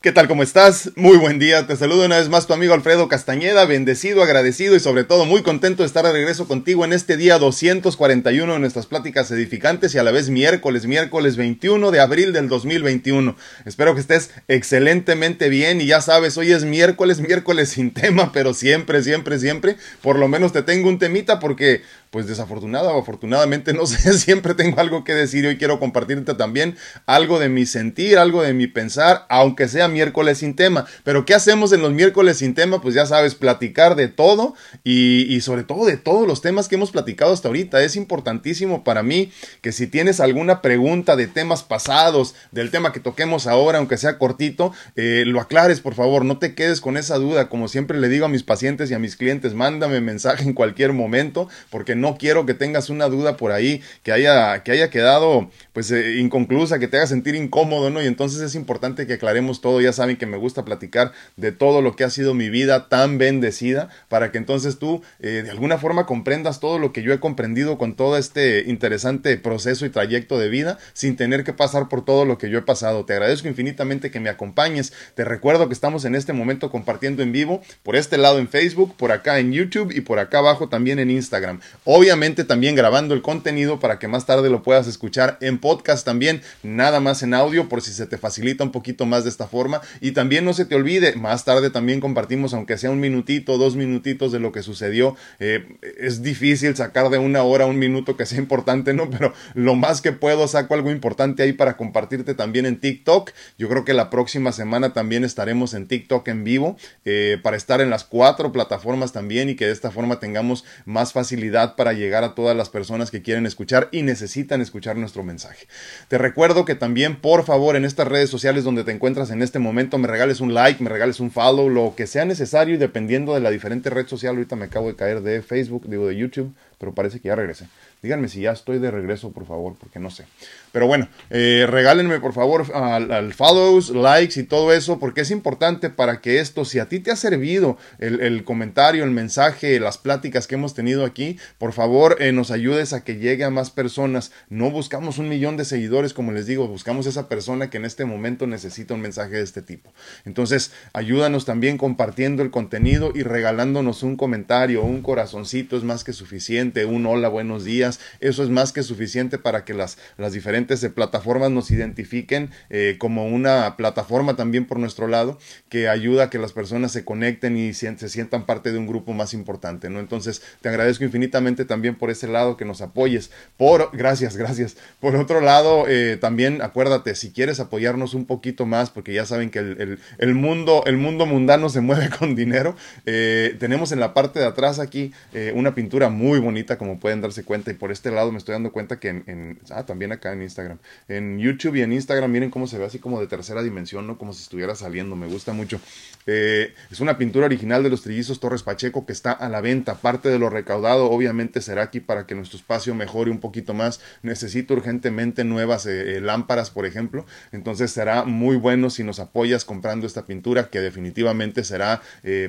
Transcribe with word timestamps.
¿Qué 0.00 0.12
tal? 0.12 0.28
¿Cómo 0.28 0.44
estás? 0.44 0.92
Muy 0.94 1.16
buen 1.16 1.40
día. 1.40 1.66
Te 1.66 1.74
saludo 1.74 2.06
una 2.06 2.18
vez 2.18 2.28
más 2.28 2.46
tu 2.46 2.52
amigo 2.52 2.72
Alfredo 2.72 3.08
Castañeda, 3.08 3.64
bendecido, 3.64 4.22
agradecido 4.22 4.76
y 4.76 4.80
sobre 4.80 5.02
todo 5.02 5.24
muy 5.24 5.42
contento 5.42 5.82
de 5.82 5.88
estar 5.88 6.04
de 6.04 6.12
regreso 6.12 6.46
contigo 6.46 6.84
en 6.84 6.92
este 6.92 7.16
día 7.16 7.36
241 7.40 8.52
de 8.52 8.58
nuestras 8.60 8.86
pláticas 8.86 9.28
edificantes 9.32 9.92
y 9.96 9.98
a 9.98 10.04
la 10.04 10.12
vez 10.12 10.30
miércoles, 10.30 10.86
miércoles 10.86 11.36
21 11.36 11.90
de 11.90 11.98
abril 11.98 12.32
del 12.32 12.48
2021. 12.48 13.34
Espero 13.64 13.96
que 13.96 14.00
estés 14.00 14.30
excelentemente 14.46 15.48
bien 15.48 15.80
y 15.80 15.86
ya 15.86 16.00
sabes, 16.00 16.38
hoy 16.38 16.52
es 16.52 16.62
miércoles, 16.62 17.18
miércoles 17.20 17.70
sin 17.70 17.90
tema, 17.90 18.30
pero 18.32 18.54
siempre, 18.54 19.02
siempre, 19.02 19.40
siempre, 19.40 19.78
por 20.00 20.16
lo 20.16 20.28
menos 20.28 20.52
te 20.52 20.62
tengo 20.62 20.88
un 20.88 21.00
temita 21.00 21.40
porque 21.40 21.82
pues 22.10 22.26
desafortunada 22.26 22.92
o 22.92 23.00
afortunadamente, 23.00 23.72
no 23.72 23.84
sé, 23.88 24.16
siempre 24.16 24.54
tengo 24.54 24.80
algo 24.80 25.02
que 25.02 25.14
decir 25.14 25.42
y 25.42 25.48
hoy 25.48 25.58
quiero 25.58 25.80
compartirte 25.80 26.34
también 26.34 26.76
algo 27.04 27.40
de 27.40 27.48
mi 27.48 27.66
sentir, 27.66 28.16
algo 28.18 28.42
de 28.42 28.54
mi 28.54 28.68
pensar, 28.68 29.26
aunque 29.28 29.66
sea 29.66 29.87
miércoles 29.88 30.38
sin 30.38 30.54
tema. 30.54 30.86
Pero 31.04 31.24
¿qué 31.24 31.34
hacemos 31.34 31.72
en 31.72 31.82
los 31.82 31.92
miércoles 31.92 32.38
sin 32.38 32.54
tema? 32.54 32.80
Pues 32.80 32.94
ya 32.94 33.06
sabes, 33.06 33.34
platicar 33.34 33.96
de 33.96 34.08
todo 34.08 34.54
y, 34.84 35.40
sobre 35.40 35.62
todo 35.62 35.86
de 35.86 35.96
todos 35.96 36.26
los 36.26 36.42
temas 36.42 36.68
que 36.68 36.74
hemos 36.74 36.90
platicado 36.90 37.32
hasta 37.32 37.48
ahorita. 37.48 37.82
Es 37.82 37.96
importantísimo 37.96 38.84
para 38.84 39.02
mí 39.02 39.30
que 39.62 39.72
si 39.72 39.86
tienes 39.86 40.20
alguna 40.20 40.62
pregunta 40.62 41.16
de 41.16 41.26
temas 41.26 41.62
pasados, 41.62 42.34
del 42.52 42.70
tema 42.70 42.92
que 42.92 43.00
toquemos 43.00 43.46
ahora, 43.46 43.78
aunque 43.78 43.96
sea 43.96 44.18
cortito, 44.18 44.72
eh, 44.96 45.24
lo 45.26 45.40
aclares, 45.40 45.80
por 45.80 45.94
favor, 45.94 46.24
no 46.24 46.38
te 46.38 46.54
quedes 46.54 46.80
con 46.80 46.96
esa 46.96 47.16
duda. 47.16 47.48
Como 47.48 47.68
siempre 47.68 47.98
le 47.98 48.08
digo 48.08 48.26
a 48.26 48.28
mis 48.28 48.42
pacientes 48.42 48.90
y 48.90 48.94
a 48.94 48.98
mis 48.98 49.16
clientes, 49.16 49.54
mándame 49.54 50.00
mensaje 50.00 50.44
en 50.44 50.52
cualquier 50.52 50.92
momento, 50.92 51.48
porque 51.70 51.94
no 51.94 52.16
quiero 52.18 52.46
que 52.46 52.54
tengas 52.54 52.90
una 52.90 53.08
duda 53.08 53.36
por 53.36 53.52
ahí 53.52 53.82
que 54.02 54.12
haya, 54.12 54.62
que 54.62 54.72
haya 54.72 54.90
quedado 54.90 55.50
pues 55.72 55.90
eh, 55.90 56.18
inconclusa, 56.18 56.78
que 56.78 56.88
te 56.88 56.96
haga 56.96 57.06
sentir 57.06 57.34
incómodo, 57.34 57.90
¿no? 57.90 58.02
Y 58.02 58.06
entonces 58.06 58.40
es 58.40 58.54
importante 58.54 59.06
que 59.06 59.14
aclaremos 59.14 59.60
todo. 59.60 59.77
Ya 59.80 59.92
saben 59.92 60.16
que 60.16 60.26
me 60.26 60.36
gusta 60.36 60.64
platicar 60.64 61.12
de 61.36 61.52
todo 61.52 61.82
lo 61.82 61.96
que 61.96 62.04
ha 62.04 62.10
sido 62.10 62.34
mi 62.34 62.50
vida 62.50 62.88
tan 62.88 63.18
bendecida 63.18 63.88
para 64.08 64.32
que 64.32 64.38
entonces 64.38 64.78
tú 64.78 65.02
eh, 65.20 65.42
de 65.44 65.50
alguna 65.50 65.78
forma 65.78 66.06
comprendas 66.06 66.60
todo 66.60 66.78
lo 66.78 66.92
que 66.92 67.02
yo 67.02 67.12
he 67.12 67.20
comprendido 67.20 67.78
con 67.78 67.94
todo 67.94 68.16
este 68.16 68.64
interesante 68.66 69.36
proceso 69.36 69.86
y 69.86 69.90
trayecto 69.90 70.38
de 70.38 70.48
vida 70.48 70.78
sin 70.92 71.16
tener 71.16 71.44
que 71.44 71.52
pasar 71.52 71.88
por 71.88 72.04
todo 72.04 72.24
lo 72.24 72.38
que 72.38 72.50
yo 72.50 72.58
he 72.58 72.62
pasado. 72.62 73.04
Te 73.04 73.14
agradezco 73.14 73.48
infinitamente 73.48 74.10
que 74.10 74.20
me 74.20 74.30
acompañes. 74.30 74.92
Te 75.14 75.24
recuerdo 75.24 75.68
que 75.68 75.74
estamos 75.74 76.04
en 76.04 76.14
este 76.14 76.32
momento 76.32 76.70
compartiendo 76.70 77.22
en 77.22 77.32
vivo 77.32 77.62
por 77.82 77.96
este 77.96 78.18
lado 78.18 78.38
en 78.38 78.48
Facebook, 78.48 78.94
por 78.96 79.12
acá 79.12 79.38
en 79.38 79.52
YouTube 79.52 79.92
y 79.94 80.00
por 80.00 80.18
acá 80.18 80.38
abajo 80.38 80.68
también 80.68 80.98
en 80.98 81.10
Instagram. 81.10 81.60
Obviamente 81.84 82.44
también 82.44 82.74
grabando 82.74 83.14
el 83.14 83.22
contenido 83.22 83.80
para 83.80 83.98
que 83.98 84.08
más 84.08 84.26
tarde 84.26 84.50
lo 84.50 84.62
puedas 84.62 84.86
escuchar 84.86 85.38
en 85.40 85.58
podcast 85.58 86.04
también, 86.04 86.42
nada 86.62 87.00
más 87.00 87.22
en 87.22 87.34
audio 87.34 87.68
por 87.68 87.82
si 87.82 87.92
se 87.92 88.06
te 88.06 88.18
facilita 88.18 88.64
un 88.64 88.72
poquito 88.72 89.06
más 89.06 89.24
de 89.24 89.30
esta 89.30 89.46
forma. 89.46 89.67
Y 90.00 90.12
también 90.12 90.44
no 90.44 90.52
se 90.52 90.64
te 90.64 90.74
olvide, 90.74 91.14
más 91.16 91.44
tarde 91.44 91.70
también 91.70 92.00
compartimos, 92.00 92.54
aunque 92.54 92.78
sea 92.78 92.90
un 92.90 93.00
minutito, 93.00 93.58
dos 93.58 93.76
minutitos 93.76 94.32
de 94.32 94.40
lo 94.40 94.52
que 94.52 94.62
sucedió. 94.62 95.16
Eh, 95.38 95.66
es 95.98 96.22
difícil 96.22 96.74
sacar 96.76 97.10
de 97.10 97.18
una 97.18 97.42
hora 97.42 97.66
un 97.66 97.78
minuto 97.78 98.16
que 98.16 98.26
sea 98.26 98.38
importante, 98.38 98.94
¿no? 98.94 99.10
Pero 99.10 99.32
lo 99.54 99.74
más 99.74 100.00
que 100.00 100.12
puedo 100.12 100.48
saco 100.48 100.74
algo 100.74 100.90
importante 100.90 101.42
ahí 101.42 101.52
para 101.52 101.76
compartirte 101.76 102.34
también 102.34 102.66
en 102.66 102.80
TikTok. 102.80 103.30
Yo 103.58 103.68
creo 103.68 103.84
que 103.84 103.94
la 103.94 104.10
próxima 104.10 104.52
semana 104.52 104.92
también 104.92 105.24
estaremos 105.24 105.74
en 105.74 105.86
TikTok 105.86 106.26
en 106.28 106.44
vivo 106.44 106.76
eh, 107.04 107.38
para 107.42 107.56
estar 107.56 107.80
en 107.80 107.90
las 107.90 108.04
cuatro 108.04 108.52
plataformas 108.52 109.12
también 109.12 109.48
y 109.48 109.56
que 109.56 109.66
de 109.66 109.72
esta 109.72 109.90
forma 109.90 110.20
tengamos 110.20 110.64
más 110.84 111.12
facilidad 111.12 111.76
para 111.76 111.92
llegar 111.92 112.24
a 112.24 112.34
todas 112.34 112.56
las 112.56 112.68
personas 112.68 113.10
que 113.10 113.22
quieren 113.22 113.46
escuchar 113.46 113.88
y 113.92 114.02
necesitan 114.02 114.60
escuchar 114.60 114.96
nuestro 114.96 115.22
mensaje. 115.22 115.66
Te 116.08 116.18
recuerdo 116.18 116.64
que 116.64 116.74
también, 116.74 117.20
por 117.20 117.44
favor, 117.44 117.76
en 117.76 117.84
estas 117.84 118.08
redes 118.08 118.30
sociales 118.30 118.64
donde 118.64 118.84
te 118.84 118.92
encuentras 118.92 119.30
en 119.30 119.42
este 119.42 119.57
momento, 119.58 119.98
me 119.98 120.08
regales 120.08 120.40
un 120.40 120.54
like, 120.54 120.82
me 120.82 120.90
regales 120.90 121.20
un 121.20 121.30
follow, 121.30 121.68
lo 121.68 121.94
que 121.96 122.06
sea 122.06 122.24
necesario 122.24 122.74
y 122.74 122.78
dependiendo 122.78 123.34
de 123.34 123.40
la 123.40 123.50
diferente 123.50 123.90
red 123.90 124.06
social, 124.06 124.34
ahorita 124.36 124.56
me 124.56 124.66
acabo 124.66 124.88
de 124.88 124.96
caer 124.96 125.22
de 125.22 125.42
Facebook, 125.42 125.88
digo 125.88 126.06
de 126.06 126.16
YouTube, 126.16 126.52
pero 126.78 126.94
parece 126.94 127.20
que 127.20 127.28
ya 127.28 127.34
regresé. 127.34 127.66
Díganme 128.00 128.28
si 128.28 128.42
ya 128.42 128.52
estoy 128.52 128.78
de 128.78 128.92
regreso, 128.92 129.32
por 129.32 129.44
favor, 129.44 129.74
porque 129.78 129.98
no 129.98 130.08
sé. 130.10 130.24
Pero 130.70 130.86
bueno, 130.86 131.08
eh, 131.30 131.66
regálenme 131.68 132.20
por 132.20 132.32
favor 132.32 132.64
al, 132.72 133.34
follows, 133.34 133.90
likes 133.90 134.38
y 134.38 134.44
todo 134.44 134.72
eso, 134.72 135.00
porque 135.00 135.22
es 135.22 135.32
importante 135.32 135.90
para 135.90 136.20
que 136.20 136.38
esto, 136.38 136.64
si 136.64 136.78
a 136.78 136.88
ti 136.88 137.00
te 137.00 137.10
ha 137.10 137.16
servido 137.16 137.76
el, 137.98 138.44
comentario, 138.44 139.02
el 139.02 139.10
mensaje, 139.10 139.80
las 139.80 139.98
pláticas 139.98 140.46
que 140.46 140.54
hemos 140.54 140.74
tenido 140.74 141.04
aquí, 141.04 141.38
por 141.58 141.72
favor 141.72 142.18
eh, 142.20 142.30
nos 142.30 142.52
ayudes 142.52 142.92
a 142.92 143.02
que 143.02 143.16
llegue 143.16 143.42
a 143.42 143.50
más 143.50 143.70
personas. 143.70 144.30
No 144.48 144.70
buscamos 144.70 145.18
un 145.18 145.28
millón 145.28 145.56
de 145.56 145.64
seguidores, 145.64 146.12
como 146.12 146.30
les 146.30 146.46
digo, 146.46 146.68
buscamos 146.68 147.06
esa 147.06 147.28
persona 147.28 147.68
que 147.68 147.78
en 147.78 147.84
este 147.84 148.04
momento 148.04 148.46
necesita 148.46 148.94
un 148.94 149.00
mensaje 149.00 149.36
de 149.36 149.42
este 149.42 149.62
tipo. 149.62 149.92
Entonces, 150.24 150.70
ayúdanos 150.92 151.46
también 151.46 151.78
compartiendo 151.78 152.44
el 152.44 152.52
contenido 152.52 153.10
y 153.12 153.24
regalándonos 153.24 154.04
un 154.04 154.16
comentario, 154.16 154.84
un 154.84 155.02
corazoncito 155.02 155.76
es 155.76 155.82
más 155.82 156.04
que 156.04 156.12
suficiente, 156.12 156.84
un 156.84 157.04
hola, 157.04 157.28
buenos 157.28 157.64
días 157.64 157.87
eso 158.20 158.42
es 158.42 158.50
más 158.50 158.72
que 158.72 158.82
suficiente 158.82 159.38
para 159.38 159.64
que 159.64 159.74
las, 159.74 159.98
las 160.16 160.32
diferentes 160.32 160.82
eh, 160.82 160.90
plataformas 160.90 161.50
nos 161.50 161.70
identifiquen 161.70 162.50
eh, 162.70 162.96
como 162.98 163.26
una 163.26 163.76
plataforma 163.76 164.36
también 164.36 164.66
por 164.66 164.78
nuestro 164.78 165.08
lado 165.08 165.38
que 165.68 165.88
ayuda 165.88 166.24
a 166.24 166.30
que 166.30 166.38
las 166.38 166.52
personas 166.52 166.92
se 166.92 167.04
conecten 167.04 167.56
y 167.56 167.74
se, 167.74 167.96
sientan 168.08 168.46
parte 168.46 168.72
de 168.72 168.78
un 168.78 168.86
grupo 168.86 169.12
más 169.12 169.34
importante, 169.34 169.90
¿no? 169.90 170.00
Entonces, 170.00 170.42
te 170.60 170.68
agradezco 170.68 171.04
infinitamente 171.04 171.64
también 171.64 171.94
por 171.94 172.10
ese 172.10 172.28
lado 172.28 172.56
que 172.56 172.64
nos 172.64 172.80
apoyes. 172.80 173.30
Por, 173.56 173.90
gracias, 173.92 174.36
gracias. 174.36 174.76
Por 175.00 175.16
otro 175.16 175.40
lado, 175.40 175.86
eh, 175.88 176.18
también 176.20 176.62
acuérdate, 176.62 177.14
si 177.14 177.30
quieres 177.30 177.60
apoyarnos 177.60 178.14
un 178.14 178.26
poquito 178.26 178.66
más, 178.66 178.90
porque 178.90 179.12
ya 179.12 179.26
saben 179.26 179.50
que 179.50 179.58
el, 179.60 179.98
el, 180.18 180.34
mundo, 180.34 180.82
el 180.86 180.96
mundo 180.96 181.26
mundano 181.26 181.68
se 181.68 181.80
mueve 181.80 182.10
con 182.18 182.34
dinero, 182.34 182.76
tenemos 183.04 183.92
en 183.92 184.00
la 184.00 184.14
parte 184.14 184.38
de 184.40 184.46
atrás 184.46 184.78
aquí 184.78 185.12
una 185.54 185.74
pintura 185.74 186.08
muy 186.08 186.38
bonita, 186.38 186.78
como 186.78 186.98
pueden 186.98 187.20
darse 187.20 187.44
cuenta, 187.44 187.70
por 187.78 187.92
este 187.92 188.10
lado 188.10 188.32
me 188.32 188.38
estoy 188.38 188.52
dando 188.52 188.72
cuenta 188.72 188.98
que 189.00 189.08
en, 189.08 189.58
ah, 189.70 189.86
también 189.86 190.12
acá 190.12 190.32
en 190.32 190.42
Instagram, 190.42 190.78
en 191.08 191.38
YouTube 191.38 191.76
y 191.76 191.82
en 191.82 191.92
Instagram, 191.92 192.30
miren 192.30 192.50
cómo 192.50 192.66
se 192.66 192.78
ve 192.78 192.84
así 192.84 192.98
como 192.98 193.20
de 193.20 193.26
tercera 193.26 193.62
dimensión, 193.62 194.06
¿no? 194.06 194.18
Como 194.18 194.32
si 194.32 194.42
estuviera 194.42 194.74
saliendo, 194.74 195.16
me 195.16 195.26
gusta 195.26 195.52
mucho. 195.52 195.80
Eh, 196.26 196.74
es 196.90 197.00
una 197.00 197.16
pintura 197.16 197.46
original 197.46 197.82
de 197.82 197.90
los 197.90 198.02
trillizos 198.02 198.40
Torres 198.40 198.62
Pacheco 198.62 199.06
que 199.06 199.12
está 199.12 199.32
a 199.32 199.48
la 199.48 199.60
venta. 199.60 199.94
Parte 199.96 200.28
de 200.28 200.38
lo 200.38 200.50
recaudado, 200.50 201.10
obviamente, 201.10 201.62
será 201.62 201.82
aquí 201.82 202.00
para 202.00 202.26
que 202.26 202.34
nuestro 202.34 202.58
espacio 202.58 202.94
mejore 202.94 203.30
un 203.30 203.40
poquito 203.40 203.74
más. 203.74 204.00
Necesito 204.22 204.74
urgentemente 204.74 205.44
nuevas 205.44 205.86
eh, 205.86 206.16
eh, 206.16 206.20
lámparas, 206.20 206.70
por 206.70 206.86
ejemplo. 206.86 207.24
Entonces 207.52 207.90
será 207.90 208.24
muy 208.24 208.56
bueno 208.56 208.90
si 208.90 209.04
nos 209.04 209.20
apoyas 209.20 209.64
comprando 209.64 210.06
esta 210.06 210.26
pintura, 210.26 210.68
que 210.70 210.80
definitivamente 210.80 211.64
será 211.64 212.02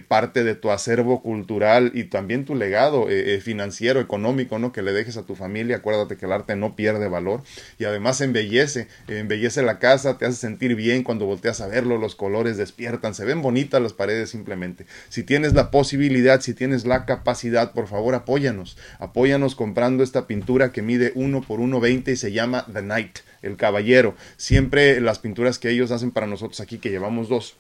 parte 0.08 0.44
de 0.44 0.56
tu 0.56 0.72
acervo 0.72 1.22
cultural 1.22 1.92
y 1.94 2.06
también 2.06 2.46
tu 2.46 2.56
legado 2.56 3.08
financiero, 3.42 4.00
económico, 4.00 4.60
¿no? 4.60 4.72
Que 4.72 4.82
le 4.82 4.92
dejes 4.92 5.18
a 5.18 5.19
tu 5.24 5.36
familia. 5.36 5.78
Acuérdate 5.78 6.18
que 6.18 6.26
el 6.26 6.32
arte 6.32 6.56
no 6.56 6.76
pierde 6.76 7.08
valor 7.08 7.42
y 7.78 7.86
además 7.86 8.22
embellece, 8.22 8.88
embellece 9.08 9.62
la 9.62 9.80
casa, 9.80 10.18
te 10.18 10.26
hace 10.26 10.38
sentir 10.38 10.76
bien 10.76 11.04
cuando 11.04 11.26
volteas 11.26 11.62
a 11.62 11.68
verlo, 11.68 11.98
los 11.98 12.16
colores 12.16 12.58
despiertan, 12.58 13.14
se 13.14 13.26
ven 13.26 13.42
bonitas 13.42 13.82
las 13.82 13.94
paredes 13.94 14.30
simplemente. 14.30 14.86
Si 15.10 15.24
tienes 15.24 15.54
la 15.54 15.72
posibilidad, 15.72 16.42
si 16.42 16.54
tienes 16.54 16.86
la 16.86 17.06
capacidad, 17.06 17.74
por 17.74 17.88
favor 17.88 18.16
apóyanos, 18.16 18.78
apóyanos 19.00 19.56
comprando 19.56 20.04
esta 20.04 20.28
pintura 20.28 20.72
que 20.72 20.82
mide 20.82 21.12
1 21.16 21.42
por 21.42 21.60
1.20 21.60 22.12
y 22.12 22.16
se 22.16 22.32
llama 22.32 22.66
The 22.72 22.82
Knight, 22.82 23.20
el 23.42 23.58
caballero. 23.58 24.16
Siempre 24.38 25.02
las 25.02 25.20
pinturas 25.20 25.60
que 25.60 25.70
ellos 25.70 25.92
hacen 25.92 26.12
para 26.12 26.28
nosotros 26.28 26.60
aquí, 26.60 26.78
que 26.78 26.90
llevamos 26.90 27.30
dos, 27.30 27.56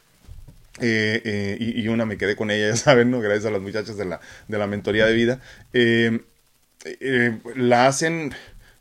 eh, 0.81 1.21
eh, 1.25 1.57
y, 1.59 1.87
una 1.87 2.05
me 2.05 2.17
quedé 2.17 2.35
con 2.35 2.51
ella, 2.51 2.69
ya 2.69 2.75
saben, 2.75 3.11
¿no? 3.11 3.19
Gracias 3.19 3.45
a 3.45 3.51
las 3.51 3.61
muchachas 3.61 3.97
de 3.97 4.05
la, 4.05 4.21
de 4.47 4.57
la 4.57 4.67
mentoría 4.67 5.05
de 5.05 5.13
vida. 5.13 5.41
Eh, 5.73 6.21
eh, 6.85 7.37
la 7.55 7.87
hacen 7.87 8.33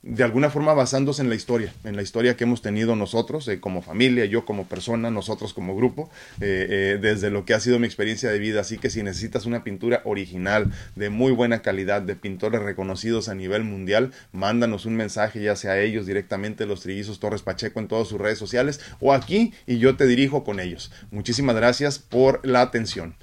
de 0.03 0.23
alguna 0.23 0.49
forma 0.49 0.73
basándose 0.73 1.21
en 1.21 1.29
la 1.29 1.35
historia, 1.35 1.75
en 1.83 1.97
la 1.97 2.03
historia 2.03 2.37
que 2.37 2.45
hemos 2.45 2.63
tenido 2.63 2.95
nosotros 2.95 3.49
eh, 3.49 3.59
como 3.59 3.83
familia, 3.83 4.25
yo 4.25 4.45
como 4.45 4.67
persona, 4.67 5.11
nosotros 5.11 5.53
como 5.53 5.75
grupo, 5.75 6.09
eh, 6.41 6.99
desde 7.03 7.31
lo 7.31 7.45
que 7.45 7.55
ha 7.55 7.61
sido 7.61 7.81
mi 7.81 7.87
experiencia 7.87 8.31
de 8.31 8.39
vida. 8.39 8.61
Así 8.61 8.79
que 8.79 8.89
si 8.89 9.03
necesitas 9.03 9.45
una 9.45 9.65
pintura 9.65 10.01
original, 10.05 10.73
de 10.95 11.11
muy 11.11 11.33
buena 11.33 11.61
calidad, 11.61 12.01
de 12.01 12.15
pintores 12.15 12.63
reconocidos 12.63 13.29
a 13.29 13.35
nivel 13.35 13.65
mundial, 13.65 14.13
mándanos 14.31 14.87
un 14.87 14.95
mensaje, 14.95 15.43
ya 15.43 15.57
sea 15.57 15.73
a 15.73 15.81
ellos 15.81 16.07
directamente, 16.07 16.65
los 16.65 16.83
trillizos 16.83 17.19
Torres 17.19 17.43
Pacheco 17.43 17.81
en 17.81 17.89
todas 17.89 18.07
sus 18.07 18.21
redes 18.21 18.39
sociales, 18.39 18.81
o 19.01 19.13
aquí 19.13 19.53
y 19.67 19.79
yo 19.79 19.97
te 19.97 20.07
dirijo 20.07 20.45
con 20.45 20.61
ellos. 20.61 20.93
Muchísimas 21.11 21.57
gracias 21.57 21.99
por 21.99 22.47
la 22.47 22.63
atención. 22.63 23.17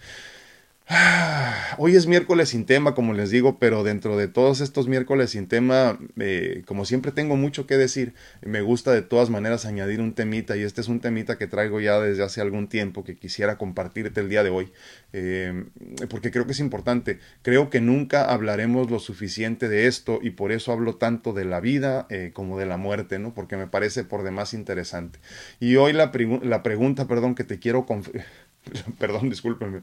Hoy 1.77 1.95
es 1.95 2.05
miércoles 2.05 2.49
sin 2.49 2.65
tema, 2.65 2.93
como 2.93 3.13
les 3.13 3.31
digo, 3.31 3.57
pero 3.57 3.83
dentro 3.83 4.17
de 4.17 4.27
todos 4.27 4.61
estos 4.61 4.87
miércoles 4.87 5.31
sin 5.31 5.47
tema, 5.47 5.97
eh, 6.19 6.63
como 6.67 6.85
siempre 6.85 7.11
tengo 7.11 7.35
mucho 7.35 7.65
que 7.65 7.75
decir, 7.75 8.13
me 8.43 8.61
gusta 8.61 8.91
de 8.91 9.01
todas 9.01 9.31
maneras 9.31 9.65
añadir 9.65 9.99
un 9.99 10.13
temita 10.13 10.55
y 10.55 10.61
este 10.61 10.81
es 10.81 10.87
un 10.87 10.99
temita 10.99 11.39
que 11.39 11.47
traigo 11.47 11.79
ya 11.79 11.99
desde 11.99 12.23
hace 12.23 12.39
algún 12.39 12.67
tiempo 12.67 13.03
que 13.03 13.15
quisiera 13.15 13.57
compartirte 13.57 14.21
el 14.21 14.29
día 14.29 14.43
de 14.43 14.51
hoy, 14.51 14.71
eh, 15.11 15.65
porque 16.07 16.29
creo 16.29 16.45
que 16.45 16.51
es 16.51 16.59
importante. 16.59 17.19
Creo 17.41 17.71
que 17.71 17.81
nunca 17.81 18.25
hablaremos 18.25 18.91
lo 18.91 18.99
suficiente 18.99 19.67
de 19.69 19.87
esto 19.87 20.19
y 20.21 20.31
por 20.31 20.51
eso 20.51 20.71
hablo 20.71 20.97
tanto 20.97 21.33
de 21.33 21.45
la 21.45 21.61
vida 21.61 22.05
eh, 22.11 22.29
como 22.31 22.59
de 22.59 22.67
la 22.67 22.77
muerte, 22.77 23.17
¿no? 23.17 23.33
Porque 23.33 23.57
me 23.57 23.67
parece 23.67 24.03
por 24.03 24.23
demás 24.23 24.53
interesante. 24.53 25.19
Y 25.59 25.77
hoy 25.77 25.93
la, 25.93 26.11
la 26.43 26.61
pregunta, 26.63 27.07
perdón, 27.07 27.33
que 27.33 27.43
te 27.43 27.57
quiero... 27.57 27.87
perdón, 28.99 29.29
discúlpeme 29.29 29.81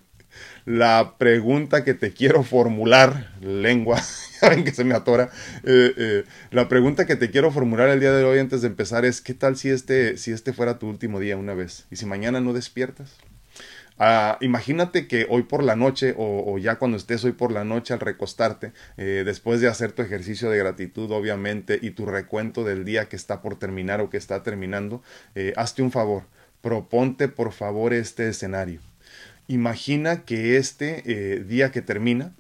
la 0.65 1.17
pregunta 1.19 1.85
que 1.85 1.95
te 1.95 2.13
quiero 2.13 2.43
formular, 2.43 3.33
lengua, 3.41 4.01
ya 4.41 4.49
ven 4.49 4.65
que 4.65 4.73
se 4.73 4.85
me 4.85 4.95
atora, 4.95 5.31
eh, 5.65 5.93
eh, 5.97 6.25
la 6.51 6.69
pregunta 6.69 7.07
que 7.07 7.17
te 7.17 7.31
quiero 7.31 7.51
formular 7.51 7.89
el 7.89 8.01
día 8.01 8.13
de 8.13 8.25
hoy 8.25 8.39
antes 8.39 8.63
de 8.63 8.69
empezar 8.69 9.05
es, 9.05 9.21
¿qué 9.21 9.35
tal 9.35 9.57
si 9.57 9.71
este, 9.71 10.17
si 10.17 10.33
este 10.33 10.53
fuera 10.53 10.79
tu 10.79 10.89
último 10.89 11.21
día 11.21 11.37
una 11.37 11.55
vez? 11.55 11.87
¿Y 11.91 11.97
si 11.97 12.07
mañana 12.07 12.41
no 12.41 12.53
despiertas? 12.53 13.17
Ah, 13.99 14.39
imagínate 14.41 15.07
que 15.07 15.27
hoy 15.29 15.43
por 15.43 15.63
la 15.63 15.77
noche 15.77 16.15
o, 16.17 16.59
ya 16.59 16.77
cuando 16.77 16.97
estés 16.97 17.25
hoy 17.25 17.33
por 17.33 17.53
la 17.53 17.63
noche 17.63 17.93
al 17.93 18.01
recostarte, 18.01 18.73
eh, 18.97 19.23
después 19.25 19.61
de 19.61 19.69
hacer 19.69 19.93
tu 19.93 20.03
ejercicio 20.03 20.51
de 20.51 20.59
gratitud 20.59 21.11
obviamente 21.13 21.79
y 21.81 21.91
tu 21.91 22.07
recuento 22.07 22.65
del 22.65 22.85
día 22.85 23.09
que 23.09 23.17
está 23.17 23.43
por 23.43 23.59
terminar 23.59 24.01
o 24.01 24.11
que 24.11 24.17
está 24.17 24.43
terminando, 24.43 25.03
hazte 25.57 25.83
un 25.83 25.93
favor, 25.93 26.25
proponte 26.63 27.29
por 27.29 27.53
favor 27.53 27.93
este 27.93 28.29
escenario 28.29 28.81
Imagina 29.53 30.25
que 30.25 30.57
este 30.57 31.03
eh, 31.05 31.41
día 31.41 31.71
que 31.73 31.83
termina 31.83 32.33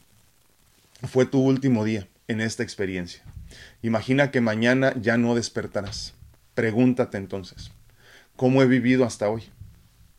fue 1.07 1.27
tu 1.27 1.43
último 1.43 1.85
día 1.85 2.09
en 2.27 2.41
esta 2.41 2.63
experiencia. 2.63 3.23
Imagina 3.83 4.31
que 4.31 4.41
mañana 4.41 4.95
ya 4.99 5.19
no 5.19 5.35
despertarás. 5.35 6.15
Pregúntate 6.55 7.19
entonces, 7.19 7.71
¿cómo 8.35 8.63
he 8.63 8.67
vivido 8.67 9.05
hasta 9.05 9.29
hoy? 9.29 9.43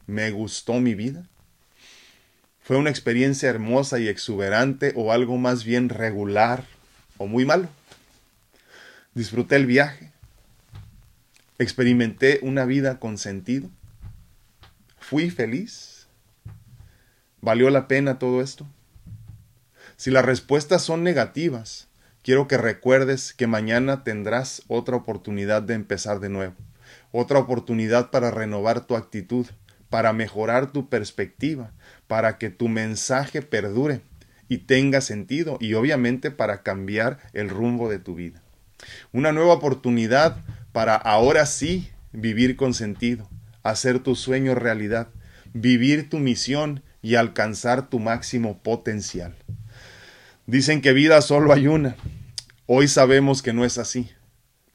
¿Me 0.06 0.30
gustó 0.30 0.80
mi 0.82 0.94
vida? 0.94 1.28
¿Fue 2.62 2.78
una 2.78 2.92
experiencia 2.92 3.50
hermosa 3.50 3.98
y 3.98 4.08
exuberante 4.08 4.94
o 4.96 5.12
algo 5.12 5.40
más 5.40 5.64
bien 5.64 5.90
regular 5.90 6.64
o 7.18 7.26
muy 7.26 7.44
malo? 7.44 7.70
¿Disfruté 9.16 9.56
el 9.56 9.66
viaje? 9.66 10.12
¿Experimenté 11.58 12.38
una 12.44 12.66
vida 12.66 13.00
con 13.00 13.18
sentido? 13.18 13.72
¿Fui 15.00 15.32
feliz? 15.32 15.93
¿Valió 17.44 17.70
la 17.70 17.90
pena 17.90 18.20
todo 18.20 18.42
esto? 18.42 18.66
Si 19.98 20.12
las 20.12 20.24
respuestas 20.24 20.82
son 20.82 21.04
negativas, 21.04 21.90
quiero 22.22 22.48
que 22.48 22.56
recuerdes 22.56 23.34
que 23.34 23.48
mañana 23.48 24.06
tendrás 24.06 24.62
otra 24.70 24.96
oportunidad 24.96 25.62
de 25.62 25.74
empezar 25.74 26.22
de 26.22 26.30
nuevo, 26.30 26.56
otra 27.12 27.40
oportunidad 27.40 28.12
para 28.12 28.32
renovar 28.32 28.86
tu 28.88 28.96
actitud, 28.96 29.46
para 29.90 30.14
mejorar 30.14 30.72
tu 30.72 30.88
perspectiva, 30.88 31.74
para 32.08 32.38
que 32.38 32.50
tu 32.50 32.70
mensaje 32.70 33.42
perdure 33.42 34.00
y 34.48 34.60
tenga 34.60 35.02
sentido 35.02 35.58
y 35.60 35.74
obviamente 35.74 36.32
para 36.32 36.64
cambiar 36.64 37.20
el 37.34 37.50
rumbo 37.50 37.90
de 37.90 38.00
tu 38.00 38.16
vida. 38.16 38.42
Una 39.12 39.34
nueva 39.34 39.52
oportunidad 39.52 40.38
para 40.72 40.96
ahora 40.96 41.46
sí 41.46 41.90
vivir 42.14 42.56
con 42.56 42.74
sentido, 42.74 43.28
hacer 43.64 44.00
tu 44.00 44.16
sueño 44.16 44.56
realidad, 44.56 45.10
vivir 45.54 46.10
tu 46.10 46.20
misión 46.20 46.82
y 47.04 47.16
alcanzar 47.16 47.90
tu 47.90 48.00
máximo 48.00 48.58
potencial. 48.64 49.36
Dicen 50.48 50.82
que 50.82 50.94
vida 50.94 51.22
solo 51.22 51.54
hay 51.54 51.68
una. 51.68 51.96
Hoy 52.66 52.88
sabemos 52.88 53.44
que 53.44 53.54
no 53.54 53.66
es 53.66 53.78
así. 53.78 54.10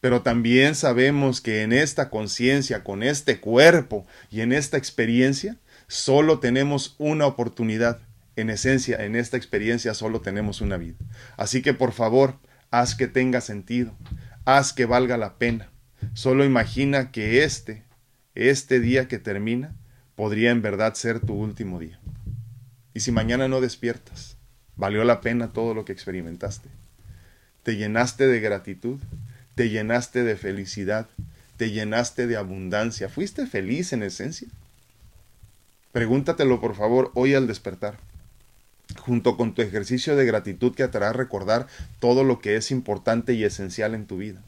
Pero 0.01 0.23
también 0.23 0.77
sabemos 0.77 1.41
que 1.41 1.63
en 1.63 1.73
esta 1.73 2.09
conciencia, 2.09 2.85
con 2.85 3.03
este 3.03 3.41
cuerpo 3.41 4.07
y 4.31 4.43
en 4.43 4.53
esta 4.53 4.77
experiencia, 4.77 5.57
solo 5.89 6.39
tenemos 6.39 6.95
una 6.99 7.27
oportunidad. 7.27 7.99
En 8.37 8.51
esencia, 8.51 9.05
en 9.05 9.17
esta 9.17 9.37
experiencia 9.37 9.95
solo 9.95 10.21
tenemos 10.21 10.61
una 10.61 10.77
vida. 10.77 10.95
Así 11.37 11.63
que 11.63 11.75
por 11.75 11.93
favor, 11.93 12.39
haz 12.71 12.95
que 12.95 13.09
tenga 13.09 13.41
sentido, 13.41 13.93
haz 14.45 14.73
que 14.73 14.87
valga 14.87 15.17
la 15.17 15.39
pena. 15.39 15.71
Solo 16.15 16.45
imagina 16.45 17.11
que 17.11 17.43
este, 17.43 17.83
este 18.37 18.79
día 18.79 19.09
que 19.09 19.19
termina, 19.19 19.75
podría 20.15 20.53
en 20.53 20.63
verdad 20.63 20.95
ser 20.95 21.19
tu 21.19 21.35
último 21.35 21.81
día. 21.81 21.99
Y 22.95 23.01
si 23.01 23.13
mañana 23.13 23.49
no 23.49 23.61
despiertas, 23.61 24.37
¿valió 24.77 25.05
la 25.05 25.21
pena 25.21 25.53
todo 25.53 25.75
lo 25.75 25.85
que 25.85 25.93
experimentaste? 25.93 26.69
¿Te 27.63 27.77
llenaste 27.77 28.27
de 28.27 28.41
gratitud? 28.41 28.99
¿Te 29.55 29.69
llenaste 29.69 30.23
de 30.23 30.37
felicidad? 30.37 31.07
¿Te 31.57 31.71
llenaste 31.71 32.27
de 32.27 32.37
abundancia? 32.37 33.09
¿Fuiste 33.09 33.47
feliz 33.47 33.93
en 33.93 34.03
esencia? 34.03 34.49
Pregúntatelo 35.93 36.61
por 36.61 36.75
favor 36.75 37.11
hoy 37.15 37.35
al 37.35 37.47
despertar 37.47 37.99
junto 38.97 39.37
con 39.37 39.55
tu 39.55 39.63
ejercicio 39.63 40.17
de 40.17 40.25
gratitud 40.25 40.75
que 40.75 40.87
te 40.89 40.97
hará 40.97 41.13
recordar 41.13 41.67
todo 42.01 42.25
lo 42.25 42.41
que 42.41 42.57
es 42.57 42.71
importante 42.71 43.35
y 43.35 43.45
esencial 43.45 43.95
en 43.95 44.07
tu 44.07 44.19
vida. 44.19 44.43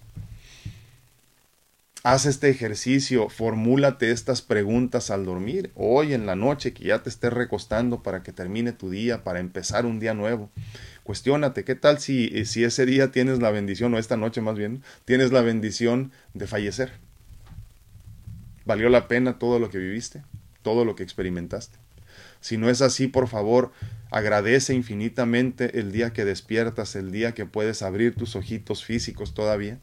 Haz 2.03 2.25
este 2.25 2.49
ejercicio, 2.49 3.29
formúlate 3.29 4.11
estas 4.11 4.41
preguntas 4.41 5.11
al 5.11 5.27
dormir, 5.27 5.71
hoy 5.75 6.15
en 6.15 6.25
la 6.25 6.35
noche 6.35 6.73
que 6.73 6.85
ya 6.85 7.03
te 7.03 7.11
estés 7.11 7.31
recostando 7.31 8.03
para 8.03 8.23
que 8.23 8.33
termine 8.33 8.73
tu 8.73 8.89
día, 8.89 9.23
para 9.23 9.39
empezar 9.39 9.85
un 9.85 10.01
día 10.01 10.15
nuevo. 10.15 10.49
Cuestiónate, 11.03 11.63
¿qué 11.63 11.75
tal 11.75 11.99
si, 11.99 12.31
eh, 12.33 12.47
si 12.47 12.65
ese 12.65 12.87
día 12.87 13.13
tienes 13.13 13.41
la 13.41 13.51
bendición, 13.51 13.93
o 13.93 13.99
esta 13.99 14.17
noche 14.17 14.41
más 14.41 14.57
bien, 14.57 14.83
tienes 15.05 15.31
la 15.31 15.43
bendición 15.43 16.11
de 16.33 16.47
fallecer? 16.47 16.91
¿Valió 18.65 18.89
la 18.89 19.07
pena 19.07 19.39
todo 19.39 19.59
lo 19.59 19.69
que 19.69 19.77
viviste? 19.77 20.23
¿Todo 20.63 20.87
lo 20.87 20.97
que 20.97 21.03
experimentaste? 21.03 21.77
Si 22.41 22.57
no 22.57 22.71
es 22.71 22.81
así, 22.81 23.09
por 23.09 23.29
favor, 23.29 23.73
agradece 24.11 24.73
infinitamente 24.73 25.79
el 25.79 25.93
día 25.93 26.15
que 26.15 26.25
despiertas, 26.25 26.97
el 26.97 27.13
día 27.13 27.33
que 27.33 27.45
puedes 27.45 27.83
abrir 27.83 28.15
tus 28.15 28.37
ojitos 28.37 28.87
físicos 28.87 29.35
todavía 29.35 29.81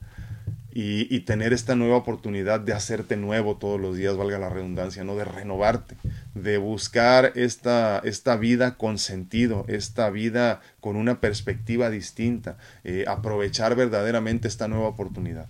y, 0.80 1.22
tener 1.22 1.54
esta 1.54 1.76
nueva 1.76 1.98
oportunidad 1.98 2.60
de 2.60 2.72
hacerte 2.72 3.18
nuevo 3.18 3.58
todos 3.58 3.82
los 3.82 3.98
días, 3.98 4.16
valga 4.16 4.38
la 4.38 4.50
redundancia, 4.50 5.04
¿no? 5.04 5.16
De 5.16 5.26
renovarte, 5.26 5.96
de 6.36 6.60
buscar 6.60 7.32
esta, 7.34 7.98
esta 8.04 8.38
vida 8.38 8.76
con 8.76 9.00
sentido, 9.00 9.66
esta 9.68 10.12
vida 10.12 10.62
con 10.80 10.96
una 10.96 11.20
perspectiva 11.20 11.90
distinta, 11.90 12.60
eh, 12.84 13.06
aprovechar 13.08 13.76
verdaderamente 13.76 14.48
esta 14.48 14.68
nueva 14.68 14.88
oportunidad. 14.90 15.48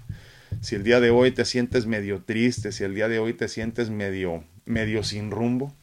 Si 0.62 0.76
el 0.76 0.86
día 0.86 1.02
de 1.02 1.10
hoy 1.10 1.32
te 1.32 1.44
sientes 1.44 1.88
medio 1.88 2.22
triste, 2.24 2.72
si 2.72 2.86
el 2.86 2.96
día 2.96 3.10
de 3.10 3.20
hoy 3.20 3.34
te 3.34 3.50
sientes 3.50 3.90
medio, 3.90 4.46
medio 4.64 5.04
sin 5.04 5.30
rumbo, 5.32 5.74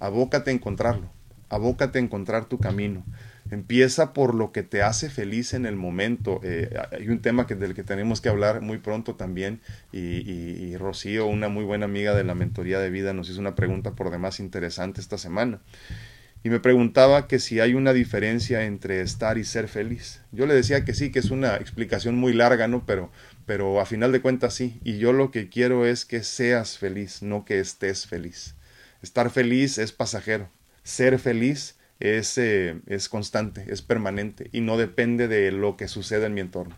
abócate 0.00 0.52
a 0.52 0.54
encontrarlo, 0.54 1.10
abócate 1.50 1.98
a 1.98 2.02
encontrar 2.02 2.46
tu 2.46 2.56
camino. 2.56 3.04
Empieza 3.50 4.12
por 4.12 4.34
lo 4.34 4.52
que 4.52 4.62
te 4.62 4.82
hace 4.82 5.08
feliz 5.08 5.54
en 5.54 5.66
el 5.66 5.76
momento. 5.76 6.40
Eh, 6.42 6.74
hay 6.90 7.08
un 7.08 7.20
tema 7.20 7.46
que, 7.46 7.54
del 7.54 7.74
que 7.74 7.84
tenemos 7.84 8.20
que 8.20 8.28
hablar 8.28 8.60
muy 8.60 8.78
pronto 8.78 9.14
también 9.14 9.60
y, 9.92 10.76
Rocío, 10.76 11.26
una 11.26 11.48
muy 11.48 11.64
buena 11.64 11.84
amiga 11.84 12.14
de 12.14 12.24
la 12.24 12.34
mentoría 12.34 12.80
de 12.80 12.90
vida, 12.90 13.12
nos 13.12 13.30
hizo 13.30 13.40
una 13.40 13.54
pregunta 13.54 13.92
por 13.92 14.10
demás 14.10 14.40
interesante 14.40 15.00
esta 15.00 15.18
semana. 15.18 15.60
Y 16.42 16.50
me 16.50 16.60
preguntaba 16.60 17.26
que 17.26 17.38
si 17.38 17.60
hay 17.60 17.74
una 17.74 17.92
diferencia 17.92 18.64
entre 18.64 19.00
estar 19.00 19.36
y 19.38 19.44
ser 19.44 19.68
feliz. 19.68 20.20
Yo 20.30 20.46
le 20.46 20.54
decía 20.54 20.84
que 20.84 20.94
sí, 20.94 21.10
que 21.10 21.18
es 21.18 21.30
una 21.30 21.56
explicación 21.56 22.16
muy 22.16 22.32
larga, 22.32 22.68
¿no? 22.68 22.84
Pero, 22.86 23.10
pero 23.46 23.80
a 23.80 23.86
final 23.86 24.12
de 24.12 24.20
cuentas 24.20 24.54
sí. 24.54 24.78
Y 24.84 24.98
yo 24.98 25.12
lo 25.12 25.30
que 25.30 25.48
quiero 25.48 25.86
es 25.86 26.04
que 26.04 26.22
seas 26.22 26.78
feliz, 26.78 27.22
no 27.22 27.44
que 27.44 27.58
estés 27.58 28.06
feliz. 28.06 28.54
Estar 29.02 29.30
feliz 29.30 29.78
es 29.78 29.92
pasajero. 29.92 30.48
Ser 30.84 31.18
feliz 31.18 31.75
es, 32.00 32.36
eh, 32.38 32.76
es 32.86 33.08
constante, 33.08 33.64
es 33.68 33.82
permanente 33.82 34.48
y 34.52 34.60
no 34.60 34.76
depende 34.76 35.28
de 35.28 35.50
lo 35.52 35.76
que 35.76 35.88
suceda 35.88 36.26
en 36.26 36.34
mi 36.34 36.40
entorno. 36.40 36.76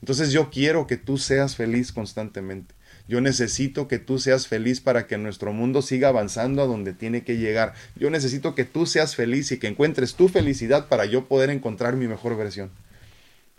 Entonces 0.00 0.32
yo 0.32 0.50
quiero 0.50 0.86
que 0.86 0.96
tú 0.96 1.18
seas 1.18 1.56
feliz 1.56 1.92
constantemente. 1.92 2.74
Yo 3.08 3.20
necesito 3.20 3.86
que 3.86 4.00
tú 4.00 4.18
seas 4.18 4.48
feliz 4.48 4.80
para 4.80 5.06
que 5.06 5.16
nuestro 5.16 5.52
mundo 5.52 5.80
siga 5.80 6.08
avanzando 6.08 6.62
a 6.62 6.66
donde 6.66 6.92
tiene 6.92 7.22
que 7.22 7.36
llegar. 7.36 7.74
Yo 7.94 8.10
necesito 8.10 8.56
que 8.56 8.64
tú 8.64 8.84
seas 8.84 9.14
feliz 9.14 9.52
y 9.52 9.58
que 9.58 9.68
encuentres 9.68 10.14
tu 10.14 10.28
felicidad 10.28 10.88
para 10.88 11.04
yo 11.04 11.26
poder 11.26 11.50
encontrar 11.50 11.94
mi 11.94 12.08
mejor 12.08 12.36
versión. 12.36 12.70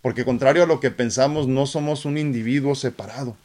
Porque 0.02 0.26
contrario 0.26 0.64
a 0.64 0.68
lo 0.68 0.82
que 0.82 0.92
pensamos, 0.92 1.48
no 1.48 1.66
somos 1.66 2.04
un 2.04 2.18
individuo 2.18 2.76
separado. 2.76 3.38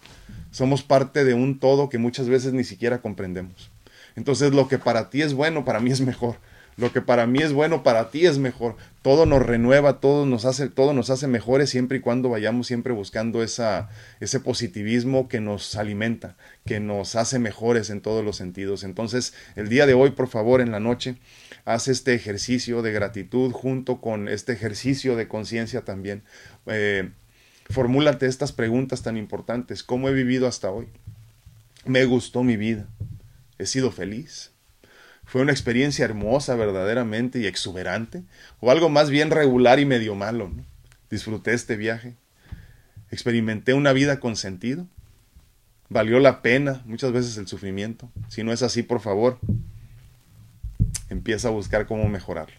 Somos 0.50 0.83
parte 0.83 1.25
de 1.25 1.35
un 1.35 1.61
todo 1.61 1.88
que 1.88 1.99
muchas 1.99 2.28
veces 2.28 2.52
ni 2.52 2.64
siquiera 2.64 3.00
comprendemos. 3.00 3.71
Entonces 4.16 4.52
lo 4.52 4.66
que 4.69 4.78
para 4.78 5.09
ti 5.09 5.23
es 5.23 5.35
bueno, 5.35 5.64
para 5.64 5.78
mí 5.78 5.92
es 5.92 6.00
mejor 6.00 6.37
Lo 6.76 6.93
que 6.93 7.02
para 7.02 7.26
mí 7.26 7.41
es 7.41 7.52
bueno, 7.52 7.83
para 7.83 8.11
ti 8.11 8.25
es 8.25 8.38
mejor. 8.38 8.76
Todo 9.02 9.26
nos 9.26 9.45
renueva, 9.45 10.00
todo 10.00 10.25
nos 10.25 10.45
hace, 10.45 10.69
todo 10.69 10.95
nos 10.95 11.11
hace 11.11 11.26
mejores 11.26 11.69
siempre 11.69 11.99
y 11.99 12.00
cuando 12.00 12.31
vayamos 12.31 12.67
siempre 12.67 12.93
buscando 12.93 13.43
esa, 13.43 13.91
ese 14.21 14.41
positivismo 14.41 15.29
que 15.29 15.41
nos 15.41 15.76
alimenta, 15.76 16.37
que 16.64 16.81
nos 16.81 17.14
hace 17.14 17.38
mejores 17.38 17.91
en 17.91 18.00
todos 18.00 18.25
los 18.25 18.37
sentidos. 18.37 18.85
Entonces, 18.85 19.35
el 19.55 19.69
día 19.69 19.87
de 19.87 19.95
hoy, 19.95 20.11
por 20.11 20.29
favor, 20.29 20.61
en 20.61 20.71
la 20.73 20.81
noche, 20.81 21.17
haz 21.64 21.88
este 21.88 22.14
ejercicio 22.14 22.81
de 22.81 22.93
gratitud 22.93 23.52
junto 23.52 24.00
con 24.00 24.29
este 24.29 24.52
ejercicio 24.52 25.14
de 25.14 25.29
conciencia 25.29 25.83
también. 25.83 26.23
Eh, 26.67 27.11
formúlate 27.69 28.26
estas 28.26 28.52
preguntas 28.52 29.02
tan 29.02 29.19
importantes. 29.19 29.83
¿Cómo 29.83 30.09
he 30.09 30.14
vivido 30.14 30.47
hasta 30.47 30.71
hoy? 30.71 30.88
¿Me 31.85 32.05
gustó 32.07 32.43
mi 32.45 32.57
vida? 32.57 32.87
¿He 33.59 33.67
sido 33.67 33.91
feliz? 33.91 34.52
¿Fue 35.33 35.41
una 35.41 35.53
experiencia 35.53 36.05
hermosa 36.05 36.57
verdaderamente 36.57 37.39
y 37.39 37.47
exuberante? 37.47 38.23
¿O 38.61 38.71
algo 38.71 38.91
más 38.91 39.09
bien 39.09 39.31
regular 39.31 39.81
y 39.81 39.87
medio 39.87 40.15
malo? 40.15 40.53
¿Disfruté 41.11 41.55
este 41.55 41.79
viaje? 41.79 42.17
¿Experimenté 43.11 43.73
una 43.73 43.95
vida 43.95 44.21
con 44.21 44.37
sentido? 44.37 44.87
¿Valió 45.89 46.19
la 46.19 46.43
pena 46.43 46.83
muchas 46.85 47.12
veces 47.12 47.39
el 47.39 47.49
sufrimiento? 47.49 48.11
Si 48.29 48.45
no 48.45 48.53
es 48.53 48.62
así, 48.62 48.83
por 48.83 49.01
favor, 49.01 49.39
empieza 51.09 51.49
a 51.49 51.53
buscar 51.53 51.87
cómo 51.87 52.07
mejorarlo. 52.11 52.59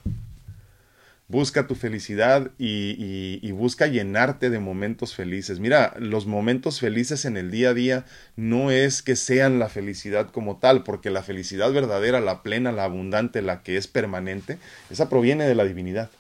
Busca 1.34 1.66
tu 1.66 1.74
felicidad 1.74 2.52
y, 2.60 3.52
busca 3.54 3.88
llenarte 3.88 4.52
de 4.52 4.60
momentos 4.60 5.16
felices. 5.16 5.60
Mira, 5.60 5.96
los 5.98 6.28
momentos 6.28 6.80
felices 6.80 7.26
en 7.26 7.38
el 7.38 7.50
día 7.50 7.70
a 7.70 7.74
día 7.74 8.06
no 8.36 8.70
es 8.70 9.02
que 9.02 9.16
sean 9.16 9.58
la 9.58 9.68
felicidad 9.68 10.30
como 10.30 10.60
tal, 10.60 10.84
porque 10.84 11.10
la 11.10 11.24
felicidad 11.24 11.74
verdadera, 11.74 12.20
la 12.20 12.44
plena, 12.44 12.72
la 12.72 12.84
abundante, 12.84 13.42
la 13.42 13.64
que 13.64 13.78
es 13.78 13.88
permanente, 13.88 14.60
esa 14.92 15.10
proviene 15.10 15.48
de 15.48 15.56
la 15.56 15.64
divinidad. 15.64 16.12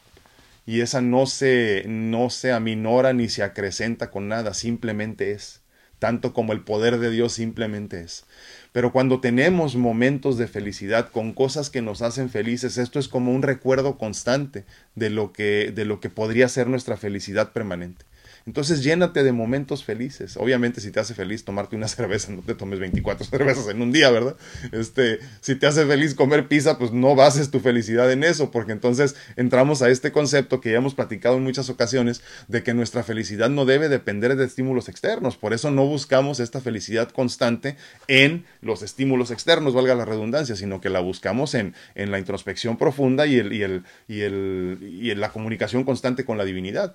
Y 0.65 0.81
esa 0.81 0.99
no 0.99 1.27
se, 1.27 1.83
no 1.85 2.31
se 2.31 2.51
aminora 2.51 3.13
ni 3.13 3.29
se 3.29 3.43
acrecenta 3.43 4.09
con 4.09 4.27
nada, 4.29 4.55
simplemente 4.55 5.29
es. 5.29 5.61
Tanto 5.99 6.33
como 6.33 6.53
el 6.53 6.63
poder 6.63 6.97
de 6.97 7.11
Dios 7.11 7.33
simplemente 7.33 8.01
es. 8.01 8.25
Pero 8.73 8.91
cuando 8.91 9.21
tenemos 9.21 9.75
momentos 9.75 10.37
de 10.37 10.47
felicidad 10.47 11.09
con 11.11 11.31
cosas 11.31 11.69
que 11.69 11.83
nos 11.83 12.01
hacen 12.01 12.29
felices, 12.29 12.79
esto 12.79 12.97
es 12.97 13.07
como 13.07 13.31
un 13.31 13.43
recuerdo 13.43 13.99
constante 13.99 14.65
de 14.95 15.11
lo 15.11 15.31
que, 15.31 15.71
de 15.73 15.85
lo 15.85 15.99
que 15.99 16.09
podría 16.09 16.49
ser 16.49 16.67
nuestra 16.67 16.97
felicidad 16.97 17.53
permanente. 17.53 18.03
Entonces 18.45 18.83
llénate 18.83 19.23
de 19.23 19.31
momentos 19.31 19.83
felices. 19.83 20.35
Obviamente 20.37 20.81
si 20.81 20.91
te 20.91 20.99
hace 20.99 21.13
feliz 21.13 21.45
tomarte 21.45 21.75
una 21.75 21.87
cerveza, 21.89 22.31
no 22.31 22.41
te 22.41 22.55
tomes 22.55 22.79
24 22.79 23.25
cervezas 23.25 23.67
en 23.69 23.81
un 23.81 23.91
día, 23.91 24.09
¿verdad? 24.11 24.35
Este, 24.71 25.19
si 25.41 25.55
te 25.55 25.67
hace 25.67 25.85
feliz 25.85 26.15
comer 26.15 26.47
pizza, 26.47 26.77
pues 26.77 26.91
no 26.91 27.15
bases 27.15 27.51
tu 27.51 27.59
felicidad 27.59 28.11
en 28.11 28.23
eso, 28.23 28.51
porque 28.51 28.71
entonces 28.71 29.15
entramos 29.35 29.81
a 29.81 29.89
este 29.89 30.11
concepto 30.11 30.61
que 30.61 30.71
ya 30.71 30.77
hemos 30.77 30.95
platicado 30.95 31.37
en 31.37 31.43
muchas 31.43 31.69
ocasiones 31.69 32.21
de 32.47 32.63
que 32.63 32.73
nuestra 32.73 33.03
felicidad 33.03 33.49
no 33.49 33.65
debe 33.65 33.89
depender 33.89 34.35
de 34.35 34.45
estímulos 34.45 34.89
externos. 34.89 35.37
Por 35.37 35.53
eso 35.53 35.71
no 35.71 35.85
buscamos 35.85 36.39
esta 36.39 36.61
felicidad 36.61 37.09
constante 37.09 37.77
en 38.07 38.45
los 38.61 38.81
estímulos 38.81 39.31
externos, 39.31 39.73
valga 39.73 39.95
la 39.95 40.05
redundancia, 40.05 40.55
sino 40.55 40.81
que 40.81 40.89
la 40.89 40.99
buscamos 40.99 41.53
en, 41.53 41.73
en 41.95 42.11
la 42.11 42.19
introspección 42.19 42.77
profunda 42.77 43.25
y, 43.25 43.37
el, 43.37 43.53
y, 43.53 43.63
el, 43.63 43.83
y, 44.07 44.21
el, 44.21 44.77
y 44.81 45.11
en 45.11 45.21
la 45.21 45.29
comunicación 45.29 45.83
constante 45.83 46.25
con 46.25 46.37
la 46.37 46.45
divinidad. 46.45 46.93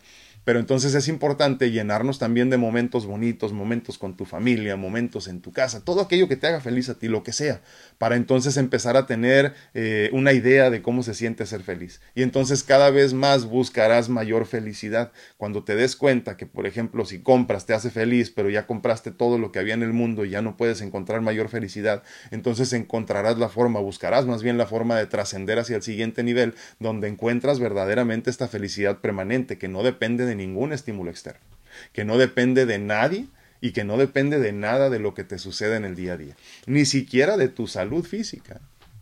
Pero 0.49 0.61
entonces 0.61 0.95
es 0.95 1.09
importante 1.09 1.71
llenarnos 1.71 2.19
también 2.19 2.49
de 2.49 2.57
momentos 2.57 3.05
bonitos, 3.05 3.52
momentos 3.52 3.99
con 3.99 4.17
tu 4.17 4.25
familia, 4.25 4.76
momentos 4.76 5.28
en 5.28 5.43
tu 5.43 5.52
casa, 5.52 5.85
todo 5.85 6.00
aquello 6.00 6.26
que 6.26 6.37
te 6.37 6.47
haga 6.47 6.62
feliz 6.62 6.88
a 6.88 6.99
ti, 6.99 7.07
lo 7.09 7.23
que 7.23 7.35
sea, 7.35 7.61
para 7.99 8.17
entonces 8.17 8.57
empezar 8.57 8.97
a 8.97 9.05
tener 9.05 9.52
eh, 9.75 10.09
una 10.14 10.33
idea 10.33 10.71
de 10.71 10.81
cómo 10.81 11.02
se 11.02 11.12
siente 11.12 11.45
ser 11.45 11.62
feliz. 11.62 12.00
Y 12.14 12.23
entonces 12.23 12.62
cada 12.62 12.88
vez 12.88 13.12
más 13.12 13.45
buscarás 13.45 14.09
mayor 14.09 14.47
felicidad. 14.47 15.12
Cuando 15.37 15.64
te 15.64 15.76
des 15.76 15.97
cuenta 15.97 16.38
que, 16.38 16.47
por 16.47 16.67
ejemplo, 16.67 17.05
si 17.05 17.21
compras 17.21 17.67
te 17.67 17.75
hace 17.75 17.90
feliz, 17.90 18.31
pero 18.31 18.49
ya 18.49 18.67
compraste 18.67 19.11
todo 19.11 19.37
lo 19.37 19.52
que 19.52 19.59
había 19.59 19.75
en 19.75 19.83
el 19.83 19.93
mundo 19.93 20.25
y 20.25 20.31
ya 20.31 20.40
no 20.40 20.57
puedes 20.57 20.81
encontrar 20.81 21.21
mayor 21.21 21.50
felicidad, 21.50 22.02
entonces 22.31 22.73
encontrarás 22.73 23.37
la 23.37 23.50
forma, 23.50 23.81
buscarás 23.81 24.25
más 24.25 24.43
bien 24.43 24.57
la 24.57 24.64
forma 24.64 24.97
de 24.97 25.05
trascender 25.09 25.59
hacia 25.59 25.76
el 25.76 25.83
siguiente 25.83 26.23
nivel, 26.23 26.55
donde 26.81 27.07
encuentras 27.09 27.61
verdaderamente 27.61 28.31
esta 28.31 28.49
felicidad 28.49 29.02
permanente 29.02 29.59
que 29.59 29.69
no 29.69 29.83
depende 29.83 30.25
de 30.25 30.38
ningún 30.38 30.73
estímulo 30.73 31.11
externo, 31.11 31.45
que 31.92 32.04
no 32.04 32.16
depende 32.16 32.64
de 32.64 32.78
nadie 32.78 33.26
y 33.61 33.73
que 33.73 33.85
no 33.85 33.99
depende 33.99 34.38
de 34.38 34.52
nada 34.52 34.88
de 34.88 34.99
lo 34.99 35.12
que 35.14 35.25
te 35.25 35.38
sucede 35.38 35.76
en 35.76 35.85
el 35.85 35.95
día 35.95 36.14
a 36.14 36.16
día, 36.16 36.37
ni 36.66 36.87
siquiera 36.87 37.37
de 37.37 37.49
tu 37.49 37.66
salud 37.66 38.04
física. 38.04 38.61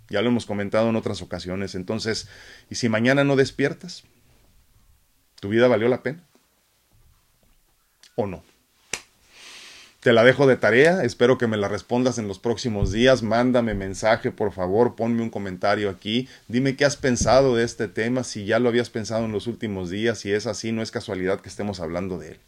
Ya 0.08 0.22
lo 0.22 0.28
hemos 0.28 0.46
comentado 0.46 0.88
en 0.88 0.96
otras 0.96 1.20
ocasiones. 1.20 1.74
Entonces, 1.74 2.28
¿y 2.70 2.76
si 2.76 2.88
mañana 2.88 3.24
no 3.24 3.34
despiertas? 3.36 4.04
¿Tu 5.40 5.48
vida 5.48 5.68
valió 5.68 5.88
la 5.88 6.02
pena? 6.02 6.22
¿O 8.14 8.26
no? 8.26 8.42
Te 10.06 10.12
la 10.12 10.22
dejo 10.22 10.46
de 10.46 10.56
tarea, 10.56 11.02
espero 11.02 11.36
que 11.36 11.48
me 11.48 11.56
la 11.56 11.66
respondas 11.66 12.18
en 12.18 12.28
los 12.28 12.38
próximos 12.38 12.92
días. 12.92 13.24
Mándame 13.24 13.74
mensaje, 13.74 14.30
por 14.30 14.52
favor, 14.52 14.94
ponme 14.94 15.20
un 15.20 15.30
comentario 15.30 15.90
aquí. 15.90 16.28
Dime 16.46 16.76
qué 16.76 16.84
has 16.84 16.94
pensado 16.94 17.56
de 17.56 17.64
este 17.64 17.88
tema, 17.88 18.22
si 18.22 18.44
ya 18.44 18.60
lo 18.60 18.68
habías 18.68 18.88
pensado 18.88 19.24
en 19.24 19.32
los 19.32 19.48
últimos 19.48 19.90
días, 19.90 20.20
si 20.20 20.30
es 20.30 20.46
así, 20.46 20.70
no 20.70 20.80
es 20.80 20.92
casualidad 20.92 21.40
que 21.40 21.48
estemos 21.48 21.80
hablando 21.80 22.20
de 22.20 22.28
él. 22.28 22.38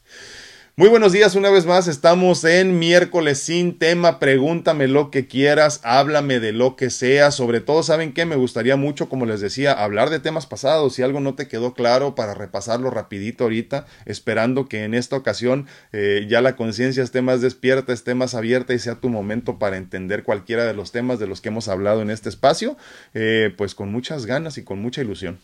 Muy 0.79 0.89
buenos 0.89 1.11
días 1.11 1.35
una 1.35 1.51
vez 1.51 1.67
más, 1.67 1.89
estamos 1.89 2.45
en 2.45 2.79
miércoles 2.79 3.41
sin 3.41 3.81
tema, 3.81 4.21
pregúntame 4.21 4.87
lo 4.87 5.11
que 5.11 5.27
quieras, 5.27 5.81
háblame 5.83 6.39
de 6.39 6.53
lo 6.53 6.77
que 6.77 6.89
sea, 6.91 7.33
sobre 7.33 7.61
todo 7.61 7.83
saben 7.83 8.13
que 8.13 8.25
me 8.27 8.37
gustaría 8.37 8.77
mucho, 8.77 9.09
como 9.09 9.27
les 9.27 9.41
decía, 9.41 9.73
hablar 9.73 10.09
de 10.09 10.21
temas 10.21 10.47
pasados, 10.47 10.95
si 10.95 11.03
algo 11.03 11.19
no 11.19 11.35
te 11.35 11.49
quedó 11.49 11.75
claro 11.75 12.15
para 12.15 12.33
repasarlo 12.33 12.91
rapidito 12.91 13.43
ahorita, 13.43 13.87
esperando 14.07 14.69
que 14.69 14.85
en 14.85 14.95
esta 14.95 15.17
ocasión 15.17 15.67
eh, 15.93 16.29
ya 16.31 16.41
la 16.43 16.55
conciencia 16.55 17.03
esté 17.03 17.23
más 17.23 17.41
despierta, 17.41 17.93
esté 17.93 18.15
más 18.15 18.37
abierta 18.37 18.73
y 18.73 18.79
sea 18.79 19.01
tu 19.01 19.09
momento 19.09 19.59
para 19.59 19.79
entender 19.79 20.23
cualquiera 20.23 20.65
de 20.65 20.75
los 20.75 20.93
temas 20.93 21.19
de 21.19 21.27
los 21.27 21.41
que 21.41 21.49
hemos 21.49 21.67
hablado 21.67 22.03
en 22.03 22.11
este 22.11 22.29
espacio, 22.29 22.77
eh, 23.15 23.53
pues 23.57 23.75
con 23.75 23.91
muchas 23.91 24.27
ganas 24.27 24.59
y 24.59 24.63
con 24.63 24.81
mucha 24.81 25.01
ilusión. 25.01 25.41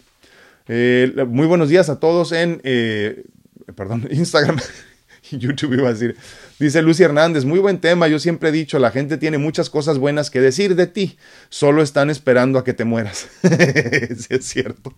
Eh, 0.69 1.13
muy 1.27 1.49
buenos 1.49 1.71
días 1.71 1.89
a 1.89 1.99
todos 1.99 2.31
en, 2.31 2.63
perdón, 3.75 4.07
Instagram. 4.13 4.61
YouTube 5.31 5.75
iba 5.75 5.89
a 5.89 5.93
decir. 5.93 6.17
Dice 6.59 6.83
Lucy 6.83 7.03
Hernández, 7.03 7.45
muy 7.45 7.59
buen 7.59 7.81
tema, 7.81 8.07
yo 8.07 8.21
siempre 8.21 8.51
he 8.51 8.53
dicho, 8.53 8.79
la 8.79 8.93
gente 8.93 9.19
tiene 9.19 9.39
muchas 9.39 9.71
cosas 9.71 9.99
buenas 9.99 10.31
que 10.31 10.41
decir 10.41 10.77
de 10.77 10.87
ti, 10.87 11.19
solo 11.49 11.83
están 11.83 12.11
esperando 12.11 12.61
a 12.61 12.65
que 12.65 12.73
te 12.73 12.85
mueras. 12.85 13.27
es 13.43 14.45
cierto. 14.45 14.95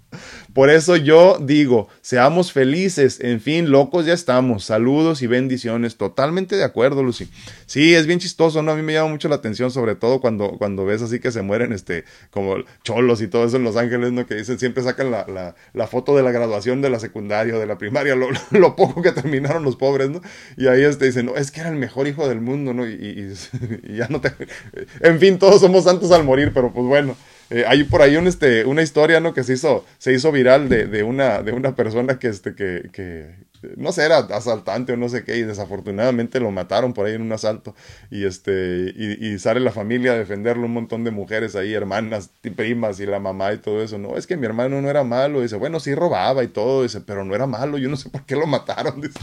Por 0.53 0.69
eso 0.69 0.97
yo 0.97 1.39
digo, 1.41 1.89
seamos 2.03 2.53
felices, 2.53 3.21
en 3.21 3.41
fin, 3.41 3.71
locos 3.71 4.05
ya 4.05 4.13
estamos, 4.13 4.65
saludos 4.65 5.23
y 5.23 5.27
bendiciones, 5.27 5.97
totalmente 5.97 6.57
de 6.57 6.65
acuerdo, 6.65 7.03
Lucy. 7.03 7.31
Sí, 7.65 7.95
es 7.95 8.07
bien 8.07 8.19
chistoso, 8.19 8.63
¿no? 8.63 8.73
A 8.73 8.77
mí 8.77 8.83
me 8.83 8.93
llama 8.93 9.09
mucho 9.09 9.29
la 9.31 9.37
atención, 9.37 9.71
sobre 9.71 9.95
todo 9.95 10.21
cuando, 10.21 10.59
cuando 10.59 10.85
ves 10.85 11.01
así 11.01 11.21
que 11.21 11.33
se 11.33 11.41
mueren, 11.41 11.73
este, 11.73 12.05
como 12.31 12.57
cholos 12.85 13.23
y 13.23 13.29
todo 13.29 13.47
eso 13.47 13.57
en 13.57 13.65
Los 13.65 13.77
Ángeles, 13.77 14.13
¿no? 14.13 14.27
Que 14.27 14.35
dicen, 14.35 14.59
siempre 14.59 14.83
sacan 14.83 15.11
la, 15.11 15.27
la, 15.27 15.55
la 15.73 15.87
foto 15.87 16.15
de 16.17 16.23
la 16.23 16.33
graduación 16.33 16.83
de 16.83 16.91
la 16.91 17.01
secundaria 17.01 17.57
o 17.57 17.59
de 17.59 17.67
la 17.67 17.79
primaria, 17.79 18.15
lo, 18.15 18.29
lo, 18.51 18.77
poco 18.77 19.01
que 19.01 19.13
terminaron 19.13 19.63
los 19.63 19.77
pobres, 19.77 20.11
¿no? 20.11 20.21
Y 20.59 20.67
ahí 20.67 20.83
este 20.83 21.07
dicen, 21.07 21.27
no, 21.27 21.37
es 21.37 21.46
que 21.51 21.61
era 21.61 21.71
el 21.71 21.77
mejor 21.77 22.07
hijo 22.07 22.29
del 22.29 22.41
mundo, 22.41 22.75
¿no? 22.75 22.87
Y, 22.87 23.35
ya 23.97 24.09
no 24.09 24.21
te... 24.21 24.33
En 25.01 25.19
fin, 25.21 25.39
todos 25.39 25.61
somos 25.61 25.85
santos 25.85 26.11
al 26.13 26.25
morir, 26.25 26.53
pero 26.55 26.73
pues 26.73 26.87
bueno. 26.87 27.17
Eh, 27.49 27.65
hay 27.67 27.85
por 27.85 28.03
ahí 28.03 28.17
un, 28.17 28.27
este, 28.27 28.65
una 28.65 28.83
historia, 28.83 29.21
¿no? 29.21 29.33
Que 29.33 29.45
se 29.45 29.53
hizo, 29.53 29.85
se 29.99 30.13
hizo 30.13 30.33
viral 30.33 30.69
de, 30.69 30.87
de, 30.87 31.03
una, 31.05 31.43
de 31.43 31.53
una 31.53 31.77
persona 31.77 32.19
que, 32.19 32.27
este, 32.27 32.57
que, 32.57 32.91
que, 32.93 33.37
no 33.77 33.93
sé, 33.93 34.05
era 34.05 34.19
asaltante 34.19 34.93
o 34.93 34.97
no 34.97 35.09
sé 35.09 35.25
qué, 35.25 35.37
y 35.37 35.43
desafortunadamente 35.43 36.41
lo 36.41 36.51
mataron 36.51 36.93
por 36.93 37.07
ahí 37.07 37.15
en 37.15 37.23
un 37.23 37.33
asalto. 37.33 37.75
Y, 38.11 38.25
este, 38.25 38.93
y, 38.97 39.27
y 39.27 39.39
sale 39.39 39.61
la 39.61 39.71
familia 39.73 40.13
a 40.13 40.19
defenderlo, 40.19 40.67
un 40.67 40.73
montón 40.73 41.05
de 41.05 41.11
mujeres 41.11 41.55
ahí, 41.57 41.73
hermanas, 41.73 42.31
primas 42.57 43.01
y 43.01 43.07
la 43.07 43.21
mamá 43.21 43.53
y 43.53 43.59
todo 43.59 43.83
eso. 43.83 43.99
No, 43.99 44.17
es 44.17 44.27
que 44.27 44.37
mi 44.37 44.47
hermano 44.47 44.81
no 44.83 44.91
era 44.91 45.05
malo. 45.05 45.41
Dice, 45.43 45.57
bueno, 45.57 45.79
sí 45.81 45.95
robaba 45.95 46.43
y 46.43 46.49
todo, 46.49 46.83
dice, 46.83 47.01
pero 47.01 47.25
no 47.25 47.35
era 47.35 47.47
malo, 47.47 47.79
yo 47.79 47.89
no 47.89 47.97
sé 47.97 48.11
por 48.11 48.25
qué 48.25 48.35
lo 48.35 48.47
mataron. 48.47 49.01
Dice. 49.01 49.19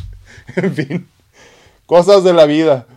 en 0.56 0.74
fin. 0.74 1.08
Cosas 1.86 2.24
de 2.24 2.32
la 2.32 2.46
vida. 2.46 2.88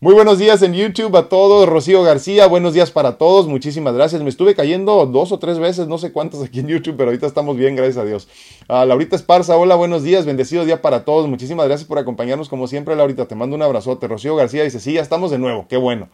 Muy 0.00 0.12
buenos 0.12 0.38
días 0.38 0.60
en 0.62 0.74
YouTube 0.74 1.16
a 1.16 1.28
todos. 1.28 1.68
Rocío 1.68 2.02
García, 2.02 2.48
buenos 2.48 2.74
días 2.74 2.90
para 2.90 3.16
todos. 3.16 3.46
Muchísimas 3.46 3.94
gracias. 3.94 4.22
Me 4.22 4.28
estuve 4.28 4.56
cayendo 4.56 5.06
dos 5.06 5.30
o 5.30 5.38
tres 5.38 5.60
veces, 5.60 5.86
no 5.86 5.96
sé 5.96 6.10
cuántas 6.10 6.42
aquí 6.42 6.58
en 6.58 6.66
YouTube, 6.66 6.96
pero 6.96 7.10
ahorita 7.10 7.28
estamos 7.28 7.56
bien, 7.56 7.76
gracias 7.76 7.98
a 7.98 8.04
Dios. 8.04 8.26
A 8.66 8.84
Laurita 8.84 9.14
Esparza, 9.14 9.56
hola, 9.56 9.76
buenos 9.76 10.02
días. 10.02 10.26
Bendecido 10.26 10.64
día 10.64 10.82
para 10.82 11.04
todos. 11.04 11.28
Muchísimas 11.28 11.68
gracias 11.68 11.86
por 11.86 11.98
acompañarnos 11.98 12.48
como 12.48 12.66
siempre, 12.66 12.96
Laurita. 12.96 13.26
Te 13.28 13.36
mando 13.36 13.54
un 13.54 13.62
abrazote. 13.62 14.08
Rocío 14.08 14.34
García 14.34 14.64
dice, 14.64 14.80
sí, 14.80 14.94
ya 14.94 15.00
estamos 15.00 15.30
de 15.30 15.38
nuevo. 15.38 15.66
Qué 15.68 15.76
bueno. 15.76 16.08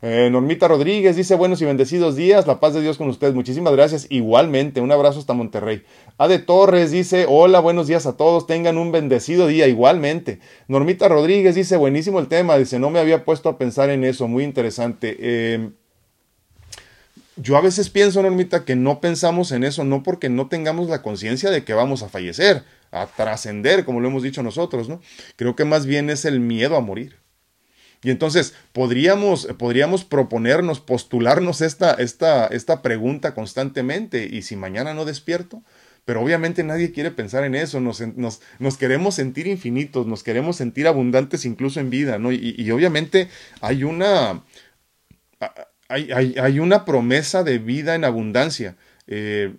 Eh, 0.00 0.28
Normita 0.30 0.68
Rodríguez 0.68 1.16
dice 1.16 1.34
buenos 1.34 1.60
y 1.60 1.64
bendecidos 1.64 2.14
días, 2.14 2.46
la 2.46 2.60
paz 2.60 2.72
de 2.74 2.80
Dios 2.80 2.98
con 2.98 3.08
ustedes. 3.08 3.34
Muchísimas 3.34 3.72
gracias. 3.72 4.06
Igualmente, 4.10 4.80
un 4.80 4.92
abrazo 4.92 5.18
hasta 5.18 5.32
Monterrey. 5.32 5.82
Ade 6.18 6.38
Torres 6.38 6.92
dice 6.92 7.26
hola, 7.28 7.58
buenos 7.58 7.88
días 7.88 8.06
a 8.06 8.16
todos, 8.16 8.46
tengan 8.46 8.78
un 8.78 8.92
bendecido 8.92 9.48
día. 9.48 9.66
Igualmente. 9.66 10.38
Normita 10.68 11.08
Rodríguez 11.08 11.56
dice 11.56 11.76
buenísimo 11.76 12.20
el 12.20 12.28
tema, 12.28 12.56
dice 12.56 12.78
no 12.78 12.90
me 12.90 13.00
había 13.00 13.24
puesto 13.24 13.48
a 13.48 13.58
pensar 13.58 13.90
en 13.90 14.04
eso, 14.04 14.28
muy 14.28 14.44
interesante. 14.44 15.16
Eh, 15.18 15.70
yo 17.40 17.56
a 17.56 17.60
veces 17.60 17.88
pienso, 17.88 18.22
Normita, 18.22 18.64
que 18.64 18.74
no 18.74 19.00
pensamos 19.00 19.52
en 19.52 19.62
eso, 19.62 19.84
no 19.84 20.02
porque 20.02 20.28
no 20.28 20.48
tengamos 20.48 20.88
la 20.88 21.02
conciencia 21.02 21.50
de 21.50 21.64
que 21.64 21.72
vamos 21.72 22.02
a 22.02 22.08
fallecer, 22.08 22.64
a 22.90 23.06
trascender, 23.06 23.84
como 23.84 24.00
lo 24.00 24.08
hemos 24.08 24.24
dicho 24.24 24.42
nosotros, 24.42 24.88
¿no? 24.88 25.00
Creo 25.36 25.54
que 25.54 25.64
más 25.64 25.86
bien 25.86 26.10
es 26.10 26.24
el 26.24 26.40
miedo 26.40 26.76
a 26.76 26.80
morir. 26.80 27.16
Y 28.02 28.10
entonces 28.10 28.54
podríamos, 28.72 29.46
podríamos 29.58 30.04
proponernos, 30.04 30.80
postularnos 30.80 31.60
esta, 31.60 31.94
esta, 31.94 32.46
esta 32.46 32.82
pregunta 32.82 33.34
constantemente, 33.34 34.28
¿y 34.30 34.42
si 34.42 34.56
mañana 34.56 34.94
no 34.94 35.04
despierto? 35.04 35.62
Pero 36.04 36.22
obviamente 36.22 36.64
nadie 36.64 36.92
quiere 36.92 37.10
pensar 37.10 37.44
en 37.44 37.54
eso, 37.54 37.80
nos, 37.80 38.00
nos, 38.00 38.76
queremos 38.78 39.14
sentir 39.14 39.46
infinitos, 39.46 40.06
nos 40.06 40.22
queremos 40.22 40.56
sentir 40.56 40.86
abundantes 40.86 41.44
incluso 41.44 41.80
en 41.80 41.90
vida, 41.90 42.18
¿no? 42.18 42.32
Y, 42.32 42.54
y 42.56 42.70
obviamente 42.70 43.28
hay 43.60 43.84
una, 43.84 44.42
hay, 45.88 46.10
hay, 46.12 46.34
hay, 46.40 46.60
una 46.60 46.84
promesa 46.84 47.44
de 47.44 47.58
vida 47.58 47.94
en 47.94 48.04
abundancia. 48.04 48.76
Eh, 49.06 49.56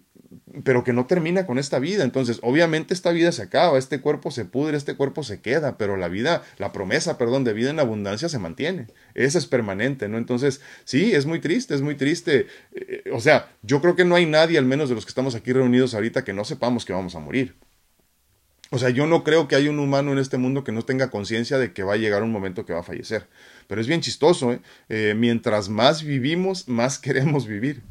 pero 0.63 0.83
que 0.83 0.93
no 0.93 1.05
termina 1.05 1.45
con 1.45 1.57
esta 1.57 1.79
vida. 1.79 2.03
Entonces, 2.03 2.39
obviamente 2.41 2.93
esta 2.93 3.11
vida 3.11 3.31
se 3.31 3.41
acaba, 3.41 3.77
este 3.77 3.99
cuerpo 4.01 4.31
se 4.31 4.45
pudre, 4.45 4.77
este 4.77 4.95
cuerpo 4.95 5.23
se 5.23 5.41
queda, 5.41 5.77
pero 5.77 5.97
la 5.97 6.07
vida, 6.07 6.43
la 6.57 6.71
promesa, 6.71 7.17
perdón, 7.17 7.43
de 7.43 7.53
vida 7.53 7.69
en 7.69 7.79
abundancia 7.79 8.29
se 8.29 8.39
mantiene. 8.39 8.87
Esa 9.15 9.37
es 9.37 9.47
permanente, 9.47 10.07
¿no? 10.07 10.17
Entonces, 10.17 10.61
sí, 10.83 11.13
es 11.13 11.25
muy 11.25 11.39
triste, 11.39 11.75
es 11.75 11.81
muy 11.81 11.95
triste. 11.95 12.47
Eh, 12.73 13.03
o 13.11 13.19
sea, 13.19 13.49
yo 13.63 13.81
creo 13.81 13.95
que 13.95 14.05
no 14.05 14.15
hay 14.15 14.25
nadie, 14.25 14.57
al 14.57 14.65
menos 14.65 14.89
de 14.89 14.95
los 14.95 15.05
que 15.05 15.09
estamos 15.09 15.35
aquí 15.35 15.53
reunidos 15.53 15.93
ahorita, 15.93 16.23
que 16.23 16.33
no 16.33 16.45
sepamos 16.45 16.85
que 16.85 16.93
vamos 16.93 17.15
a 17.15 17.19
morir. 17.19 17.55
O 18.71 18.77
sea, 18.77 18.89
yo 18.91 19.07
no 19.07 19.23
creo 19.23 19.47
que 19.47 19.55
haya 19.55 19.71
un 19.71 19.79
humano 19.79 20.11
en 20.11 20.19
este 20.19 20.37
mundo 20.37 20.63
que 20.63 20.71
no 20.71 20.83
tenga 20.83 21.09
conciencia 21.09 21.57
de 21.57 21.73
que 21.73 21.83
va 21.83 21.93
a 21.93 21.97
llegar 21.97 22.21
un 22.21 22.31
momento 22.31 22.65
que 22.65 22.73
va 22.73 22.81
a 22.81 22.83
fallecer. 22.83 23.27
Pero 23.67 23.81
es 23.81 23.87
bien 23.87 24.01
chistoso, 24.01 24.53
¿eh? 24.53 24.61
eh 24.89 25.15
mientras 25.17 25.69
más 25.69 26.03
vivimos, 26.03 26.67
más 26.67 26.99
queremos 26.99 27.47
vivir. 27.47 27.81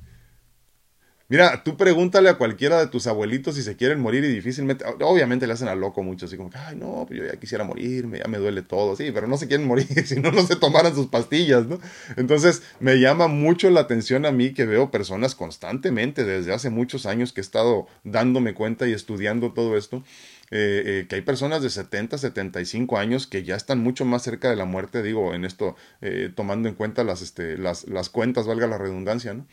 Mira, 1.30 1.62
tú 1.62 1.76
pregúntale 1.76 2.30
a 2.30 2.38
cualquiera 2.38 2.80
de 2.80 2.87
tus 2.87 3.06
abuelitos 3.06 3.54
si 3.56 3.62
se 3.62 3.76
quieren 3.76 4.00
morir 4.00 4.25
y 4.25 4.28
difícilmente, 4.28 4.82
obviamente 5.02 5.47
le 5.47 5.52
hacen 5.52 5.68
a 5.68 5.75
loco 5.75 6.02
mucho, 6.02 6.25
así 6.25 6.38
como, 6.38 6.49
ay, 6.54 6.75
no, 6.75 7.04
pues 7.06 7.20
yo 7.20 7.26
ya 7.26 7.38
quisiera 7.38 7.64
morirme, 7.64 8.20
ya 8.20 8.28
me 8.28 8.38
duele 8.38 8.62
todo, 8.62 8.97
sí, 8.97 9.11
pero 9.12 9.26
no 9.26 9.37
se 9.37 9.47
quieren 9.47 9.66
morir, 9.66 9.87
si 10.06 10.18
no, 10.20 10.32
no 10.32 10.47
se 10.47 10.56
tomaran 10.56 10.94
sus 10.94 11.08
pastillas, 11.08 11.66
¿no? 11.66 11.80
Entonces, 12.16 12.62
me 12.80 12.99
llama 12.99 13.28
mucho 13.28 13.68
la 13.68 13.80
atención 13.80 14.25
a 14.25 14.32
mí 14.32 14.54
que 14.54 14.64
veo 14.64 14.90
personas 14.90 15.35
constantemente 15.35 16.25
desde 16.25 16.54
hace 16.54 16.70
muchos 16.70 17.04
años 17.04 17.35
que 17.35 17.42
he 17.42 17.42
estado 17.42 17.88
dándome 18.04 18.54
cuenta 18.54 18.88
y 18.88 18.94
estudiando 18.94 19.52
todo 19.52 19.76
esto. 19.76 20.02
Eh, 20.50 20.82
eh, 21.02 21.06
que 21.11 21.16
hay 21.16 21.20
personas 21.20 21.62
de 21.62 21.68
70, 21.68 22.16
75 22.16 22.97
años 22.97 23.26
que 23.26 23.44
ya 23.44 23.54
están 23.54 23.80
mucho 23.80 24.06
más 24.06 24.23
cerca 24.23 24.49
de 24.49 24.56
la 24.56 24.64
muerte, 24.64 25.02
digo, 25.02 25.35
en 25.35 25.44
esto, 25.44 25.76
eh, 26.00 26.32
tomando 26.35 26.70
en 26.70 26.75
cuenta 26.75 27.04
las, 27.04 27.20
este, 27.20 27.58
las, 27.58 27.87
las 27.87 28.08
cuentas, 28.08 28.47
valga 28.47 28.66
la 28.66 28.78
redundancia, 28.78 29.35
¿no? 29.35 29.47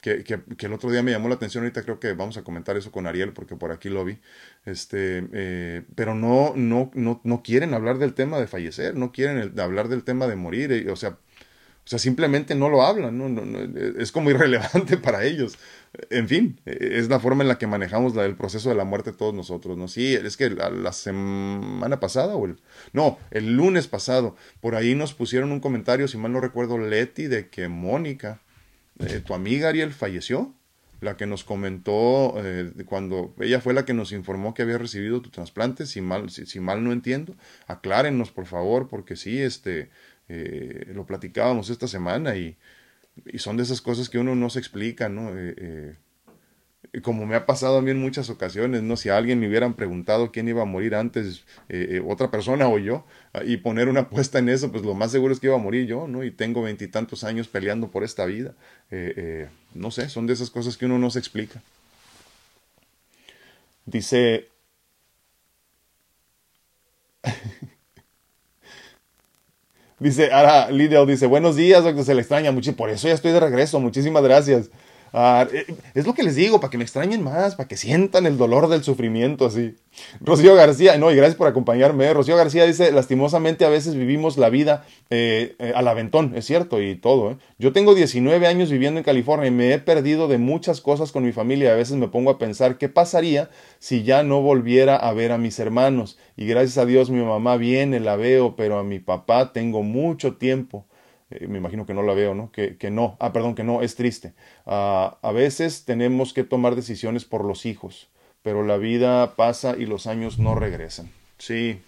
Que, 0.00 0.22
que, 0.22 0.40
que, 0.56 0.66
el 0.66 0.72
otro 0.72 0.90
día 0.90 1.02
me 1.02 1.10
llamó 1.10 1.28
la 1.28 1.34
atención, 1.34 1.64
ahorita 1.64 1.82
creo 1.82 1.98
que 1.98 2.12
vamos 2.12 2.36
a 2.36 2.44
comentar 2.44 2.76
eso 2.76 2.92
con 2.92 3.06
Ariel, 3.06 3.32
porque 3.32 3.56
por 3.56 3.72
aquí 3.72 3.88
lo 3.88 4.04
vi, 4.04 4.18
este, 4.64 5.26
eh, 5.32 5.82
pero 5.94 6.14
no, 6.14 6.52
no, 6.56 6.90
no, 6.94 7.20
no 7.24 7.42
quieren 7.42 7.74
hablar 7.74 7.98
del 7.98 8.14
tema 8.14 8.38
de 8.38 8.46
fallecer, 8.46 8.96
no 8.96 9.12
quieren 9.12 9.58
hablar 9.58 9.88
del 9.88 10.04
tema 10.04 10.26
de 10.26 10.36
morir, 10.36 10.72
eh, 10.72 10.90
o 10.90 10.96
sea, 10.96 11.18
o 11.88 11.90
sea, 11.90 11.98
simplemente 11.98 12.54
no 12.54 12.68
lo 12.68 12.82
hablan, 12.82 13.16
¿no? 13.16 13.30
No, 13.30 13.46
no, 13.46 13.60
es 13.98 14.12
como 14.12 14.28
irrelevante 14.30 14.98
para 14.98 15.24
ellos. 15.24 15.58
En 16.10 16.28
fin, 16.28 16.60
es 16.66 17.08
la 17.08 17.18
forma 17.18 17.42
en 17.42 17.48
la 17.48 17.56
que 17.56 17.66
manejamos 17.66 18.14
el 18.14 18.36
proceso 18.36 18.68
de 18.68 18.74
la 18.74 18.84
muerte 18.84 19.12
todos 19.12 19.32
nosotros, 19.32 19.78
¿no? 19.78 19.88
Sí, 19.88 20.12
es 20.12 20.36
que 20.36 20.50
la, 20.50 20.68
la, 20.68 20.92
semana 20.92 21.98
pasada 21.98 22.36
o 22.36 22.44
el... 22.44 22.58
No, 22.92 23.18
el 23.30 23.54
lunes 23.56 23.88
pasado, 23.88 24.36
por 24.60 24.74
ahí 24.74 24.94
nos 24.94 25.14
pusieron 25.14 25.50
un 25.50 25.60
comentario, 25.60 26.08
si 26.08 26.18
mal 26.18 26.30
no 26.30 26.42
recuerdo, 26.42 26.76
Leti, 26.76 27.26
de 27.26 27.48
que 27.48 27.68
Mónica 27.68 28.42
eh, 29.00 29.20
tu 29.24 29.34
amiga 29.34 29.68
Ariel 29.68 29.92
falleció, 29.92 30.54
la 31.00 31.16
que 31.16 31.26
nos 31.26 31.44
comentó 31.44 32.34
eh, 32.38 32.72
cuando 32.86 33.34
ella 33.40 33.60
fue 33.60 33.74
la 33.74 33.84
que 33.84 33.94
nos 33.94 34.12
informó 34.12 34.54
que 34.54 34.62
había 34.62 34.78
recibido 34.78 35.22
tu 35.22 35.30
trasplante, 35.30 35.86
si 35.86 36.00
mal, 36.00 36.30
si, 36.30 36.60
mal 36.60 36.82
no 36.82 36.92
entiendo, 36.92 37.36
aclárenos 37.66 38.32
por 38.32 38.46
favor, 38.46 38.88
porque 38.88 39.14
sí, 39.14 39.40
este, 39.40 39.90
eh, 40.28 40.90
lo 40.94 41.06
platicábamos 41.06 41.70
esta 41.70 41.86
semana 41.86 42.36
y, 42.36 42.56
y, 43.26 43.38
son 43.38 43.56
de 43.56 43.62
esas 43.62 43.80
cosas 43.80 44.08
que 44.08 44.18
uno 44.18 44.34
no 44.34 44.50
se 44.50 44.58
explica, 44.58 45.08
¿no? 45.08 45.32
Como 47.00 47.26
me 47.26 47.36
ha 47.36 47.46
pasado 47.46 47.78
a 47.78 47.82
mí 47.82 47.90
en 47.90 48.00
muchas 48.00 48.30
ocasiones, 48.30 48.82
¿no? 48.82 48.96
Si 48.96 49.08
a 49.08 49.16
alguien 49.16 49.38
me 49.40 49.48
hubieran 49.48 49.74
preguntado 49.74 50.32
quién 50.32 50.48
iba 50.48 50.62
a 50.62 50.64
morir 50.64 50.94
antes, 50.94 51.44
eh, 51.68 51.88
eh, 51.90 52.02
otra 52.06 52.30
persona 52.30 52.68
o 52.68 52.78
yo, 52.78 53.04
ah, 53.34 53.42
y 53.44 53.58
poner 53.58 53.88
una 53.88 54.00
apuesta 54.08 54.38
en 54.38 54.48
eso, 54.48 54.72
pues 54.72 54.84
lo 54.84 54.94
más 54.94 55.10
seguro 55.12 55.32
es 55.32 55.40
que 55.40 55.48
iba 55.48 55.56
a 55.56 55.58
morir 55.58 55.86
yo, 55.86 56.08
¿no? 56.08 56.24
Y 56.24 56.30
tengo 56.30 56.62
veintitantos 56.62 57.24
años 57.24 57.48
peleando 57.48 57.90
por 57.90 58.04
esta 58.04 58.24
vida. 58.26 58.54
Eh, 58.90 59.48
no 59.74 59.90
sé, 59.90 60.08
son 60.08 60.26
de 60.26 60.32
esas 60.32 60.50
cosas 60.50 60.76
que 60.76 60.86
uno 60.86 60.98
no 60.98 61.10
se 61.10 61.18
explica. 61.18 61.62
Dice... 63.86 64.48
dice, 69.98 70.32
ahora 70.32 70.70
Lidia 70.70 71.04
dice, 71.04 71.26
buenos 71.26 71.56
días, 71.56 71.84
doctor, 71.84 72.04
se 72.04 72.14
le 72.14 72.20
extraña 72.20 72.52
mucho, 72.52 72.74
por 72.76 72.90
eso 72.90 73.08
ya 73.08 73.14
estoy 73.14 73.32
de 73.32 73.40
regreso, 73.40 73.80
muchísimas 73.80 74.22
gracias. 74.22 74.70
Ah, 75.12 75.46
eh, 75.52 75.66
es 75.94 76.06
lo 76.06 76.14
que 76.14 76.22
les 76.22 76.36
digo, 76.36 76.60
para 76.60 76.70
que 76.70 76.78
me 76.78 76.84
extrañen 76.84 77.22
más, 77.22 77.54
para 77.54 77.68
que 77.68 77.76
sientan 77.76 78.26
el 78.26 78.36
dolor 78.36 78.68
del 78.68 78.84
sufrimiento 78.84 79.46
así. 79.46 79.74
Rocío 80.20 80.54
García, 80.54 80.96
no, 80.98 81.10
y 81.10 81.16
gracias 81.16 81.36
por 81.36 81.48
acompañarme. 81.48 82.12
Rocío 82.12 82.36
García 82.36 82.64
dice, 82.64 82.92
lastimosamente 82.92 83.64
a 83.64 83.68
veces 83.68 83.94
vivimos 83.94 84.36
la 84.36 84.48
vida 84.50 84.84
eh, 85.10 85.56
eh, 85.58 85.72
al 85.74 85.88
aventón, 85.88 86.32
es 86.36 86.44
cierto, 86.44 86.80
y 86.80 86.94
todo. 86.96 87.38
Yo 87.58 87.72
tengo 87.72 87.94
19 87.94 88.46
años 88.46 88.70
viviendo 88.70 88.98
en 88.98 89.04
California 89.04 89.48
y 89.48 89.50
me 89.50 89.72
he 89.72 89.78
perdido 89.78 90.28
de 90.28 90.38
muchas 90.38 90.80
cosas 90.80 91.12
con 91.12 91.24
mi 91.24 91.32
familia. 91.32 91.72
A 91.72 91.76
veces 91.76 91.96
me 91.96 92.08
pongo 92.08 92.30
a 92.30 92.38
pensar 92.38 92.78
qué 92.78 92.88
pasaría 92.88 93.50
si 93.78 94.02
ya 94.02 94.22
no 94.22 94.42
volviera 94.42 94.96
a 94.96 95.12
ver 95.12 95.32
a 95.32 95.38
mis 95.38 95.58
hermanos. 95.58 96.18
Y 96.36 96.46
gracias 96.46 96.78
a 96.78 96.86
Dios 96.86 97.10
mi 97.10 97.24
mamá 97.24 97.56
viene, 97.56 98.00
la 98.00 98.16
veo, 98.16 98.56
pero 98.56 98.78
a 98.78 98.84
mi 98.84 98.98
papá 98.98 99.52
tengo 99.52 99.82
mucho 99.82 100.36
tiempo. 100.36 100.86
Eh, 101.30 101.46
me 101.46 101.58
imagino 101.58 101.84
que 101.84 101.94
no 101.94 102.02
la 102.02 102.14
veo, 102.14 102.34
¿no? 102.34 102.50
Que, 102.52 102.76
que 102.76 102.90
no, 102.90 103.16
ah, 103.20 103.32
perdón, 103.32 103.54
que 103.54 103.64
no, 103.64 103.82
es 103.82 103.96
triste. 103.96 104.32
Uh, 104.64 105.12
a 105.20 105.32
veces 105.32 105.84
tenemos 105.84 106.32
que 106.32 106.44
tomar 106.44 106.74
decisiones 106.74 107.24
por 107.24 107.44
los 107.44 107.66
hijos, 107.66 108.08
pero 108.42 108.64
la 108.64 108.78
vida 108.78 109.36
pasa 109.36 109.76
y 109.76 109.86
los 109.86 110.06
años 110.06 110.38
no 110.38 110.54
regresan. 110.54 111.10
Sí. 111.38 111.80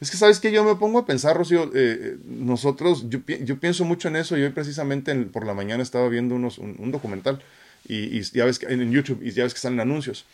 Es 0.00 0.10
que, 0.10 0.16
¿sabes 0.16 0.38
que 0.38 0.52
Yo 0.52 0.64
me 0.64 0.76
pongo 0.76 1.00
a 1.00 1.06
pensar, 1.06 1.36
Rocío, 1.36 1.64
eh, 1.64 1.70
eh, 1.74 2.16
nosotros, 2.24 3.08
yo, 3.08 3.20
yo, 3.26 3.58
pienso 3.58 3.84
mucho 3.84 4.08
en 4.08 4.16
eso 4.16 4.38
y 4.38 4.42
hoy 4.42 4.50
precisamente 4.50 5.14
por 5.26 5.44
la 5.44 5.54
mañana 5.54 5.82
estaba 5.82 6.08
viendo 6.08 6.36
unos, 6.36 6.58
un, 6.58 6.90
documental 6.92 7.42
y, 7.88 8.18
y, 8.18 8.22
ya 8.22 8.44
ves 8.44 8.60
que, 8.60 8.66
en 8.66 8.92
YouTube 8.92 9.20
y 9.22 9.32
ya 9.32 9.42
ves 9.42 9.54
que 9.54 9.60
salen 9.60 9.80
anuncios 9.80 10.24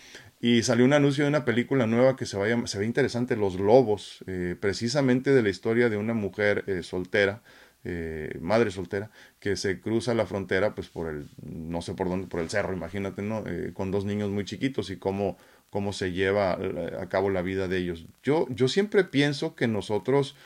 y 0.40 0.62
salió 0.62 0.85
un 0.85 0.92
anuncio 0.92 1.24
de 1.24 1.31
una 1.31 1.44
película 1.44 1.87
nueva 1.87 2.16
que 2.16 2.27
se, 2.27 2.37
vaya, 2.37 2.57
ve 2.57 2.85
interesante, 2.85 3.37
Los 3.37 3.59
Lobos, 3.59 4.24
eh, 4.27 4.57
precisamente 4.59 5.33
de 5.33 5.42
la 5.42 5.48
historia 5.48 5.88
de 5.88 5.96
una 5.96 6.14
mujer 6.14 6.64
eh, 6.68 6.83
soltera, 6.85 7.42
eh, 7.85 8.37
madre 8.40 8.70
soltera, 8.70 9.11
que 9.40 9.57
se 9.57 9.81
cruza 9.81 10.14
la 10.14 10.27
frontera, 10.27 10.74
pues 10.74 10.88
por 10.88 11.09
el, 11.09 11.29
no 11.42 11.83
sé 11.83 11.94
por 11.94 12.09
dónde, 12.09 12.29
por 12.29 12.40
el 12.40 12.51
cerro, 12.51 12.72
imagínate, 12.72 13.22
¿no? 13.22 13.44
Con 13.74 13.90
dos 13.90 14.05
niños 14.05 14.31
muy 14.31 14.44
chiquitos 14.44 14.90
y 14.90 14.96
cómo, 14.96 15.37
cómo 15.70 15.92
se 15.92 16.12
lleva 16.12 16.53
a 16.53 17.09
cabo 17.09 17.31
la 17.31 17.42
vida 17.42 17.66
de 17.66 17.79
ellos. 17.79 18.07
Yo, 18.22 18.46
yo 18.51 18.68
siempre 18.68 19.05
pienso 19.05 19.57
que 19.57 19.66
nosotros, 19.66 20.37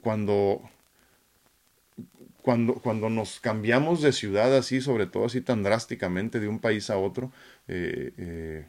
cuando 0.00 0.62
cuando, 2.46 2.74
cuando 2.74 3.10
nos 3.10 3.40
cambiamos 3.40 4.02
de 4.02 4.12
ciudad 4.12 4.56
así, 4.56 4.80
sobre 4.80 5.06
todo 5.06 5.24
así 5.24 5.40
tan 5.40 5.64
drásticamente 5.64 6.38
de 6.38 6.46
un 6.46 6.60
país 6.60 6.90
a 6.90 6.96
otro, 6.96 7.32
eh, 7.68 8.12
eh, 8.16 8.66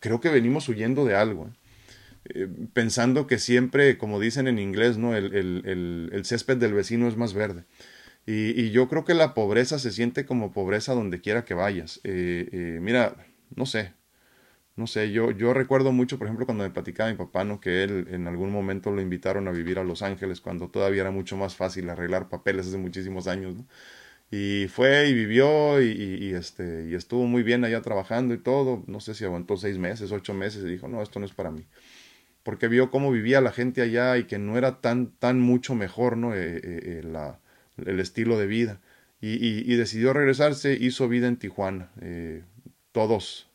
creo 0.00 0.20
que 0.20 0.30
venimos 0.30 0.68
huyendo 0.68 1.04
de 1.04 1.14
algo. 1.14 1.48
¿eh? 1.48 2.48
pensando 2.72 3.26
que 3.26 3.38
siempre, 3.38 3.98
como 3.98 4.18
dicen 4.18 4.48
en 4.48 4.58
inglés, 4.58 4.96
¿no? 4.96 5.14
El, 5.14 5.34
el, 5.34 6.10
el, 6.10 6.24
césped 6.24 6.56
del 6.56 6.72
vecino 6.72 7.06
es 7.06 7.16
más 7.18 7.34
verde. 7.34 7.64
Y, 8.26 8.70
yo 8.70 8.88
creo 8.88 9.04
que 9.04 9.12
la 9.12 9.34
pobreza 9.34 9.78
se 9.78 9.92
siente 9.92 10.24
como 10.24 10.50
pobreza 10.52 10.94
donde 10.94 11.20
quiera 11.20 11.44
que 11.44 11.52
vayas. 11.52 12.00
mira, 12.04 13.16
no 13.54 13.66
sé, 13.66 13.92
no 14.76 14.86
sé, 14.88 15.12
yo, 15.12 15.30
yo 15.30 15.54
recuerdo 15.54 15.92
mucho, 15.92 16.18
por 16.18 16.26
ejemplo, 16.26 16.46
cuando 16.46 16.64
me 16.64 16.70
platicaba 16.70 17.10
mi 17.10 17.16
papá, 17.16 17.44
¿no? 17.44 17.60
Que 17.60 17.84
él 17.84 18.08
en 18.10 18.26
algún 18.26 18.50
momento 18.50 18.90
lo 18.90 19.00
invitaron 19.00 19.46
a 19.46 19.52
vivir 19.52 19.78
a 19.78 19.84
Los 19.84 20.02
Ángeles 20.02 20.40
cuando 20.40 20.68
todavía 20.68 21.02
era 21.02 21.10
mucho 21.12 21.36
más 21.36 21.54
fácil 21.54 21.88
arreglar 21.90 22.28
papeles 22.28 22.66
hace 22.66 22.78
muchísimos 22.78 23.28
años. 23.28 23.54
Y 24.30 24.66
fue 24.68 25.08
y 25.08 25.14
vivió 25.14 25.80
y, 25.80 26.34
este, 26.34 26.88
y 26.88 26.94
estuvo 26.94 27.24
muy 27.26 27.42
bien 27.42 27.64
allá 27.64 27.82
trabajando 27.82 28.34
y 28.34 28.38
todo. 28.38 28.82
No 28.86 29.00
sé 29.00 29.14
si 29.14 29.24
aguantó 29.24 29.56
seis 29.56 29.78
meses, 29.78 30.10
ocho 30.12 30.34
meses 30.34 30.64
y 30.64 30.68
dijo, 30.68 30.88
no, 30.88 31.02
esto 31.02 31.20
no 31.20 31.26
es 31.26 31.32
para 31.32 31.50
mí. 31.50 31.64
Porque 32.42 32.68
vio 32.68 32.90
cómo 32.90 33.12
vivía 33.12 33.40
la 33.40 33.52
gente 33.52 33.80
allá 33.82 34.18
y 34.18 34.24
que 34.24 34.38
no 34.38 34.58
era 34.58 34.80
tan, 34.80 35.12
tan 35.12 35.40
mucho 35.40 35.74
mejor, 35.74 36.16
¿no? 36.16 36.34
Eh, 36.34 36.60
eh, 36.64 37.02
la, 37.04 37.38
el 37.76 38.00
estilo 38.00 38.38
de 38.38 38.46
vida. 38.46 38.80
Y, 39.20 39.38
y, 39.72 39.76
decidió 39.76 40.12
regresarse, 40.12 40.76
hizo 40.78 41.08
vida 41.08 41.28
en 41.28 41.36
Tijuana. 41.38 41.90
Eh, 42.02 42.42
todos 42.92 43.48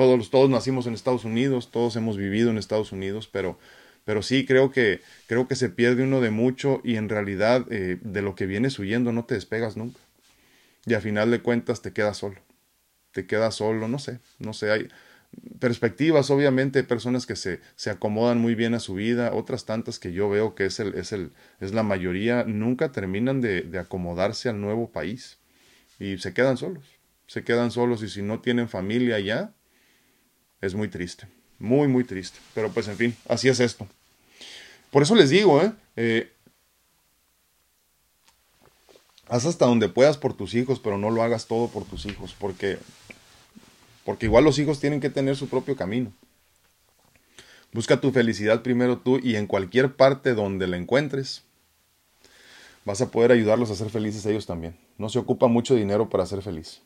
todos, 0.00 0.30
todos 0.30 0.48
nacimos 0.48 0.86
en 0.86 0.94
Estados 0.94 1.26
Unidos, 1.26 1.70
todos 1.70 1.94
hemos 1.96 2.16
vivido 2.16 2.48
en 2.48 2.56
Estados 2.56 2.90
Unidos, 2.90 3.28
pero, 3.30 3.58
pero 4.04 4.22
sí 4.22 4.46
creo 4.46 4.70
que, 4.70 5.00
creo 5.26 5.46
que 5.48 5.56
se 5.56 5.68
pierde 5.68 6.04
uno 6.04 6.20
de 6.20 6.30
mucho 6.30 6.80
y 6.84 6.96
en 6.96 7.08
realidad 7.08 7.66
eh, 7.70 7.98
de 8.02 8.22
lo 8.22 8.34
que 8.34 8.46
vienes 8.46 8.78
huyendo 8.78 9.12
no 9.12 9.24
te 9.24 9.34
despegas 9.34 9.76
nunca. 9.76 10.00
Y 10.86 10.94
a 10.94 11.00
final 11.00 11.30
de 11.30 11.40
cuentas 11.40 11.82
te 11.82 11.92
quedas 11.92 12.16
solo. 12.18 12.40
Te 13.12 13.26
quedas 13.26 13.56
solo, 13.56 13.88
no 13.88 13.98
sé, 13.98 14.20
no 14.38 14.52
sé, 14.52 14.70
hay 14.70 14.88
perspectivas, 15.58 16.30
obviamente, 16.30 16.82
personas 16.84 17.26
que 17.26 17.36
se, 17.36 17.60
se 17.76 17.90
acomodan 17.90 18.38
muy 18.38 18.54
bien 18.54 18.74
a 18.74 18.80
su 18.80 18.94
vida, 18.94 19.32
otras 19.32 19.64
tantas 19.64 19.98
que 19.98 20.12
yo 20.12 20.28
veo 20.28 20.54
que 20.54 20.66
es, 20.66 20.80
el, 20.80 20.94
es, 20.94 21.12
el, 21.12 21.32
es 21.60 21.72
la 21.72 21.82
mayoría, 21.82 22.44
nunca 22.44 22.92
terminan 22.92 23.40
de, 23.40 23.62
de 23.62 23.78
acomodarse 23.78 24.48
al 24.48 24.60
nuevo 24.60 24.90
país 24.90 25.38
y 25.98 26.18
se 26.18 26.32
quedan 26.32 26.56
solos, 26.56 26.84
se 27.26 27.44
quedan 27.44 27.70
solos 27.70 28.02
y 28.02 28.08
si 28.08 28.22
no 28.22 28.40
tienen 28.40 28.68
familia 28.68 29.18
ya, 29.20 29.52
es 30.60 30.74
muy 30.74 30.88
triste, 30.88 31.26
muy, 31.60 31.86
muy 31.86 32.02
triste. 32.02 32.38
Pero 32.54 32.70
pues 32.70 32.88
en 32.88 32.96
fin, 32.96 33.16
así 33.28 33.48
es 33.48 33.60
esto. 33.60 33.86
Por 34.90 35.02
eso 35.02 35.14
les 35.14 35.30
digo, 35.30 35.62
¿eh? 35.62 35.72
eh 35.96 36.32
haz 39.28 39.46
hasta 39.46 39.66
donde 39.66 39.88
puedas 39.88 40.18
por 40.18 40.34
tus 40.34 40.54
hijos, 40.54 40.80
pero 40.80 40.98
no 40.98 41.10
lo 41.10 41.22
hagas 41.22 41.46
todo 41.46 41.68
por 41.68 41.84
tus 41.84 42.04
hijos, 42.06 42.34
porque 42.36 42.78
porque 44.04 44.26
igual 44.26 44.44
los 44.44 44.58
hijos 44.58 44.80
tienen 44.80 45.00
que 45.00 45.10
tener 45.10 45.36
su 45.36 45.48
propio 45.48 45.76
camino. 45.76 46.12
Busca 47.72 48.00
tu 48.00 48.10
felicidad 48.10 48.62
primero 48.62 48.98
tú 48.98 49.20
y 49.22 49.36
en 49.36 49.46
cualquier 49.46 49.94
parte 49.94 50.34
donde 50.34 50.66
la 50.66 50.76
encuentres, 50.76 51.44
vas 52.84 53.00
a 53.00 53.10
poder 53.10 53.30
ayudarlos 53.30 53.70
a 53.70 53.76
ser 53.76 53.90
felices 53.90 54.26
ellos 54.26 54.46
también. 54.46 54.76
No 54.98 55.08
se 55.08 55.20
ocupa 55.20 55.46
mucho 55.46 55.76
dinero 55.76 56.08
para 56.08 56.26
ser 56.26 56.42
feliz. 56.42 56.82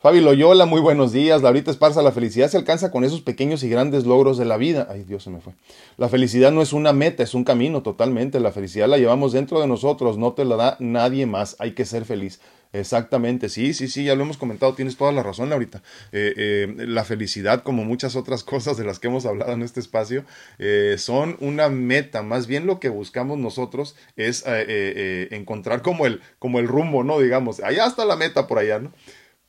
Fabi 0.00 0.22
Loyola, 0.22 0.64
muy 0.64 0.80
buenos 0.80 1.12
días. 1.12 1.42
Laurita 1.42 1.70
Esparza, 1.70 2.00
la 2.00 2.10
felicidad 2.10 2.48
se 2.48 2.56
alcanza 2.56 2.90
con 2.90 3.04
esos 3.04 3.20
pequeños 3.20 3.62
y 3.62 3.68
grandes 3.68 4.06
logros 4.06 4.38
de 4.38 4.46
la 4.46 4.56
vida. 4.56 4.88
Ay, 4.88 5.04
Dios 5.04 5.24
se 5.24 5.28
me 5.28 5.42
fue. 5.42 5.52
La 5.98 6.08
felicidad 6.08 6.52
no 6.52 6.62
es 6.62 6.72
una 6.72 6.94
meta, 6.94 7.22
es 7.22 7.34
un 7.34 7.44
camino 7.44 7.82
totalmente. 7.82 8.40
La 8.40 8.50
felicidad 8.50 8.88
la 8.88 8.96
llevamos 8.96 9.32
dentro 9.32 9.60
de 9.60 9.66
nosotros, 9.66 10.16
no 10.16 10.32
te 10.32 10.46
la 10.46 10.56
da 10.56 10.76
nadie 10.80 11.26
más. 11.26 11.54
Hay 11.58 11.72
que 11.72 11.84
ser 11.84 12.06
feliz. 12.06 12.40
Exactamente, 12.72 13.48
sí, 13.48 13.74
sí, 13.74 13.88
sí, 13.88 14.04
ya 14.04 14.14
lo 14.14 14.22
hemos 14.22 14.38
comentado, 14.38 14.74
tienes 14.74 14.96
toda 14.96 15.10
la 15.10 15.24
razón, 15.24 15.50
Laurita. 15.50 15.82
Eh, 16.12 16.32
eh, 16.36 16.74
la 16.86 17.04
felicidad, 17.04 17.62
como 17.64 17.84
muchas 17.84 18.16
otras 18.16 18.44
cosas 18.44 18.78
de 18.78 18.84
las 18.84 19.00
que 19.00 19.08
hemos 19.08 19.26
hablado 19.26 19.52
en 19.52 19.62
este 19.62 19.80
espacio, 19.80 20.24
eh, 20.58 20.94
son 20.96 21.36
una 21.40 21.68
meta. 21.68 22.22
Más 22.22 22.46
bien 22.46 22.66
lo 22.66 22.80
que 22.80 22.88
buscamos 22.88 23.36
nosotros 23.38 23.96
es 24.16 24.44
encontrar 24.46 25.82
como 25.82 26.06
el, 26.06 26.22
como 26.38 26.58
el 26.58 26.68
rumbo, 26.68 27.04
¿no? 27.04 27.18
Digamos, 27.18 27.60
allá 27.60 27.86
está 27.86 28.06
la 28.06 28.16
meta 28.16 28.46
por 28.46 28.58
allá, 28.58 28.78
¿no? 28.78 28.92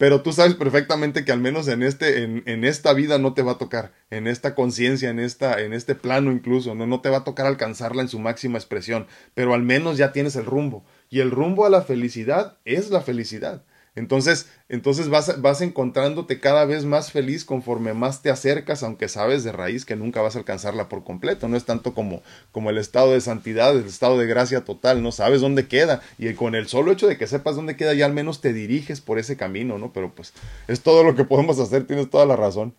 Pero 0.01 0.23
tú 0.23 0.33
sabes 0.33 0.55
perfectamente 0.55 1.23
que 1.23 1.31
al 1.31 1.39
menos 1.39 1.67
en 1.67 1.83
este 1.83 2.23
en, 2.23 2.41
en 2.47 2.63
esta 2.63 2.91
vida 2.91 3.19
no 3.19 3.35
te 3.35 3.43
va 3.43 3.51
a 3.51 3.57
tocar 3.59 3.93
en 4.09 4.25
esta 4.25 4.55
conciencia 4.55 5.11
en 5.11 5.19
esta 5.19 5.61
en 5.61 5.73
este 5.73 5.93
plano 5.93 6.31
incluso 6.31 6.73
no 6.73 6.87
no 6.87 7.01
te 7.01 7.09
va 7.09 7.17
a 7.17 7.23
tocar 7.23 7.45
alcanzarla 7.45 8.01
en 8.01 8.07
su 8.07 8.17
máxima 8.17 8.57
expresión 8.57 9.05
pero 9.35 9.53
al 9.53 9.61
menos 9.61 9.99
ya 9.99 10.11
tienes 10.11 10.35
el 10.35 10.47
rumbo. 10.47 10.83
Y 11.11 11.19
el 11.19 11.29
rumbo 11.29 11.67
a 11.67 11.69
la 11.69 11.83
felicidad 11.83 12.57
es 12.65 12.89
la 12.89 13.01
felicidad 13.01 13.63
entonces, 13.93 14.47
entonces 14.69 15.09
vas, 15.09 15.41
vas 15.41 15.59
encontrándote 15.59 16.39
cada 16.39 16.63
vez 16.63 16.85
más 16.85 17.11
feliz 17.11 17.43
conforme 17.43 17.93
más 17.93 18.21
te 18.21 18.29
acercas, 18.29 18.83
aunque 18.83 19.09
sabes 19.09 19.43
de 19.43 19.51
raíz 19.51 19.83
que 19.83 19.97
nunca 19.97 20.21
vas 20.21 20.35
a 20.35 20.39
alcanzarla 20.39 20.87
por 20.87 21.03
completo. 21.03 21.49
No 21.49 21.57
es 21.57 21.65
tanto 21.65 21.93
como, 21.93 22.21
como 22.53 22.69
el 22.69 22.77
estado 22.77 23.11
de 23.11 23.19
santidad, 23.19 23.75
el 23.75 23.85
estado 23.85 24.17
de 24.17 24.27
gracia 24.27 24.63
total, 24.63 25.03
no 25.03 25.11
sabes 25.11 25.41
dónde 25.41 25.67
queda. 25.67 26.01
Y 26.17 26.33
con 26.35 26.55
el 26.55 26.67
solo 26.67 26.93
hecho 26.93 27.07
de 27.07 27.17
que 27.17 27.27
sepas 27.27 27.57
dónde 27.57 27.75
queda, 27.75 27.93
ya 27.93 28.05
al 28.05 28.13
menos 28.13 28.39
te 28.39 28.53
diriges 28.53 29.01
por 29.01 29.19
ese 29.19 29.35
camino, 29.35 29.77
¿no? 29.77 29.91
Pero 29.91 30.15
pues 30.15 30.33
es 30.69 30.81
todo 30.81 31.03
lo 31.03 31.15
que 31.15 31.25
podemos 31.25 31.59
hacer, 31.59 31.85
tienes 31.85 32.09
toda 32.09 32.25
la 32.25 32.37
razón. 32.37 32.73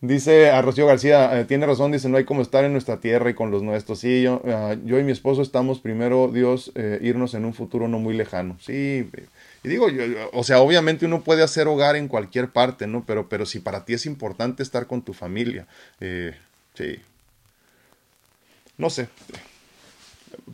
Dice 0.00 0.50
a 0.50 0.60
Rocío 0.62 0.86
García, 0.86 1.40
eh, 1.40 1.44
tiene 1.46 1.66
razón, 1.66 1.90
dice, 1.90 2.08
no 2.08 2.18
hay 2.18 2.24
como 2.24 2.42
estar 2.42 2.64
en 2.64 2.72
nuestra 2.72 3.00
tierra 3.00 3.30
y 3.30 3.34
con 3.34 3.50
los 3.50 3.62
nuestros. 3.62 3.98
Sí, 3.98 4.22
yo, 4.22 4.42
ah, 4.46 4.76
yo 4.84 4.98
y 4.98 5.02
mi 5.02 5.12
esposo 5.12 5.42
estamos 5.42 5.80
primero, 5.80 6.28
Dios, 6.28 6.70
eh, 6.74 6.98
irnos 7.02 7.34
en 7.34 7.44
un 7.46 7.54
futuro 7.54 7.88
no 7.88 7.98
muy 7.98 8.14
lejano. 8.14 8.58
Sí, 8.60 9.08
y 9.66 9.68
digo, 9.68 9.88
o 10.32 10.44
sea, 10.44 10.60
obviamente 10.60 11.06
uno 11.06 11.24
puede 11.24 11.42
hacer 11.42 11.66
hogar 11.66 11.96
en 11.96 12.06
cualquier 12.06 12.52
parte, 12.52 12.86
¿no? 12.86 13.04
Pero, 13.04 13.28
pero 13.28 13.46
si 13.46 13.58
para 13.58 13.84
ti 13.84 13.94
es 13.94 14.06
importante 14.06 14.62
estar 14.62 14.86
con 14.86 15.02
tu 15.02 15.12
familia, 15.12 15.66
eh, 15.98 16.36
sí. 16.74 17.00
No 18.78 18.90
sé. 18.90 19.08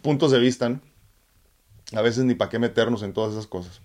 Puntos 0.01 0.33
de 0.33 0.39
vista, 0.39 0.71
¿no? 0.71 0.81
A 1.93 2.01
veces 2.01 2.25
ni 2.25 2.35
para 2.35 2.49
qué 2.49 2.59
meternos 2.59 3.03
en 3.03 3.13
todas 3.13 3.33
esas 3.33 3.47
cosas. 3.47 3.83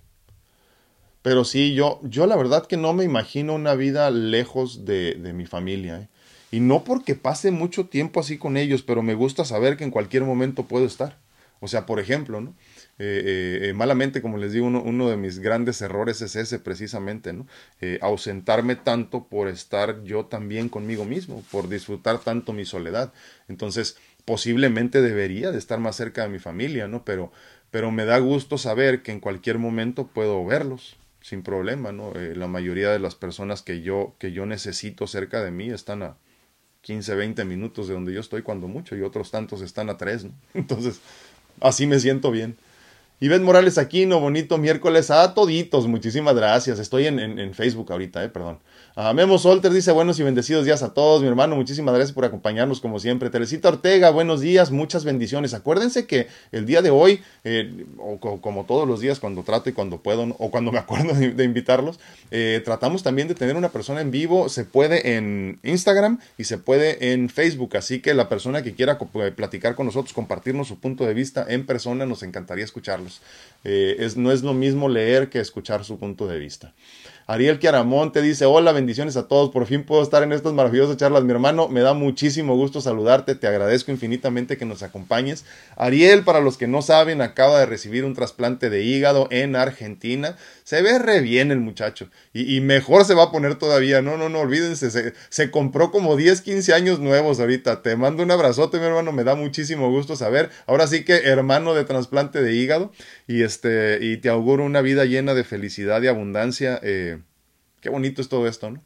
Pero 1.23 1.43
sí, 1.43 1.73
yo, 1.73 1.99
yo 2.03 2.25
la 2.25 2.37
verdad 2.37 2.65
que 2.65 2.77
no 2.77 2.93
me 2.93 3.03
imagino 3.03 3.53
una 3.53 3.75
vida 3.75 4.09
lejos 4.11 4.85
de, 4.85 5.15
de 5.15 5.33
mi 5.33 5.45
familia. 5.45 5.99
¿eh? 5.99 6.07
Y 6.51 6.61
no 6.61 6.85
porque 6.85 7.15
pase 7.15 7.51
mucho 7.51 7.87
tiempo 7.87 8.21
así 8.21 8.37
con 8.37 8.55
ellos, 8.55 8.81
pero 8.81 9.03
me 9.03 9.13
gusta 9.13 9.43
saber 9.43 9.75
que 9.75 9.83
en 9.83 9.91
cualquier 9.91 10.23
momento 10.23 10.63
puedo 10.63 10.85
estar. 10.85 11.17
O 11.59 11.67
sea, 11.67 11.85
por 11.85 11.99
ejemplo, 11.99 12.39
¿no? 12.39 12.53
Eh, 12.99 13.69
eh, 13.69 13.73
malamente, 13.73 14.21
como 14.21 14.37
les 14.37 14.53
digo, 14.53 14.65
uno, 14.65 14.81
uno, 14.81 15.09
de 15.09 15.17
mis 15.17 15.39
grandes 15.39 15.81
errores 15.81 16.21
es 16.21 16.35
ese 16.35 16.57
precisamente, 16.57 17.31
¿no? 17.31 17.45
Eh, 17.79 17.99
ausentarme 18.01 18.75
tanto 18.75 19.25
por 19.25 19.47
estar 19.47 20.03
yo 20.03 20.25
también 20.25 20.67
conmigo 20.67 21.05
mismo, 21.05 21.43
por 21.51 21.69
disfrutar 21.69 22.19
tanto 22.19 22.53
mi 22.53 22.65
soledad. 22.65 23.13
Entonces, 23.47 23.97
posiblemente 24.25 25.01
debería 25.01 25.51
de 25.51 25.59
estar 25.59 25.79
más 25.79 25.95
cerca 25.95 26.23
de 26.23 26.29
mi 26.29 26.39
familia, 26.39 26.87
¿no? 26.87 27.05
Pero, 27.05 27.31
pero 27.69 27.91
me 27.91 28.05
da 28.05 28.17
gusto 28.17 28.57
saber 28.57 29.03
que 29.03 29.11
en 29.11 29.19
cualquier 29.19 29.59
momento 29.59 30.07
puedo 30.07 30.43
verlos 30.45 30.97
sin 31.21 31.43
problema, 31.43 31.91
¿no? 31.91 32.13
la 32.13 32.47
mayoría 32.47 32.89
de 32.89 32.99
las 32.99 33.15
personas 33.15 33.61
que 33.61 33.81
yo, 33.81 34.15
que 34.17 34.31
yo 34.31 34.45
necesito 34.45 35.07
cerca 35.07 35.43
de 35.43 35.51
mí 35.51 35.69
están 35.69 36.01
a 36.01 36.15
15, 36.81 37.15
20 37.15 37.43
minutos 37.43 37.89
de 37.89 37.95
donde 37.95 38.13
yo 38.13 38.21
estoy 38.21 38.43
cuando 38.43 38.69
mucho 38.69 38.95
y 38.95 39.01
otros 39.01 39.29
tantos 39.29 39.61
están 39.61 39.89
a 39.89 39.97
3, 39.97 40.25
¿no? 40.25 40.31
Entonces, 40.53 41.01
así 41.59 41.85
me 41.85 41.99
siento 41.99 42.31
bien. 42.31 42.57
Ivette 43.19 43.41
Morales 43.43 43.79
Aquino, 43.79 44.19
bonito 44.19 44.59
miércoles 44.59 45.09
a 45.09 45.33
toditos, 45.33 45.87
muchísimas 45.87 46.35
gracias. 46.35 46.77
Estoy 46.77 47.07
en, 47.07 47.19
en, 47.19 47.39
en 47.39 47.53
Facebook 47.55 47.91
ahorita, 47.91 48.23
eh, 48.23 48.29
perdón. 48.29 48.59
Uh, 48.97 49.13
Memo 49.13 49.37
Solter 49.37 49.71
dice 49.71 49.91
buenos 49.91 50.19
y 50.19 50.23
bendecidos 50.23 50.65
días 50.65 50.81
a 50.81 50.91
todos, 50.91 51.21
mi 51.21 51.27
hermano, 51.27 51.55
muchísimas 51.55 51.93
gracias 51.93 52.13
por 52.13 52.25
acompañarnos 52.25 52.81
como 52.81 52.99
siempre. 52.99 53.29
Teresita 53.29 53.69
Ortega, 53.69 54.09
buenos 54.09 54.41
días, 54.41 54.71
muchas 54.71 55.05
bendiciones. 55.05 55.53
Acuérdense 55.53 56.07
que 56.07 56.29
el 56.51 56.65
día 56.65 56.81
de 56.81 56.89
hoy, 56.89 57.21
eh, 57.43 57.85
o, 57.99 58.17
como 58.17 58.65
todos 58.65 58.87
los 58.87 58.99
días 58.99 59.19
cuando 59.19 59.43
trato 59.43 59.69
y 59.69 59.73
cuando 59.73 60.01
puedo, 60.01 60.35
o 60.39 60.49
cuando 60.49 60.71
me 60.71 60.79
acuerdo 60.79 61.13
de, 61.13 61.43
invitarlos, 61.43 61.99
eh, 62.31 62.59
tratamos 62.65 63.03
también 63.03 63.27
de 63.27 63.35
tener 63.35 63.55
una 63.55 63.69
persona 63.69 64.01
en 64.01 64.09
vivo. 64.09 64.49
Se 64.49 64.65
puede 64.65 65.15
en 65.15 65.59
Instagram 65.61 66.19
y 66.39 66.45
se 66.45 66.57
puede 66.57 67.13
en 67.13 67.29
Facebook, 67.29 67.77
así 67.77 67.99
que 67.99 68.15
la 68.15 68.29
persona 68.29 68.63
que 68.63 68.73
quiera 68.73 68.97
eh, 69.13 69.31
platicar 69.31 69.75
con 69.75 69.85
nosotros, 69.85 70.11
compartirnos 70.11 70.67
su 70.67 70.79
punto 70.79 71.05
de 71.05 71.13
vista 71.13 71.45
en 71.47 71.67
persona, 71.67 72.07
nos 72.07 72.23
encantaría 72.23 72.65
escucharlos. 72.65 73.21
es, 73.63 74.17
no 74.17 74.31
es 74.31 74.41
lo 74.41 74.55
mismo 74.55 74.89
leer 74.89 75.29
que 75.29 75.39
escuchar 75.39 75.85
su 75.85 75.99
punto 75.99 76.25
de 76.25 76.39
vista. 76.39 76.73
Ariel 77.29 77.59
te 77.59 78.21
dice, 78.21 78.45
hola, 78.45 78.71
bendiciones 78.71 79.17
a 79.17 79.27
todos, 79.27 79.49
por 79.49 79.65
fin 79.65 79.83
puedo 79.83 80.01
estar 80.01 80.23
en 80.23 80.31
estas 80.31 80.53
maravillosas 80.53 80.95
charlas, 80.95 81.25
mi 81.25 81.31
hermano, 81.31 81.67
me 81.67 81.81
da 81.81 81.93
muchísimo 81.93 82.55
gusto 82.55 82.79
saludarte, 82.79 83.35
te 83.35 83.47
agradezco 83.47 83.91
infinitamente 83.91 84.55
que 84.55 84.63
nos 84.63 84.81
acompañes. 84.81 85.43
Ariel, 85.75 86.23
para 86.23 86.39
los 86.39 86.57
que 86.57 86.67
no 86.67 86.81
saben, 86.81 87.21
acaba 87.21 87.59
de 87.59 87.65
recibir 87.65 88.05
un 88.05 88.13
trasplante 88.13 88.69
de 88.69 88.81
hígado 88.83 89.27
en 89.29 89.57
Argentina, 89.57 90.37
se 90.63 90.81
ve 90.81 90.99
re 90.99 91.19
bien 91.19 91.51
el 91.51 91.59
muchacho, 91.59 92.07
y, 92.33 92.61
mejor 92.61 93.03
se 93.03 93.13
va 93.13 93.23
a 93.23 93.31
poner 93.31 93.55
todavía, 93.55 94.01
no, 94.01 94.15
no, 94.15 94.29
no, 94.29 94.39
olvídense, 94.39 94.89
se, 94.89 95.13
se 95.27 95.51
compró 95.51 95.91
como 95.91 96.15
10, 96.15 96.39
15 96.39 96.73
años 96.73 96.99
nuevos 96.99 97.41
ahorita, 97.41 97.81
te 97.81 97.97
mando 97.97 98.23
un 98.23 98.31
abrazote, 98.31 98.79
mi 98.79 98.85
hermano, 98.85 99.11
me 99.11 99.25
da 99.25 99.35
muchísimo 99.35 99.91
gusto 99.91 100.15
saber, 100.15 100.49
ahora 100.65 100.87
sí 100.87 101.03
que 101.03 101.17
hermano 101.17 101.73
de 101.73 101.83
trasplante 101.83 102.41
de 102.41 102.53
hígado, 102.53 102.93
y 103.27 103.43
este, 103.43 103.99
y 104.01 104.17
te 104.17 104.29
auguro 104.29 104.63
una 104.63 104.81
vida 104.81 105.05
llena 105.05 105.33
de 105.33 105.43
felicidad 105.43 106.01
y 106.01 106.07
abundancia, 106.07 106.79
eh, 106.81 107.19
Qué 107.81 107.89
bonito 107.89 108.21
es 108.21 108.29
todo 108.29 108.47
esto, 108.47 108.71
¿no? 108.71 108.83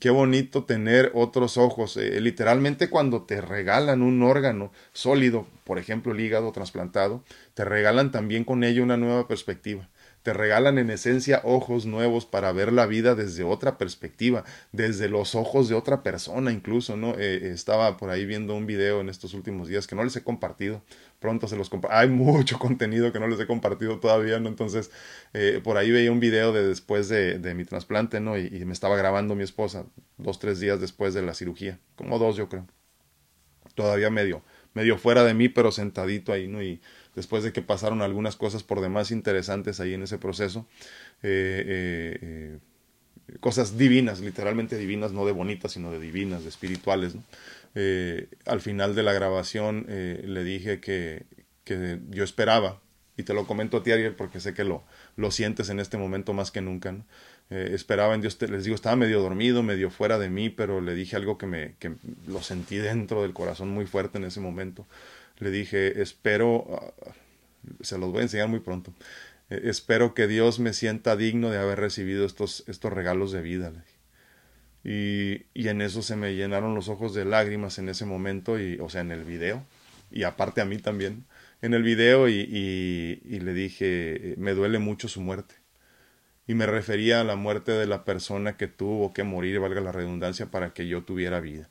Qué 0.00 0.10
bonito 0.10 0.64
tener 0.64 1.12
otros 1.14 1.56
ojos. 1.56 1.96
Eh, 1.96 2.20
literalmente 2.20 2.90
cuando 2.90 3.22
te 3.22 3.40
regalan 3.40 4.02
un 4.02 4.22
órgano 4.22 4.72
sólido, 4.92 5.46
por 5.64 5.78
ejemplo 5.78 6.12
el 6.12 6.20
hígado 6.20 6.52
trasplantado, 6.52 7.24
te 7.54 7.64
regalan 7.64 8.10
también 8.10 8.44
con 8.44 8.64
ello 8.64 8.82
una 8.82 8.96
nueva 8.96 9.28
perspectiva 9.28 9.88
te 10.28 10.34
regalan 10.34 10.76
en 10.76 10.90
esencia 10.90 11.40
ojos 11.44 11.86
nuevos 11.86 12.26
para 12.26 12.52
ver 12.52 12.70
la 12.70 12.84
vida 12.84 13.14
desde 13.14 13.44
otra 13.44 13.78
perspectiva, 13.78 14.44
desde 14.72 15.08
los 15.08 15.34
ojos 15.34 15.70
de 15.70 15.74
otra 15.74 16.02
persona 16.02 16.52
incluso, 16.52 16.98
¿no? 16.98 17.14
Eh, 17.18 17.50
estaba 17.50 17.96
por 17.96 18.10
ahí 18.10 18.26
viendo 18.26 18.54
un 18.54 18.66
video 18.66 19.00
en 19.00 19.08
estos 19.08 19.32
últimos 19.32 19.68
días 19.68 19.86
que 19.86 19.94
no 19.94 20.04
les 20.04 20.16
he 20.16 20.22
compartido, 20.22 20.82
pronto 21.18 21.48
se 21.48 21.56
los 21.56 21.68
comparto, 21.68 21.96
hay 21.96 22.08
mucho 22.08 22.58
contenido 22.60 23.12
que 23.12 23.20
no 23.20 23.28
les 23.28 23.40
he 23.40 23.46
compartido 23.46 23.98
todavía, 24.00 24.38
¿no? 24.40 24.48
Entonces, 24.48 24.90
eh, 25.34 25.60
por 25.62 25.76
ahí 25.76 25.90
veía 25.90 26.12
un 26.12 26.20
video 26.20 26.52
de 26.52 26.66
después 26.66 27.08
de, 27.08 27.38
de 27.38 27.54
mi 27.54 27.64
trasplante, 27.64 28.20
¿no? 28.20 28.38
Y, 28.38 28.46
y, 28.46 28.64
me 28.64 28.72
estaba 28.72 28.96
grabando 28.96 29.34
mi 29.34 29.44
esposa 29.44 29.86
dos, 30.16 30.38
tres 30.38 30.60
días 30.60 30.80
después 30.80 31.14
de 31.14 31.22
la 31.22 31.34
cirugía, 31.34 31.78
como 31.96 32.18
dos 32.18 32.36
yo 32.36 32.48
creo, 32.48 32.66
todavía 33.74 34.10
medio, 34.10 34.42
medio 34.74 34.98
fuera 34.98 35.24
de 35.24 35.34
mí, 35.34 35.48
pero 35.48 35.72
sentadito 35.72 36.32
ahí, 36.32 36.48
¿no? 36.48 36.62
Y 36.62 36.80
después 37.14 37.42
de 37.42 37.52
que 37.52 37.62
pasaron 37.62 38.02
algunas 38.02 38.36
cosas 38.36 38.62
por 38.62 38.80
demás 38.80 39.10
interesantes 39.10 39.80
ahí 39.80 39.94
en 39.94 40.02
ese 40.02 40.18
proceso. 40.18 40.66
Eh, 41.22 42.18
eh, 42.22 42.58
cosas 43.40 43.76
divinas, 43.76 44.20
literalmente 44.20 44.76
divinas, 44.76 45.12
no 45.12 45.26
de 45.26 45.32
bonitas, 45.32 45.72
sino 45.72 45.90
de 45.90 45.98
divinas, 45.98 46.42
de 46.42 46.48
espirituales. 46.48 47.14
Eh, 47.74 48.28
al 48.46 48.60
final 48.60 48.94
de 48.94 49.02
la 49.02 49.12
grabación 49.12 49.86
eh, 49.88 50.22
le 50.26 50.44
dije 50.44 50.80
que, 50.80 51.26
que, 51.64 52.00
yo 52.10 52.24
esperaba, 52.24 52.80
y 53.16 53.24
te 53.24 53.34
lo 53.34 53.46
comento 53.46 53.78
a 53.78 53.82
ti, 53.82 53.92
Ariel, 53.92 54.14
porque 54.14 54.40
sé 54.40 54.54
que 54.54 54.64
lo, 54.64 54.84
lo 55.16 55.30
sientes 55.30 55.68
en 55.70 55.80
este 55.80 55.96
momento 55.96 56.32
más 56.32 56.50
que 56.50 56.60
nunca, 56.60 56.94
eh, 57.50 57.70
esperaba 57.72 58.14
en 58.14 58.20
Dios, 58.20 58.40
les 58.42 58.64
digo, 58.64 58.74
estaba 58.74 58.96
medio 58.96 59.20
dormido, 59.20 59.62
medio 59.62 59.90
fuera 59.90 60.18
de 60.18 60.30
mí, 60.30 60.50
pero 60.50 60.80
le 60.80 60.94
dije 60.94 61.16
algo 61.16 61.38
que 61.38 61.46
me 61.46 61.74
que 61.78 61.94
lo 62.26 62.42
sentí 62.42 62.76
dentro 62.76 63.22
del 63.22 63.32
corazón 63.32 63.70
muy 63.70 63.86
fuerte 63.86 64.18
en 64.18 64.24
ese 64.24 64.40
momento. 64.40 64.86
Le 65.38 65.50
dije, 65.50 66.02
espero, 66.02 66.66
ah, 67.06 67.12
se 67.80 67.98
los 67.98 68.10
voy 68.10 68.20
a 68.20 68.22
enseñar 68.22 68.48
muy 68.48 68.60
pronto, 68.60 68.92
espero 69.50 70.14
que 70.14 70.26
Dios 70.26 70.58
me 70.58 70.72
sienta 70.72 71.16
digno 71.16 71.50
de 71.50 71.58
haber 71.58 71.80
recibido 71.80 72.26
estos, 72.26 72.64
estos 72.68 72.92
regalos 72.92 73.32
de 73.32 73.42
vida. 73.42 73.72
Y, 74.84 75.46
y, 75.54 75.68
en 75.68 75.82
eso 75.82 76.02
se 76.02 76.16
me 76.16 76.34
llenaron 76.34 76.74
los 76.74 76.88
ojos 76.88 77.14
de 77.14 77.24
lágrimas 77.24 77.78
en 77.78 77.88
ese 77.88 78.04
momento, 78.06 78.58
y, 78.60 78.78
o 78.80 78.88
sea, 78.88 79.00
en 79.02 79.10
el 79.10 79.24
video, 79.24 79.64
y 80.10 80.22
aparte 80.22 80.60
a 80.60 80.64
mí 80.64 80.78
también, 80.78 81.26
en 81.62 81.74
el 81.74 81.82
video, 81.82 82.28
y, 82.28 83.20
y 83.24 83.40
le 83.40 83.52
dije, 83.54 84.34
me 84.38 84.54
duele 84.54 84.78
mucho 84.78 85.08
su 85.08 85.20
muerte. 85.20 85.56
Y 86.46 86.54
me 86.54 86.66
refería 86.66 87.20
a 87.20 87.24
la 87.24 87.36
muerte 87.36 87.72
de 87.72 87.86
la 87.86 88.04
persona 88.04 88.56
que 88.56 88.68
tuvo 88.68 89.12
que 89.12 89.22
morir, 89.22 89.60
valga 89.60 89.80
la 89.82 89.92
redundancia, 89.92 90.46
para 90.50 90.72
que 90.72 90.88
yo 90.88 91.04
tuviera 91.04 91.40
vida. 91.40 91.68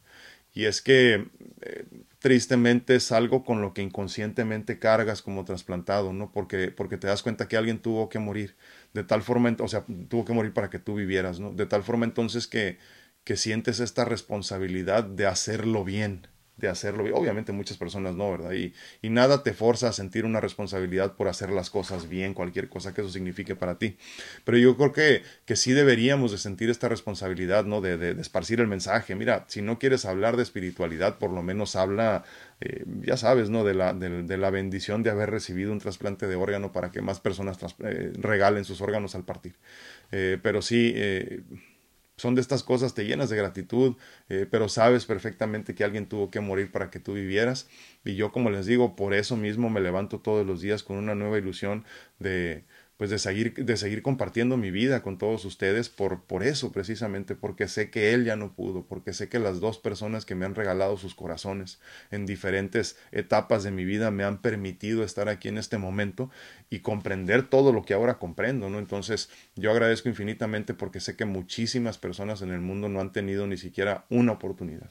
Y 0.54 0.65
es 0.65 0.82
que 0.82 1.28
eh, 1.62 1.86
tristemente 2.20 2.96
es 2.96 3.12
algo 3.12 3.43
con 3.43 3.62
lo 3.62 3.74
que 3.74 3.84
inconscientemente 3.84 4.80
cargas 4.80 5.22
como 5.22 5.46
trasplantado, 5.46 6.13
¿no? 6.13 6.32
Porque, 6.32 6.72
porque 6.72 6.98
te 6.98 7.08
das 7.08 7.24
cuenta 7.24 7.48
que 7.48 7.58
alguien 7.58 7.80
tuvo 7.80 8.10
que 8.10 8.20
morir 8.20 8.56
de 8.93 9.04
tal 9.04 9.21
forma, 9.21 9.56
o 9.60 9.67
sea, 9.67 9.86
tuvo 10.10 10.26
que 10.26 10.34
morir 10.34 10.54
para 10.54 10.69
que 10.69 10.80
tú 10.80 10.95
vivieras, 10.95 11.39
¿no? 11.39 11.52
De 11.52 11.65
tal 11.65 11.84
forma 11.84 12.06
entonces 12.06 12.47
que, 12.47 12.78
que 13.23 13.38
sientes 13.38 13.80
esta 13.80 14.06
responsabilidad 14.06 15.04
de 15.04 15.26
hacerlo 15.26 15.84
bien, 15.84 16.28
de 16.58 16.67
hacerlo 16.67 17.04
bien. 17.04 17.15
Obviamente 17.15 17.52
muchas 17.52 17.78
personas 17.78 18.15
no, 18.15 18.32
¿verdad? 18.32 18.54
Y, 18.54 18.73
y 19.02 19.10
nada 19.10 19.43
te 19.43 19.54
forza 19.54 19.89
a 19.89 19.93
sentir 19.93 20.26
una 20.26 20.41
responsabilidad 20.41 21.15
por 21.15 21.28
hacer 21.28 21.52
las 21.52 21.69
cosas 21.69 22.10
bien, 22.10 22.34
cualquier 22.34 22.67
cosa 22.67 22.93
que 22.93 23.02
eso 23.02 23.10
signifique 23.12 23.56
para 23.56 23.78
ti. 23.78 23.97
Pero 24.43 24.58
yo 24.58 24.76
creo 24.76 24.91
que, 24.91 25.23
que 25.45 25.56
sí 25.56 25.73
deberíamos 25.73 26.32
de 26.32 26.38
sentir 26.38 26.69
esta 26.69 26.89
responsabilidad, 26.89 27.65
¿no? 27.65 27.82
De, 27.82 27.97
de, 27.97 28.19
esparcir 28.19 28.60
el 28.60 28.67
mensaje. 28.67 29.15
Mira, 29.15 29.45
si 29.47 29.62
no 29.62 29.78
quieres 29.78 30.06
hablar 30.06 30.36
de 30.36 30.43
espiritualidad, 30.43 31.19
por 31.19 31.32
lo 31.32 31.43
menos 31.43 31.76
habla, 31.76 32.23
eh, 32.60 32.86
ya 33.04 33.17
sabes, 33.17 33.50
¿no? 33.50 33.63
De 33.63 33.74
la, 33.74 33.93
de, 33.93 34.38
la 34.38 34.50
bendición 34.50 35.04
de 35.04 35.12
haber 35.12 35.30
recibido 35.30 35.72
un 35.72 35.80
trasplante 35.80 36.28
de 36.28 36.36
órgano 36.36 36.72
para 36.72 36.91
que 36.91 37.02
más 37.02 37.20
personas 37.20 37.58
eh, 37.84 38.12
regalen 38.15 38.65
sus 38.65 38.82
órganos 38.82 39.15
al 39.15 39.26
partir. 39.26 39.56
Eh, 40.12 40.39
pero 40.41 40.62
sí 40.62 40.96
son 42.15 42.34
de 42.34 42.41
estas 42.41 42.63
cosas, 42.63 42.96
te 42.96 43.06
llenas 43.06 43.30
de 43.30 43.38
gratitud, 43.38 43.96
pero 44.50 44.70
sabes 44.70 45.06
perfectamente 45.06 45.76
que 45.76 45.84
alguien 45.84 46.08
tuvo 46.08 46.32
que 46.32 46.39
morir 46.39 46.72
para 46.72 46.89
que 46.89 47.00
tú 47.00 47.13
vivieras. 47.13 47.70
Y 48.04 48.15
yo, 48.15 48.32
como 48.32 48.50
les 48.50 48.65
digo, 48.65 48.96
por 48.96 49.13
eso 49.13 49.38
mismo 49.38 49.70
me 49.70 49.82
levanto 49.82 50.20
todos 50.20 50.43
los 50.43 50.62
días 50.62 50.82
con 50.82 50.98
una 50.98 51.13
nueva 51.13 51.38
ilusión 51.38 51.86
de, 52.17 52.63
pues 52.97 53.12
de 53.12 53.19
seguir, 53.19 53.53
de 53.53 53.77
seguir 53.77 54.01
compartiendo 54.01 54.57
mi 54.57 54.71
vida 54.71 55.03
con 55.03 55.19
todos 55.19 55.45
ustedes 55.45 55.88
por, 55.88 56.23
por 56.23 56.43
eso 56.43 56.71
precisamente, 56.71 57.36
porque 57.36 57.67
sé 57.67 57.91
que 57.91 58.13
él 58.13 58.25
ya 58.25 58.36
no 58.36 58.53
pudo, 58.53 58.86
porque 58.86 59.13
sé 59.13 59.29
que 59.29 59.39
las 59.39 59.60
dos 59.60 59.77
personas 59.77 60.25
que 60.25 60.33
me 60.33 60.45
han 60.45 60.55
regalado 60.55 60.97
sus 60.97 61.13
corazones 61.13 61.79
en 62.10 62.25
diferentes 62.25 62.97
etapas 63.12 63.63
de 63.63 63.71
mi 63.71 63.86
vida 63.86 64.10
me 64.10 64.23
han 64.23 64.41
permitido 64.41 65.03
estar 65.03 65.29
aquí 65.29 65.47
en 65.47 65.60
este 65.60 65.77
momento 65.77 66.31
y 66.71 66.79
comprender 66.79 67.47
todo 67.47 67.71
lo 67.71 67.83
que 67.83 67.93
ahora 67.93 68.17
comprendo, 68.17 68.69
¿no? 68.69 68.79
Entonces 68.79 69.29
yo 69.55 69.71
agradezco 69.71 70.10
infinitamente 70.10 70.73
porque 70.73 70.99
sé 70.99 71.15
que 71.15 71.25
muchísimas 71.25 71.99
personas 71.99 72.41
en 72.41 72.51
el 72.51 72.62
mundo 72.62 72.89
no 72.89 72.99
han 72.99 73.12
tenido 73.12 73.45
ni 73.45 73.57
siquiera 73.57 74.05
una 74.10 74.33
oportunidad 74.33 74.89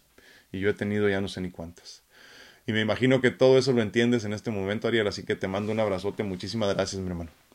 y 0.52 0.60
yo 0.60 0.70
he 0.70 0.74
tenido 0.74 1.08
ya 1.08 1.20
no 1.20 1.28
sé 1.28 1.40
ni 1.40 1.50
cuántas. 1.50 2.02
Y 2.68 2.72
me 2.72 2.80
imagino 2.80 3.20
que 3.20 3.30
todo 3.30 3.58
eso 3.58 3.72
lo 3.72 3.82
entiendes 3.82 4.24
en 4.24 4.32
este 4.32 4.50
momento, 4.50 4.88
Ariel, 4.88 5.06
así 5.06 5.24
que 5.24 5.36
te 5.36 5.46
mando 5.48 5.70
un 5.72 5.80
abrazote. 5.80 6.24
Muchísimas 6.24 6.74
gracias, 6.74 7.00
mi 7.00 7.08
hermano. 7.08 7.45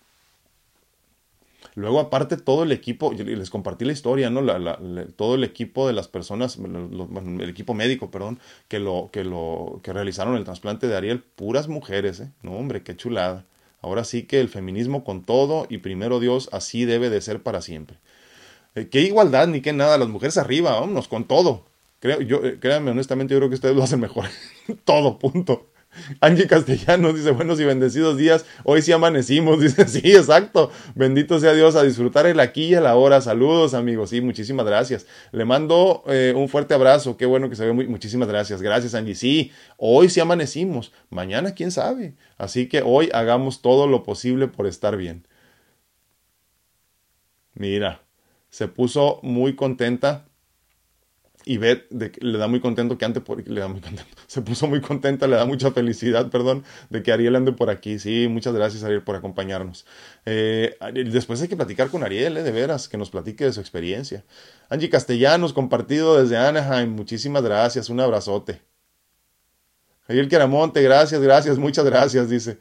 Luego, 1.75 1.99
aparte, 1.99 2.38
todo 2.38 2.63
el 2.63 2.71
equipo, 2.71 3.13
les 3.13 3.49
compartí 3.49 3.86
la 3.86 3.93
historia, 3.93 4.29
¿no? 4.29 4.41
La, 4.41 4.60
la, 4.60 4.77
todo 5.15 5.36
el 5.36 5.43
equipo 5.43 5.88
de 5.88 5.93
las 5.93 6.07
personas, 6.07 6.57
el 6.57 7.49
equipo 7.49 7.73
médico, 7.73 8.12
perdón, 8.12 8.39
que 8.67 8.79
lo, 8.79 9.10
que 9.12 9.23
lo, 9.23 9.79
que 9.84 9.93
realizaron 9.93 10.36
el 10.36 10.43
trasplante 10.43 10.88
de 10.88 10.97
Ariel, 10.97 11.21
puras 11.21 11.67
mujeres, 11.69 12.19
¿eh? 12.19 12.31
No, 12.41 12.53
hombre, 12.53 12.84
qué 12.84 12.95
chulada. 12.97 13.45
Ahora 13.81 14.03
sí 14.03 14.23
que 14.23 14.39
el 14.41 14.49
feminismo 14.49 15.03
con 15.03 15.23
todo 15.23 15.65
y 15.69 15.79
primero 15.79 16.19
Dios, 16.19 16.49
así 16.51 16.86
debe 16.86 17.10
de 17.10 17.21
ser 17.21 17.41
para 17.41 17.62
siempre. 17.62 17.97
Eh, 18.75 18.88
qué 18.89 19.01
igualdad 19.01 19.47
ni 19.47 19.62
qué 19.62 19.73
nada, 19.73 19.97
las 19.97 20.10
mujeres 20.10 20.38
arriba, 20.38 20.79
vámonos 20.79 21.07
con 21.07 21.25
todo. 21.25 21.65
Creo, 21.99 22.21
yo, 22.21 22.43
eh, 22.43 22.57
créanme, 22.60 22.91
honestamente, 22.91 23.34
yo 23.34 23.39
creo 23.39 23.49
que 23.49 23.55
ustedes 23.55 23.75
lo 23.75 23.84
hacen 23.84 23.99
mejor. 23.99 24.25
todo, 24.86 25.19
punto. 25.19 25.70
Angie 26.21 26.47
Castellanos 26.47 27.15
dice, 27.15 27.32
buenos 27.32 27.60
y 27.60 27.65
bendecidos 27.65 28.17
días, 28.17 28.45
hoy 28.63 28.82
sí 28.82 28.91
amanecimos, 28.91 29.60
dice, 29.62 29.88
sí, 29.88 30.13
exacto, 30.15 30.71
bendito 30.95 31.39
sea 31.39 31.54
Dios, 31.54 31.75
a 31.75 31.84
disfrutar 31.84 32.25
el 32.25 32.39
aquí 32.39 32.65
y 32.65 32.73
el 32.75 32.86
ahora, 32.86 33.21
saludos 33.21 33.73
amigos, 33.73 34.10
sí, 34.12 34.21
muchísimas 34.21 34.65
gracias, 34.65 35.06
le 35.32 35.45
mando 35.45 36.04
eh, 36.08 36.34
un 36.36 36.47
fuerte 36.49 36.73
abrazo, 36.73 37.17
qué 37.17 37.25
bueno 37.25 37.49
que 37.49 37.56
se 37.56 37.65
ve, 37.65 37.73
muy, 37.73 37.88
muchísimas 37.88 38.27
gracias, 38.27 38.62
gracias 38.62 38.95
Angie, 38.95 39.15
sí, 39.15 39.51
hoy 39.77 40.10
sí 40.10 40.19
amanecimos, 40.19 40.91
mañana 41.10 41.54
quién 41.54 41.71
sabe, 41.71 42.15
así 42.38 42.67
que 42.67 42.82
hoy 42.86 43.10
hagamos 43.13 43.62
todo 43.62 43.88
lo 43.88 44.04
posible 44.04 44.47
por 44.47 44.67
estar 44.67 44.97
bien. 44.97 45.27
Mira, 47.54 48.01
se 48.49 48.67
puso 48.69 49.19
muy 49.23 49.56
contenta 49.56 50.31
y 51.45 51.58
Beth 51.58 51.88
le 51.91 52.38
da 52.38 52.47
muy 52.47 52.60
contento 52.60 52.97
que 52.97 53.06
antes 53.06 53.23
le 53.47 53.62
da 53.62 53.67
contento, 53.67 54.04
se 54.27 54.41
puso 54.41 54.67
muy 54.67 54.82
contenta, 54.82 55.27
le 55.27 55.36
da 55.36 55.45
mucha 55.45 55.71
felicidad, 55.71 56.30
perdón, 56.30 56.63
de 56.89 57.01
que 57.04 57.12
Ariel 57.12 57.36
ande 57.36 57.51
por 57.51 57.69
aquí. 57.69 57.99
Sí, 57.99 58.27
muchas 58.30 58.54
gracias 58.54 58.84
Ariel 58.84 59.04
por 59.04 59.15
acompañarnos. 59.15 59.86
Eh, 60.25 60.77
después 61.12 61.41
hay 61.41 61.47
que 61.47 61.56
platicar 61.56 61.89
con 61.89 62.04
Ariel, 62.04 62.38
eh, 62.38 62.43
de 62.43 62.51
veras, 62.51 62.88
que 62.88 62.97
nos 62.97 63.10
platique 63.10 63.45
de 63.45 63.54
su 63.54 63.60
experiencia. 63.60 64.23
Angie 64.69 64.89
Castellanos, 64.89 65.54
compartido 65.54 66.21
desde 66.21 66.38
Anaheim, 66.38 66.89
muchísimas 66.89 67.43
gracias, 67.43 67.89
un 67.89 67.99
abrazote. 67.99 68.62
Ariel 70.08 70.27
Queramonte, 70.27 70.82
gracias, 70.82 71.21
gracias, 71.21 71.58
muchas 71.58 71.86
gracias, 71.86 72.30
dice. 72.30 72.58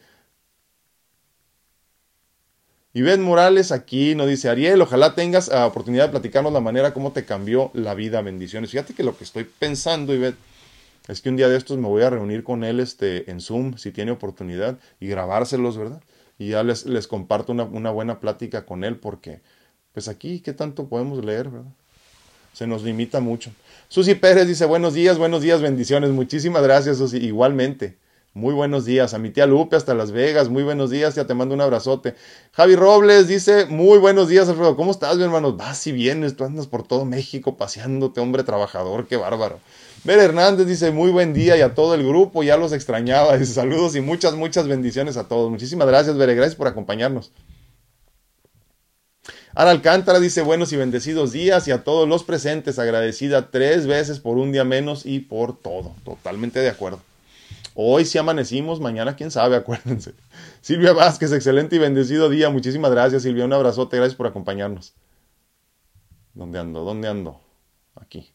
Ben 2.92 3.22
Morales 3.22 3.70
aquí 3.70 4.16
nos 4.16 4.29
dice, 4.29 4.48
Ariel, 4.48 4.83
ojalá 4.83 5.14
tengas 5.14 5.48
la 5.48 5.66
oportunidad 5.66 6.07
de 6.07 6.11
platicarnos 6.11 6.53
la 6.53 6.61
manera 6.61 6.92
como 6.92 7.12
te 7.12 7.24
cambió 7.24 7.70
la 7.72 7.94
vida, 7.94 8.20
bendiciones. 8.20 8.70
Fíjate 8.70 8.94
que 8.94 9.05
lo 9.05 9.16
que 9.16 9.22
estoy 9.22 9.44
pensando, 9.44 10.12
Ivette, 10.12 10.37
es 11.07 11.20
que 11.20 11.29
un 11.29 11.37
día 11.37 11.48
de 11.48 11.57
estos 11.57 11.79
me 11.79 11.87
voy 11.87 12.03
a 12.03 12.11
reunir 12.11 12.42
con 12.42 12.64
él 12.64 12.81
este, 12.81 13.31
en 13.31 13.40
Zoom, 13.40 13.76
si 13.76 13.92
tiene 13.92 14.11
oportunidad, 14.11 14.79
y 14.98 15.07
grabárselos, 15.07 15.79
¿verdad? 15.79 16.03
Y 16.37 16.48
ya 16.48 16.64
les, 16.64 16.85
les 16.85 17.07
comparto 17.07 17.53
una, 17.53 17.62
una 17.62 17.90
buena 17.90 18.18
plática 18.18 18.66
con 18.66 18.83
él, 18.83 18.96
porque, 18.96 19.40
pues 19.92 20.09
aquí, 20.09 20.40
¿qué 20.40 20.53
tanto 20.53 20.88
podemos 20.88 21.24
leer, 21.24 21.48
verdad? 21.48 21.70
Se 22.53 22.66
nos 22.66 22.83
limita 22.83 23.20
mucho. 23.20 23.53
Susi 23.88 24.16
Pérez 24.16 24.48
dice, 24.48 24.64
buenos 24.64 24.94
días, 24.94 25.16
buenos 25.16 25.42
días, 25.42 25.62
bendiciones. 25.62 26.11
Muchísimas 26.11 26.62
gracias, 26.64 26.98
Susi, 26.98 27.18
igualmente. 27.18 27.96
Muy 28.33 28.55
buenos 28.55 28.85
días. 28.85 29.12
A 29.12 29.19
mi 29.19 29.31
tía 29.31 29.47
Lupe 29.47 29.75
hasta 29.75 29.93
Las 29.93 30.12
Vegas. 30.12 30.49
Muy 30.49 30.62
buenos 30.62 30.90
días. 30.90 31.16
Ya 31.16 31.27
te 31.27 31.35
mando 31.35 31.53
un 31.53 31.61
abrazote. 31.61 32.14
Javi 32.53 32.77
Robles 32.77 33.27
dice, 33.27 33.66
muy 33.66 33.99
buenos 33.99 34.29
días, 34.29 34.49
Alfredo. 34.49 34.77
¿Cómo 34.77 34.93
estás, 34.93 35.16
mi 35.16 35.25
hermano? 35.25 35.57
Vas 35.57 35.85
y 35.88 35.93
vienes. 35.93 36.37
Tú 36.37 36.45
andas 36.45 36.69
por 36.69 36.87
todo 36.87 37.05
México 37.05 37.57
paseándote, 37.57 38.21
hombre 38.21 38.45
trabajador. 38.45 39.09
Qué 39.09 39.16
bárbaro. 39.16 39.59
Ver 40.05 40.21
Hernández 40.21 40.69
dice, 40.69 40.93
muy 40.93 41.11
buen 41.11 41.35
día 41.35 41.57
y 41.57 41.61
a 41.61 41.75
todo 41.75 41.95
el 41.95 42.07
grupo. 42.07 42.45
Ya 42.45 42.57
los 42.57 42.73
extrañaba. 42.73 43.37
Dice, 43.38 43.53
saludos 43.53 43.97
y 43.97 44.01
muchas, 44.01 44.35
muchas 44.35 44.69
bendiciones 44.69 45.16
a 45.16 45.27
todos. 45.27 45.51
Muchísimas 45.51 45.88
gracias, 45.88 46.16
Bere. 46.16 46.37
Gracias 46.37 46.55
por 46.55 46.69
acompañarnos. 46.69 47.33
Ana 49.53 49.73
Alcántara 49.73 50.21
dice 50.21 50.43
buenos 50.43 50.73
y 50.73 50.77
bendecidos 50.77 51.33
días 51.33 51.66
y 51.66 51.73
a 51.73 51.83
todos 51.83 52.09
los 52.09 52.23
presentes 52.23 52.79
agradecida 52.79 53.51
tres 53.51 53.88
veces 53.88 54.21
por 54.21 54.38
un 54.38 54.53
día 54.53 54.62
menos 54.64 55.05
y 55.05 55.19
por 55.19 55.59
todo. 55.59 55.93
Totalmente 56.05 56.61
de 56.61 56.69
acuerdo. 56.69 57.01
Hoy 57.75 58.05
sí 58.05 58.19
amanecimos, 58.19 58.81
mañana 58.81 59.17
quién 59.17 59.31
sabe, 59.31 59.57
acuérdense. 59.57 60.15
Silvia 60.61 60.93
Vázquez, 60.93 61.33
excelente 61.33 61.77
y 61.77 61.79
bendecido 61.79 62.29
día. 62.29 62.51
Muchísimas 62.51 62.91
gracias, 62.91 63.23
Silvia. 63.23 63.45
Un 63.45 63.53
abrazote, 63.53 63.97
gracias 63.97 64.17
por 64.17 64.27
acompañarnos. 64.27 64.95
¿Dónde 66.35 66.59
ando? 66.59 66.85
¿Dónde 66.85 67.09
ando? 67.09 67.41
Aquí. 67.95 68.33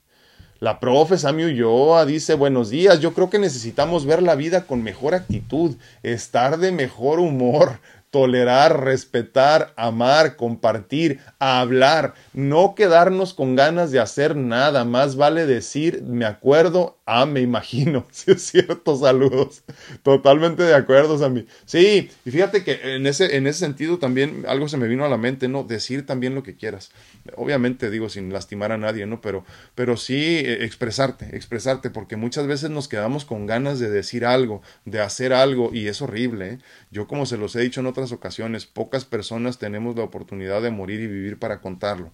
La 0.60 0.80
profe 0.80 1.18
Sami 1.18 1.44
Ulloa 1.44 2.06
dice, 2.06 2.34
buenos 2.34 2.70
días, 2.70 3.02
yo 3.02 3.14
creo 3.14 3.30
que 3.30 3.40
necesitamos 3.40 4.06
ver 4.06 4.24
la 4.24 4.36
vida 4.36 4.66
con 4.66 4.84
mejor 4.84 5.14
actitud, 5.14 5.76
estar 6.02 6.58
de 6.58 6.72
mejor 6.72 7.20
humor, 7.20 7.80
tolerar, 8.10 8.86
respetar, 8.86 9.74
amar, 9.76 10.38
compartir, 10.38 11.20
hablar, 11.38 12.14
no 12.32 12.74
quedarnos 12.74 13.34
con 13.34 13.58
ganas 13.58 13.92
de 13.92 14.00
hacer 14.00 14.38
nada, 14.38 14.86
más 14.86 15.18
vale 15.18 15.46
decir, 15.46 16.02
me 16.04 16.24
acuerdo 16.24 16.98
Ah, 17.08 17.28
me 17.28 17.42
imagino, 17.42 18.08
sí 18.12 18.32
es 18.32 18.42
cierto, 18.48 18.98
saludos. 18.98 19.64
Totalmente 20.02 20.64
de 20.64 20.74
acuerdo, 20.74 21.20
Sammy. 21.20 21.46
Sí, 21.66 22.10
y 22.26 22.32
fíjate 22.32 22.64
que 22.64 22.96
en 22.96 23.06
ese, 23.06 23.38
en 23.38 23.46
ese 23.46 23.60
sentido 23.60 24.00
también 24.00 24.44
algo 24.48 24.68
se 24.68 24.78
me 24.78 24.88
vino 24.88 25.06
a 25.06 25.10
la 25.10 25.18
mente, 25.18 25.48
¿no? 25.48 25.64
Decir 25.64 26.08
también 26.08 26.34
lo 26.34 26.42
que 26.42 26.56
quieras. 26.56 26.92
Obviamente 27.36 27.92
digo 27.92 28.10
sin 28.10 28.34
lastimar 28.34 28.72
a 28.72 28.78
nadie, 28.80 29.06
¿no? 29.06 29.22
Pero, 29.22 29.46
pero 29.76 29.98
sí 29.98 30.16
eh, 30.16 30.66
expresarte, 30.66 31.36
expresarte, 31.36 31.92
porque 31.92 32.16
muchas 32.16 32.48
veces 32.48 32.72
nos 32.72 32.88
quedamos 32.88 33.24
con 33.24 33.46
ganas 33.46 33.78
de 33.78 33.92
decir 33.92 34.26
algo, 34.26 34.64
de 34.86 35.00
hacer 35.02 35.32
algo, 35.32 35.70
y 35.72 35.88
es 35.88 36.02
horrible. 36.02 36.54
¿eh? 36.54 36.58
Yo 36.90 37.08
como 37.08 37.28
se 37.28 37.38
los 37.38 37.56
he 37.56 37.62
dicho 37.62 37.82
en 37.82 37.86
otras 37.86 38.12
ocasiones, 38.14 38.66
pocas 38.66 39.06
personas 39.06 39.60
tenemos 39.60 39.96
la 39.96 40.04
oportunidad 40.04 40.64
de 40.64 40.72
morir 40.72 41.02
y 41.02 41.08
vivir 41.08 41.38
para 41.38 41.62
contarlo. 41.62 42.12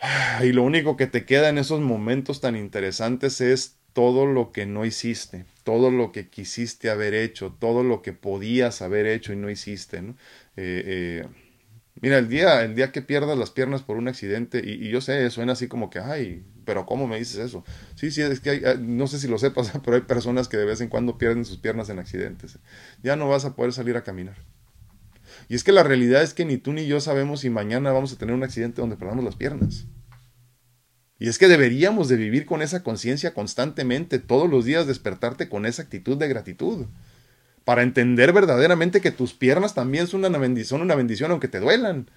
Y 0.42 0.52
lo 0.52 0.62
único 0.62 0.96
que 0.96 1.06
te 1.06 1.24
queda 1.24 1.48
en 1.48 1.58
esos 1.58 1.80
momentos 1.80 2.40
tan 2.40 2.56
interesantes 2.56 3.40
es 3.40 3.76
todo 3.92 4.26
lo 4.26 4.52
que 4.52 4.66
no 4.66 4.84
hiciste, 4.84 5.44
todo 5.64 5.90
lo 5.90 6.12
que 6.12 6.28
quisiste 6.28 6.90
haber 6.90 7.14
hecho, 7.14 7.56
todo 7.58 7.82
lo 7.82 8.02
que 8.02 8.12
podías 8.12 8.82
haber 8.82 9.06
hecho 9.06 9.32
y 9.32 9.36
no 9.36 9.50
hiciste. 9.50 9.98
Eh, 9.98 10.14
eh, 10.56 11.26
mira, 12.00 12.18
el 12.18 12.28
día, 12.28 12.62
el 12.62 12.74
día 12.76 12.92
que 12.92 13.02
pierdas 13.02 13.36
las 13.38 13.50
piernas 13.50 13.82
por 13.82 13.96
un 13.96 14.08
accidente, 14.08 14.62
y, 14.64 14.88
yo 14.90 15.00
sé, 15.00 15.28
suena 15.30 15.52
así 15.54 15.68
como 15.68 15.90
que, 15.90 15.98
ay, 15.98 16.44
pero 16.64 16.86
¿cómo 16.86 17.06
me 17.08 17.18
dices 17.18 17.38
eso? 17.38 17.64
Sí, 17.96 18.10
sí, 18.10 18.22
es 18.22 18.40
que 18.40 18.50
hay, 18.50 18.62
no 18.80 19.06
sé 19.08 19.18
si 19.18 19.26
lo 19.28 19.38
sepas, 19.38 19.72
pero 19.84 19.96
hay 19.96 20.02
personas 20.02 20.48
que 20.48 20.56
de 20.58 20.66
vez 20.66 20.80
en 20.80 20.88
cuando 20.88 21.18
pierden 21.18 21.44
sus 21.44 21.58
piernas 21.58 21.88
en 21.90 21.98
accidentes. 21.98 22.58
Ya 23.02 23.16
no 23.16 23.28
vas 23.28 23.44
a 23.44 23.56
poder 23.56 23.72
salir 23.72 23.96
a 23.96 24.04
caminar. 24.04 24.36
Y 25.48 25.54
es 25.54 25.64
que 25.64 25.72
la 25.72 25.82
realidad 25.82 26.22
es 26.22 26.34
que 26.34 26.44
ni 26.44 26.58
tú 26.58 26.72
ni 26.72 26.86
yo 26.86 27.00
sabemos 27.00 27.40
si 27.40 27.50
mañana 27.50 27.90
vamos 27.92 28.12
a 28.12 28.18
tener 28.18 28.34
un 28.34 28.42
accidente 28.42 28.80
donde 28.80 28.96
perdamos 28.96 29.24
las 29.24 29.36
piernas. 29.36 29.86
Y 31.18 31.28
es 31.28 31.38
que 31.38 31.48
deberíamos 31.48 32.08
de 32.08 32.16
vivir 32.16 32.46
con 32.46 32.62
esa 32.62 32.82
conciencia 32.82 33.34
constantemente, 33.34 34.18
todos 34.18 34.48
los 34.48 34.64
días 34.64 34.86
despertarte 34.86 35.48
con 35.48 35.66
esa 35.66 35.82
actitud 35.82 36.16
de 36.16 36.28
gratitud, 36.28 36.86
para 37.64 37.82
entender 37.82 38.32
verdaderamente 38.32 39.00
que 39.00 39.10
tus 39.10 39.34
piernas 39.34 39.74
también 39.74 40.06
son 40.06 40.24
una 40.24 40.38
bendición, 40.38 40.80
una 40.80 40.94
bendición 40.94 41.30
aunque 41.30 41.48
te 41.48 41.60
duelan. 41.60 42.10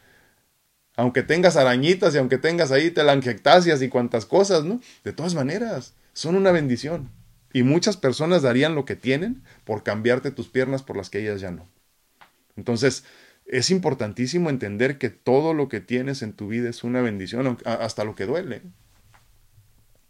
Aunque 0.97 1.23
tengas 1.23 1.55
arañitas 1.55 2.13
y 2.13 2.17
aunque 2.17 2.37
tengas 2.37 2.71
ahí 2.71 2.91
telangiectasias 2.91 3.81
y 3.81 3.89
cuantas 3.89 4.25
cosas, 4.25 4.65
¿no? 4.65 4.81
De 5.03 5.13
todas 5.13 5.33
maneras, 5.33 5.93
son 6.13 6.35
una 6.35 6.51
bendición. 6.51 7.09
Y 7.53 7.63
muchas 7.63 7.97
personas 7.97 8.41
darían 8.41 8.75
lo 8.75 8.85
que 8.85 8.95
tienen 8.95 9.43
por 9.63 9.83
cambiarte 9.83 10.31
tus 10.31 10.47
piernas 10.47 10.83
por 10.83 10.97
las 10.97 11.09
que 11.09 11.19
ellas 11.19 11.41
ya 11.41 11.51
no. 11.51 11.67
Entonces, 12.55 13.03
es 13.51 13.69
importantísimo 13.69 14.49
entender 14.49 14.97
que 14.97 15.09
todo 15.09 15.53
lo 15.53 15.67
que 15.67 15.81
tienes 15.81 16.21
en 16.21 16.31
tu 16.31 16.47
vida 16.47 16.69
es 16.69 16.85
una 16.85 17.01
bendición, 17.01 17.57
hasta 17.65 18.05
lo 18.05 18.15
que 18.15 18.25
duele. 18.25 18.61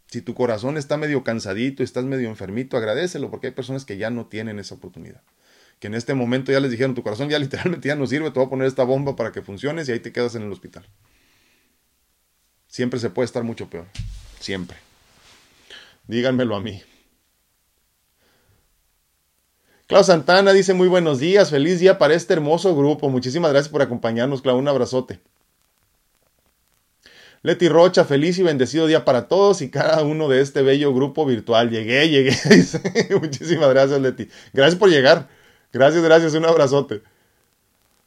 Si 0.06 0.22
tu 0.22 0.34
corazón 0.34 0.76
está 0.76 0.96
medio 0.96 1.24
cansadito, 1.24 1.82
estás 1.82 2.04
medio 2.04 2.28
enfermito, 2.28 2.76
agradecelo, 2.76 3.30
porque 3.30 3.48
hay 3.48 3.52
personas 3.52 3.84
que 3.84 3.96
ya 3.96 4.10
no 4.10 4.26
tienen 4.26 4.60
esa 4.60 4.76
oportunidad. 4.76 5.22
Que 5.80 5.88
en 5.88 5.94
este 5.94 6.14
momento 6.14 6.52
ya 6.52 6.60
les 6.60 6.70
dijeron, 6.70 6.94
tu 6.94 7.02
corazón 7.02 7.28
ya 7.28 7.38
literalmente 7.40 7.88
ya 7.88 7.96
no 7.96 8.06
sirve, 8.06 8.30
te 8.30 8.38
voy 8.38 8.46
a 8.46 8.50
poner 8.50 8.68
esta 8.68 8.84
bomba 8.84 9.16
para 9.16 9.32
que 9.32 9.42
funciones 9.42 9.88
y 9.88 9.92
ahí 9.92 10.00
te 10.00 10.12
quedas 10.12 10.36
en 10.36 10.42
el 10.42 10.52
hospital. 10.52 10.86
Siempre 12.68 13.00
se 13.00 13.10
puede 13.10 13.26
estar 13.26 13.42
mucho 13.42 13.68
peor. 13.68 13.86
Siempre. 14.38 14.76
Díganmelo 16.06 16.54
a 16.54 16.60
mí. 16.60 16.80
Clau 19.92 20.04
Santana 20.04 20.54
dice 20.54 20.72
muy 20.72 20.88
buenos 20.88 21.18
días, 21.18 21.50
feliz 21.50 21.78
día 21.78 21.98
para 21.98 22.14
este 22.14 22.32
hermoso 22.32 22.74
grupo. 22.74 23.10
Muchísimas 23.10 23.50
gracias 23.50 23.70
por 23.70 23.82
acompañarnos, 23.82 24.40
Clau. 24.40 24.56
Un 24.56 24.66
abrazote. 24.66 25.20
Leti 27.42 27.68
Rocha, 27.68 28.06
feliz 28.06 28.38
y 28.38 28.42
bendecido 28.42 28.86
día 28.86 29.04
para 29.04 29.28
todos 29.28 29.60
y 29.60 29.70
cada 29.70 30.02
uno 30.02 30.30
de 30.30 30.40
este 30.40 30.62
bello 30.62 30.94
grupo 30.94 31.26
virtual. 31.26 31.68
Llegué, 31.68 32.08
llegué. 32.08 32.34
Muchísimas 33.20 33.68
gracias, 33.68 34.00
Leti. 34.00 34.28
Gracias 34.54 34.78
por 34.78 34.88
llegar. 34.88 35.28
Gracias, 35.74 36.02
gracias. 36.02 36.32
Un 36.32 36.46
abrazote. 36.46 37.02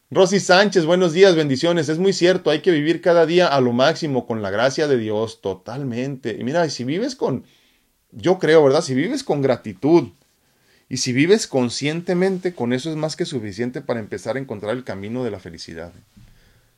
Rosy 0.09 0.39
Sánchez, 0.39 0.85
buenos 0.87 1.13
días, 1.13 1.35
bendiciones. 1.35 1.87
Es 1.87 1.99
muy 1.99 2.13
cierto, 2.13 2.49
hay 2.49 2.61
que 2.61 2.71
vivir 2.71 2.99
cada 2.99 3.27
día 3.27 3.45
a 3.45 3.61
lo 3.61 3.73
máximo 3.73 4.25
con 4.25 4.41
la 4.41 4.49
gracia 4.49 4.87
de 4.87 4.97
Dios, 4.97 5.39
totalmente. 5.39 6.35
Y 6.39 6.43
mira, 6.43 6.67
si 6.67 6.83
vives 6.83 7.15
con, 7.15 7.45
yo 8.09 8.39
creo, 8.39 8.63
¿verdad? 8.63 8.81
Si 8.81 8.95
vives 8.95 9.23
con 9.23 9.43
gratitud, 9.43 10.13
y 10.87 10.97
si 10.97 11.13
vives 11.13 11.47
conscientemente, 11.47 12.53
con 12.53 12.71
eso 12.73 12.91
es 12.91 12.95
más 12.95 13.15
que 13.15 13.25
suficiente 13.25 13.81
para 13.81 13.99
empezar 13.99 14.35
a 14.35 14.39
encontrar 14.39 14.75
el 14.75 14.83
camino 14.83 15.23
de 15.23 15.31
la 15.31 15.39
felicidad. 15.39 15.93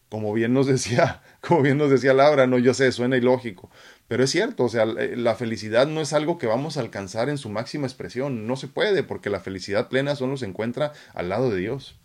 Como 0.10 0.32
bien 0.34 0.54
nos 0.54 0.68
decía, 0.68 1.22
como 1.42 1.62
bien 1.62 1.78
nos 1.78 1.92
decía 1.92 2.14
Laura, 2.14 2.48
no 2.48 2.58
yo 2.58 2.74
sé, 2.74 2.92
suena 2.94 3.18
ilógico, 3.18 3.70
pero 4.08 4.24
es 4.24 4.32
cierto, 4.32 4.64
o 4.64 4.70
sea, 4.70 4.86
la 4.86 5.36
felicidad 5.36 5.88
no 5.88 6.00
es 6.00 6.14
algo 6.14 6.38
que 6.38 6.48
vamos 6.48 6.78
a 6.78 6.80
alcanzar 6.80 7.28
en 7.28 7.38
su 7.38 7.50
máxima 7.50 7.88
expresión, 7.88 8.48
no 8.48 8.56
se 8.56 8.68
puede, 8.68 9.04
porque 9.04 9.30
la 9.30 9.42
felicidad 9.42 9.90
plena 9.90 10.16
solo 10.16 10.38
se 10.38 10.46
encuentra 10.46 10.94
al 11.14 11.28
lado 11.28 11.50
de 11.50 11.60
Dios. 11.60 12.00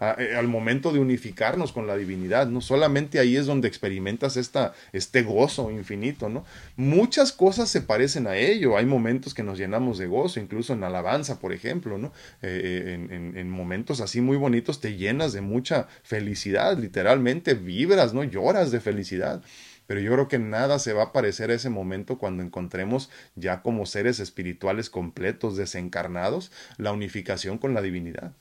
Eh, 0.00 0.34
al 0.34 0.48
momento 0.48 0.92
de 0.92 0.98
unificarnos 0.98 1.72
con 1.72 1.86
la 1.86 1.94
divinidad, 1.94 2.46
¿no? 2.46 2.62
Solamente 2.62 3.18
ahí 3.18 3.36
es 3.36 3.44
donde 3.44 3.68
experimentas 3.68 4.38
esta, 4.38 4.72
este 4.94 5.22
gozo 5.22 5.70
infinito, 5.70 6.30
¿no? 6.30 6.44
Muchas 6.76 7.32
cosas 7.32 7.68
se 7.68 7.82
parecen 7.82 8.26
a 8.26 8.36
ello, 8.36 8.78
hay 8.78 8.86
momentos 8.86 9.34
que 9.34 9.42
nos 9.42 9.58
llenamos 9.58 9.98
de 9.98 10.06
gozo, 10.06 10.40
incluso 10.40 10.72
en 10.72 10.84
alabanza, 10.84 11.38
por 11.38 11.52
ejemplo, 11.52 11.98
¿no? 11.98 12.12
Eh, 12.40 12.96
eh, 12.98 13.08
en, 13.10 13.36
en, 13.36 13.50
momentos 13.50 14.00
así 14.00 14.22
muy 14.22 14.38
bonitos 14.38 14.80
te 14.80 14.96
llenas 14.96 15.34
de 15.34 15.42
mucha 15.42 15.86
felicidad, 16.02 16.78
literalmente 16.78 17.52
vibras, 17.52 18.14
¿no? 18.14 18.24
Lloras 18.24 18.70
de 18.70 18.80
felicidad. 18.80 19.42
Pero 19.86 20.00
yo 20.00 20.12
creo 20.12 20.28
que 20.28 20.38
nada 20.38 20.78
se 20.78 20.94
va 20.94 21.02
a 21.04 21.12
parecer 21.12 21.50
a 21.50 21.54
ese 21.54 21.68
momento 21.68 22.16
cuando 22.16 22.42
encontremos 22.42 23.10
ya 23.34 23.60
como 23.60 23.84
seres 23.84 24.18
espirituales 24.18 24.88
completos, 24.88 25.58
desencarnados, 25.58 26.52
la 26.78 26.92
unificación 26.92 27.58
con 27.58 27.74
la 27.74 27.82
divinidad. 27.82 28.32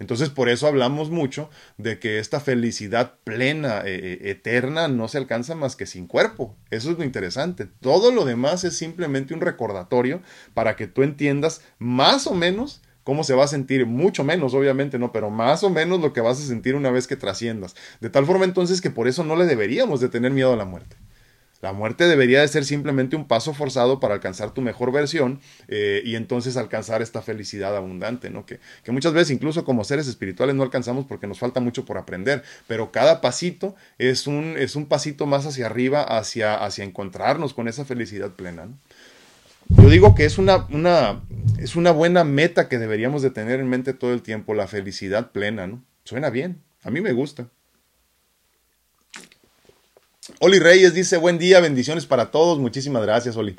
Entonces 0.00 0.30
por 0.30 0.48
eso 0.48 0.66
hablamos 0.66 1.10
mucho 1.10 1.50
de 1.76 2.00
que 2.00 2.18
esta 2.18 2.40
felicidad 2.40 3.14
plena, 3.22 3.82
eh, 3.84 4.18
eh, 4.22 4.30
eterna, 4.30 4.88
no 4.88 5.06
se 5.06 5.18
alcanza 5.18 5.54
más 5.54 5.76
que 5.76 5.86
sin 5.86 6.06
cuerpo. 6.06 6.56
Eso 6.70 6.90
es 6.90 6.98
lo 6.98 7.04
interesante. 7.04 7.68
Todo 7.80 8.10
lo 8.10 8.24
demás 8.24 8.64
es 8.64 8.76
simplemente 8.76 9.34
un 9.34 9.42
recordatorio 9.42 10.22
para 10.54 10.74
que 10.74 10.88
tú 10.88 11.02
entiendas 11.02 11.60
más 11.78 12.26
o 12.26 12.34
menos 12.34 12.80
cómo 13.04 13.24
se 13.24 13.34
va 13.34 13.44
a 13.44 13.48
sentir, 13.48 13.86
mucho 13.86 14.24
menos 14.24 14.54
obviamente, 14.54 14.98
¿no? 14.98 15.12
Pero 15.12 15.30
más 15.30 15.62
o 15.64 15.70
menos 15.70 16.00
lo 16.00 16.12
que 16.12 16.20
vas 16.20 16.40
a 16.40 16.46
sentir 16.46 16.74
una 16.74 16.90
vez 16.90 17.06
que 17.06 17.16
trasciendas. 17.16 17.76
De 18.00 18.08
tal 18.08 18.24
forma 18.24 18.44
entonces 18.46 18.80
que 18.80 18.90
por 18.90 19.06
eso 19.06 19.22
no 19.22 19.36
le 19.36 19.44
deberíamos 19.44 20.00
de 20.00 20.08
tener 20.08 20.32
miedo 20.32 20.52
a 20.52 20.56
la 20.56 20.64
muerte. 20.64 20.96
La 21.62 21.74
muerte 21.74 22.08
debería 22.08 22.40
de 22.40 22.48
ser 22.48 22.64
simplemente 22.64 23.16
un 23.16 23.26
paso 23.26 23.52
forzado 23.52 24.00
para 24.00 24.14
alcanzar 24.14 24.54
tu 24.54 24.62
mejor 24.62 24.92
versión 24.92 25.40
eh, 25.68 26.00
y 26.04 26.16
entonces 26.16 26.56
alcanzar 26.56 27.02
esta 27.02 27.20
felicidad 27.20 27.76
abundante, 27.76 28.30
¿no? 28.30 28.46
Que, 28.46 28.60
muchas 28.88 29.12
veces 29.12 29.30
incluso 29.30 29.64
como 29.64 29.84
seres 29.84 30.08
espirituales 30.08 30.56
no 30.56 30.62
alcanzamos 30.62 31.04
porque 31.04 31.26
nos 31.26 31.38
falta 31.38 31.60
mucho 31.60 31.84
por 31.84 31.98
aprender, 31.98 32.42
pero 32.66 32.90
cada 32.90 33.20
pasito 33.20 33.74
es 33.98 34.26
un, 34.26 34.56
es 34.58 34.74
un 34.74 34.86
pasito 34.86 35.26
más 35.26 35.44
hacia 35.46 35.66
arriba, 35.66 36.02
hacia, 36.02 36.54
hacia 36.54 36.84
encontrarnos 36.84 37.52
con 37.52 37.68
esa 37.68 37.84
felicidad 37.84 38.30
plena, 38.30 38.68
Yo 39.68 39.90
digo 39.90 40.14
que 40.14 40.24
es 40.24 40.38
una, 40.38 40.66
una, 40.70 41.20
es 41.58 41.76
una 41.76 41.90
buena 41.90 42.24
meta 42.24 42.68
que 42.68 42.78
deberíamos 42.78 43.22
de 43.22 43.30
tener 43.30 43.60
en 43.60 43.68
mente 43.68 43.92
todo 43.92 44.14
el 44.14 44.22
tiempo, 44.22 44.54
la 44.54 44.66
felicidad 44.66 45.30
plena, 45.30 45.66
¿no? 45.66 45.82
Suena 46.04 46.30
bien, 46.30 46.62
a 46.82 46.90
mí 46.90 47.00
me 47.00 47.12
gusta. 47.12 47.48
Oli 50.38 50.58
Reyes 50.58 50.94
dice, 50.94 51.16
buen 51.16 51.38
día, 51.38 51.60
bendiciones 51.60 52.06
para 52.06 52.30
todos. 52.30 52.58
Muchísimas 52.58 53.02
gracias, 53.02 53.36
Oli. 53.36 53.56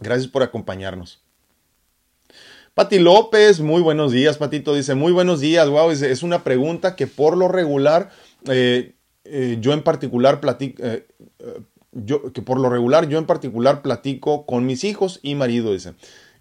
Gracias 0.00 0.30
por 0.30 0.42
acompañarnos. 0.42 1.20
Pati 2.74 2.98
López, 2.98 3.60
muy 3.60 3.82
buenos 3.82 4.12
días, 4.12 4.38
Patito. 4.38 4.74
Dice, 4.74 4.94
muy 4.94 5.12
buenos 5.12 5.40
días. 5.40 5.68
Wow, 5.68 5.90
es, 5.90 6.22
una 6.22 6.44
pregunta 6.44 6.96
que 6.96 7.06
por 7.06 7.36
lo 7.36 7.48
regular, 7.48 8.10
eh, 8.48 8.94
eh, 9.24 9.58
yo 9.60 9.72
en 9.72 9.82
particular 9.82 10.40
platico, 10.40 10.82
eh, 10.82 11.06
yo, 11.92 12.32
que 12.32 12.40
por 12.40 12.58
lo 12.58 12.70
regular 12.70 13.08
yo 13.08 13.18
en 13.18 13.26
particular 13.26 13.82
platico 13.82 14.46
con 14.46 14.64
mis 14.64 14.84
hijos 14.84 15.20
y 15.22 15.34
marido, 15.34 15.72
dice. 15.72 15.94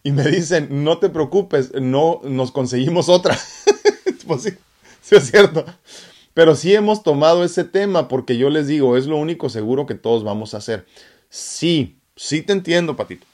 Y 0.04 0.12
me 0.12 0.24
dicen, 0.24 0.84
no 0.84 1.00
te 1.00 1.10
preocupes, 1.10 1.74
no 1.74 2.22
nos 2.24 2.52
conseguimos 2.52 3.10
otra. 3.10 3.38
pues 4.28 4.44
sí, 4.44 4.52
sí 5.02 5.16
es 5.16 5.30
cierto. 5.30 5.66
Pero 6.34 6.56
sí 6.56 6.74
hemos 6.74 7.04
tomado 7.04 7.44
ese 7.44 7.64
tema 7.64 8.08
porque 8.08 8.38
yo 8.38 8.50
les 8.50 8.68
digo, 8.68 8.98
es 8.98 9.06
lo 9.06 9.18
único 9.18 9.50
seguro 9.50 9.86
que 9.86 9.96
todos 9.96 10.24
vamos 10.24 10.54
a 10.54 10.58
hacer. 10.58 10.86
Sí, 11.30 11.98
sí 12.16 12.42
te 12.42 12.54
entiendo, 12.54 12.96
Patito. 12.96 13.26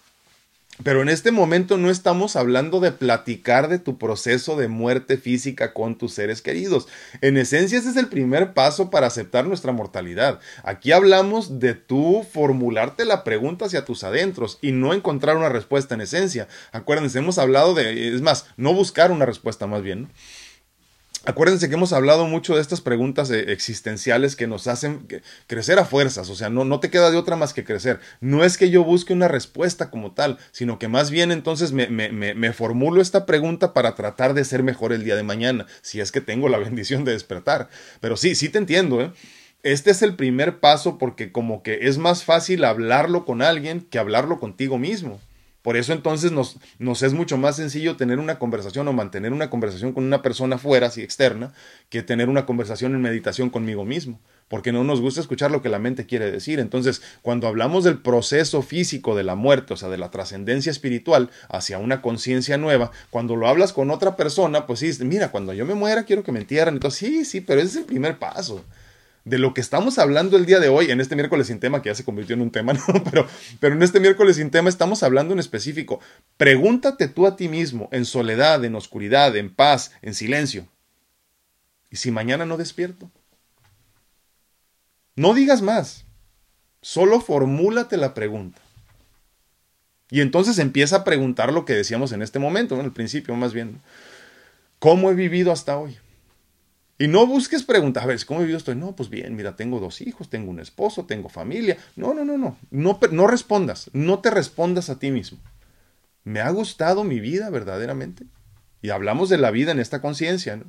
Pero 0.83 1.01
en 1.01 1.09
este 1.09 1.31
momento 1.31 1.77
no 1.77 1.89
estamos 1.89 2.35
hablando 2.35 2.79
de 2.79 2.91
platicar 2.91 3.67
de 3.67 3.79
tu 3.79 3.97
proceso 3.97 4.55
de 4.55 4.67
muerte 4.67 5.17
física 5.17 5.73
con 5.73 5.97
tus 5.97 6.13
seres 6.13 6.43
queridos. 6.43 6.87
En 7.21 7.35
esencia 7.37 7.79
ese 7.79 7.89
es 7.89 7.97
el 7.97 8.09
primer 8.09 8.53
paso 8.53 8.91
para 8.91 9.07
aceptar 9.07 9.47
nuestra 9.47 9.71
mortalidad. 9.71 10.39
Aquí 10.63 10.91
hablamos 10.91 11.59
de 11.59 11.73
tú 11.73 12.23
formularte 12.31 13.05
la 13.05 13.23
pregunta 13.23 13.65
hacia 13.65 13.85
tus 13.85 14.03
adentros 14.03 14.59
y 14.61 14.71
no 14.71 14.93
encontrar 14.93 15.37
una 15.37 15.49
respuesta 15.49 15.95
en 15.95 16.01
esencia. 16.01 16.47
Acuérdense, 16.71 17.17
hemos 17.17 17.39
hablado 17.39 17.73
de, 17.73 18.13
es 18.13 18.21
más, 18.21 18.45
no 18.55 18.73
buscar 18.73 19.11
una 19.11 19.25
respuesta 19.25 19.65
más 19.65 19.81
bien. 19.81 20.09
Acuérdense 21.25 21.67
que 21.67 21.75
hemos 21.75 21.91
hablado 21.91 22.25
mucho 22.25 22.55
de 22.55 22.61
estas 22.61 22.79
preguntas 22.79 23.29
eh, 23.31 23.51
existenciales 23.51 24.35
que 24.35 24.47
nos 24.47 24.67
hacen 24.67 25.07
crecer 25.47 25.77
a 25.77 25.85
fuerzas, 25.85 26.29
o 26.29 26.35
sea, 26.35 26.49
no, 26.49 26.63
no 26.63 26.79
te 26.79 26.89
queda 26.89 27.11
de 27.11 27.17
otra 27.17 27.35
más 27.35 27.53
que 27.53 27.65
crecer. 27.65 27.99
No 28.21 28.43
es 28.45 28.57
que 28.57 28.69
yo 28.69 28.83
busque 28.83 29.13
una 29.13 29.27
respuesta 29.27 29.89
como 29.89 30.13
tal, 30.13 30.37
sino 30.51 30.79
que 30.79 30.87
más 30.87 31.11
bien 31.11 31.31
entonces 31.31 31.73
me, 31.73 31.87
me, 31.87 32.11
me, 32.11 32.53
formulo 32.53 33.01
esta 33.01 33.25
pregunta 33.25 33.73
para 33.73 33.93
tratar 33.95 34.33
de 34.33 34.45
ser 34.45 34.63
mejor 34.63 34.93
el 34.93 35.03
día 35.03 35.15
de 35.15 35.23
mañana, 35.23 35.65
si 35.81 35.99
es 35.99 36.11
que 36.11 36.21
tengo 36.21 36.47
la 36.47 36.57
bendición 36.59 37.03
de 37.03 37.11
despertar. 37.11 37.67
Pero 37.99 38.15
sí, 38.15 38.35
sí 38.35 38.47
te 38.49 38.59
entiendo, 38.59 39.01
¿eh? 39.01 39.11
Este 39.63 39.91
es 39.91 40.01
el 40.01 40.15
primer 40.15 40.59
paso 40.59 40.97
porque 40.97 41.31
como 41.31 41.61
que 41.61 41.87
es 41.87 41.97
más 41.97 42.23
fácil 42.23 42.63
hablarlo 42.63 43.25
con 43.25 43.41
alguien 43.41 43.81
que 43.81 43.99
hablarlo 43.99 44.39
contigo 44.39 44.77
mismo. 44.77 45.19
Por 45.67 45.75
eso 45.75 45.91
entonces 45.91 46.31
nos, 46.31 47.03
es 47.03 47.11
mucho 47.11 47.37
más 47.37 47.57
sencillo 47.57 47.97
tener 47.97 48.19
una 48.19 48.39
conversación 48.39 48.87
o 48.87 48.93
mantener 48.93 49.33
una 49.33 49.49
conversación 49.49 49.91
con 49.91 50.05
una 50.05 50.21
persona 50.21 50.57
fuera, 50.57 50.87
así 50.87 51.01
externa, 51.01 51.51
que 51.89 52.01
tener 52.03 52.29
una 52.29 52.45
conversación 52.45 52.95
en 52.95 53.01
meditación 53.01 53.49
conmigo 53.49 53.83
mismo, 53.83 54.21
porque 54.47 54.71
no 54.71 54.85
nos 54.85 55.01
gusta 55.01 55.19
escuchar 55.19 55.51
lo 55.51 55.61
que 55.61 55.67
la 55.67 55.77
mente 55.77 56.05
quiere 56.05 56.31
decir. 56.31 56.61
Entonces, 56.61 57.01
cuando 57.21 57.49
hablamos 57.49 57.83
del 57.83 57.97
proceso 57.97 58.61
físico 58.61 59.13
de 59.13 59.25
la 59.25 59.35
muerte, 59.35 59.73
o 59.73 59.75
sea, 59.75 59.89
de 59.89 59.97
la 59.97 60.09
trascendencia 60.09 60.71
espiritual 60.71 61.31
hacia 61.49 61.79
una 61.79 62.01
conciencia 62.01 62.57
nueva, 62.57 62.91
cuando 63.09 63.35
lo 63.35 63.49
hablas 63.49 63.73
con 63.73 63.91
otra 63.91 64.15
persona, 64.15 64.67
pues 64.67 64.79
sí, 64.79 64.89
mira, 65.03 65.31
cuando 65.31 65.51
yo 65.51 65.65
me 65.65 65.73
muera 65.73 66.05
quiero 66.05 66.23
que 66.23 66.31
me 66.31 66.39
entierren. 66.39 66.75
Entonces, 66.75 66.99
sí, 66.99 67.25
sí, 67.25 67.41
pero 67.41 67.59
ese 67.59 67.71
es 67.71 67.75
el 67.75 67.83
primer 67.83 68.19
paso 68.19 68.63
de 69.27 69.37
lo 69.37 69.53
que 69.53 69.61
estamos 69.61 69.97
hablando 69.97 70.37
el 70.37 70.45
día 70.45 70.59
de 70.59 70.69
hoy, 70.69 70.89
en 70.89 71.01
este 71.01 71.15
miércoles 71.15 71.47
sin 71.47 71.59
tema, 71.59 71.81
que 71.81 71.89
ya 71.89 71.95
se 71.95 72.05
convirtió 72.05 72.35
en 72.35 72.41
un 72.41 72.51
tema, 72.51 72.73
¿no? 72.87 73.03
Pero, 73.03 73.27
pero 73.59 73.75
en 73.75 73.83
este 73.83 73.99
miércoles 73.99 74.37
sin 74.37 74.51
tema 74.51 74.69
estamos 74.69 75.03
hablando 75.03 75.33
en 75.33 75.39
específico. 75.39 75.99
Pregúntate 76.37 77.07
tú 77.09 77.27
a 77.27 77.35
ti 77.35 77.49
mismo, 77.49 77.89
en 77.91 78.05
soledad, 78.05 78.63
en 78.63 78.75
oscuridad, 78.75 79.35
en 79.35 79.53
paz, 79.53 79.91
en 80.01 80.13
silencio. 80.13 80.67
¿Y 81.89 81.97
si 81.97 82.11
mañana 82.11 82.45
no 82.45 82.57
despierto? 82.57 83.11
No 85.15 85.33
digas 85.33 85.61
más. 85.61 86.05
Solo 86.81 87.19
formúlate 87.19 87.97
la 87.97 88.13
pregunta. 88.13 88.61
Y 90.09 90.21
entonces 90.21 90.57
empieza 90.57 90.97
a 90.97 91.03
preguntar 91.03 91.51
lo 91.51 91.65
que 91.65 91.73
decíamos 91.73 92.13
en 92.13 92.21
este 92.21 92.39
momento, 92.39 92.79
en 92.79 92.85
el 92.85 92.93
principio 92.93 93.35
más 93.35 93.53
bien. 93.53 93.81
¿Cómo 94.79 95.11
he 95.11 95.15
vivido 95.15 95.51
hasta 95.51 95.77
hoy? 95.77 95.97
Y 96.99 97.07
no 97.07 97.27
busques 97.27 97.63
preguntar, 97.63 98.03
a 98.03 98.07
ver, 98.07 98.25
¿cómo 98.25 98.39
he 98.39 98.43
vivido 98.43 98.57
estoy? 98.57 98.75
No, 98.75 98.95
pues 98.95 99.09
bien, 99.09 99.35
mira, 99.35 99.55
tengo 99.55 99.79
dos 99.79 100.01
hijos, 100.01 100.29
tengo 100.29 100.49
un 100.49 100.59
esposo, 100.59 101.05
tengo 101.05 101.29
familia. 101.29 101.77
No, 101.95 102.13
no, 102.13 102.25
no, 102.25 102.37
no. 102.37 102.57
No, 102.71 102.99
no 103.11 103.27
respondas, 103.27 103.91
no 103.93 104.19
te 104.19 104.31
respondas 104.31 104.89
a 104.89 104.97
ti 104.97 105.11
mismo. 105.11 105.37
¿Me 106.23 106.41
ha 106.41 106.49
gustado 106.49 107.03
mi 107.03 107.19
vida 107.19 107.49
verdaderamente? 107.51 108.25
Y 108.81 108.89
hablamos 108.89 109.29
de 109.29 109.37
la 109.37 109.51
vida 109.51 109.71
en 109.71 109.79
esta 109.79 110.01
conciencia, 110.01 110.55
¿no? 110.55 110.65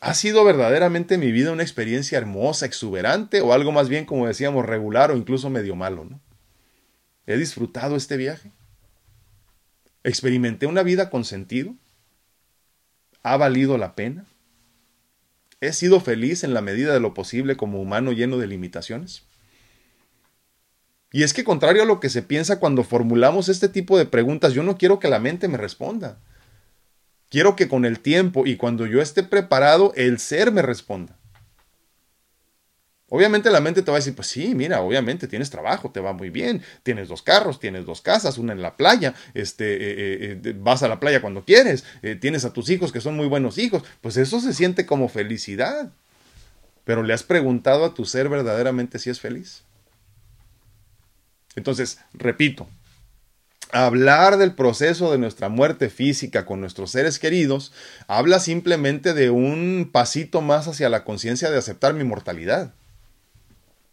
¿Ha 0.00 0.12
sido 0.12 0.44
verdaderamente 0.44 1.16
mi 1.18 1.32
vida 1.32 1.52
una 1.52 1.62
experiencia 1.62 2.18
hermosa, 2.18 2.66
exuberante 2.66 3.40
o 3.40 3.52
algo 3.52 3.72
más 3.72 3.88
bien, 3.88 4.04
como 4.04 4.26
decíamos, 4.26 4.66
regular 4.66 5.10
o 5.10 5.16
incluso 5.16 5.48
medio 5.48 5.74
malo, 5.74 6.04
¿no? 6.04 6.20
¿He 7.26 7.36
disfrutado 7.36 7.96
este 7.96 8.16
viaje? 8.16 8.52
¿Experimenté 10.04 10.66
una 10.66 10.82
vida 10.82 11.10
con 11.10 11.24
sentido? 11.24 11.74
¿Ha 13.22 13.36
valido 13.36 13.78
la 13.78 13.94
pena? 13.94 14.26
¿He 15.60 15.72
sido 15.72 16.00
feliz 16.00 16.44
en 16.44 16.52
la 16.52 16.60
medida 16.60 16.92
de 16.92 17.00
lo 17.00 17.14
posible 17.14 17.56
como 17.56 17.80
humano 17.80 18.12
lleno 18.12 18.36
de 18.36 18.46
limitaciones? 18.46 19.24
Y 21.12 21.22
es 21.22 21.32
que 21.32 21.44
contrario 21.44 21.82
a 21.82 21.86
lo 21.86 21.98
que 21.98 22.10
se 22.10 22.22
piensa 22.22 22.60
cuando 22.60 22.84
formulamos 22.84 23.48
este 23.48 23.68
tipo 23.68 23.96
de 23.96 24.04
preguntas, 24.04 24.52
yo 24.52 24.62
no 24.62 24.76
quiero 24.76 24.98
que 24.98 25.08
la 25.08 25.18
mente 25.18 25.48
me 25.48 25.56
responda. 25.56 26.18
Quiero 27.30 27.56
que 27.56 27.68
con 27.68 27.84
el 27.84 28.00
tiempo 28.00 28.46
y 28.46 28.56
cuando 28.56 28.86
yo 28.86 29.00
esté 29.00 29.22
preparado, 29.22 29.92
el 29.96 30.18
ser 30.18 30.52
me 30.52 30.62
responda. 30.62 31.18
Obviamente 33.08 33.50
la 33.50 33.60
mente 33.60 33.82
te 33.82 33.90
va 33.92 33.98
a 33.98 34.00
decir, 34.00 34.16
pues 34.16 34.26
sí, 34.26 34.56
mira, 34.56 34.80
obviamente 34.80 35.28
tienes 35.28 35.48
trabajo, 35.48 35.92
te 35.92 36.00
va 36.00 36.12
muy 36.12 36.28
bien, 36.28 36.62
tienes 36.82 37.06
dos 37.06 37.22
carros, 37.22 37.60
tienes 37.60 37.86
dos 37.86 38.00
casas, 38.00 38.36
una 38.36 38.52
en 38.52 38.62
la 38.62 38.76
playa, 38.76 39.14
este, 39.32 39.74
eh, 39.74 39.78
eh, 40.32 40.40
eh, 40.44 40.54
vas 40.58 40.82
a 40.82 40.88
la 40.88 40.98
playa 40.98 41.20
cuando 41.20 41.44
quieres, 41.44 41.84
tienes 42.20 42.44
a 42.44 42.52
tus 42.52 42.68
hijos 42.68 42.90
que 42.90 43.00
son 43.00 43.14
muy 43.14 43.28
buenos 43.28 43.58
hijos, 43.58 43.84
pues 44.00 44.16
eso 44.16 44.40
se 44.40 44.52
siente 44.52 44.86
como 44.86 45.08
felicidad. 45.08 45.92
Pero 46.84 47.02
le 47.02 47.14
has 47.14 47.22
preguntado 47.22 47.84
a 47.84 47.94
tu 47.94 48.04
ser 48.04 48.28
verdaderamente 48.28 48.98
si 48.98 49.10
es 49.10 49.20
feliz. 49.20 49.62
Entonces, 51.56 51.98
repito, 52.12 52.68
hablar 53.72 54.36
del 54.36 54.54
proceso 54.54 55.10
de 55.10 55.18
nuestra 55.18 55.48
muerte 55.48 55.90
física 55.90 56.44
con 56.44 56.60
nuestros 56.60 56.92
seres 56.92 57.18
queridos 57.18 57.72
habla 58.06 58.38
simplemente 58.38 59.14
de 59.14 59.30
un 59.30 59.90
pasito 59.92 60.42
más 60.42 60.68
hacia 60.68 60.88
la 60.88 61.02
conciencia 61.02 61.50
de 61.50 61.58
aceptar 61.58 61.94
mi 61.94 62.04
mortalidad 62.04 62.72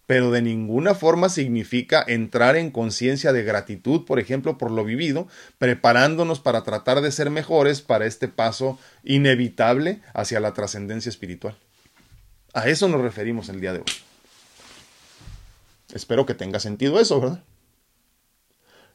pero 0.05 0.31
de 0.31 0.41
ninguna 0.41 0.95
forma 0.95 1.29
significa 1.29 2.03
entrar 2.05 2.55
en 2.55 2.71
conciencia 2.71 3.31
de 3.31 3.43
gratitud, 3.43 4.05
por 4.05 4.19
ejemplo, 4.19 4.57
por 4.57 4.71
lo 4.71 4.83
vivido, 4.83 5.27
preparándonos 5.57 6.39
para 6.39 6.63
tratar 6.63 7.01
de 7.01 7.11
ser 7.11 7.29
mejores 7.29 7.81
para 7.81 8.05
este 8.05 8.27
paso 8.27 8.77
inevitable 9.03 10.01
hacia 10.13 10.39
la 10.39 10.53
trascendencia 10.53 11.09
espiritual. 11.09 11.55
A 12.53 12.67
eso 12.67 12.87
nos 12.87 13.01
referimos 13.01 13.49
el 13.49 13.61
día 13.61 13.73
de 13.73 13.79
hoy. 13.79 13.85
Espero 15.93 16.25
que 16.25 16.33
tenga 16.33 16.59
sentido 16.59 16.99
eso, 16.99 17.21
¿verdad? 17.21 17.43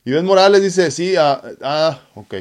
Ben 0.04 0.24
Morales 0.24 0.62
dice, 0.62 0.90
sí, 0.90 1.16
ah, 1.16 1.42
ah 1.62 2.00
ok. 2.14 2.34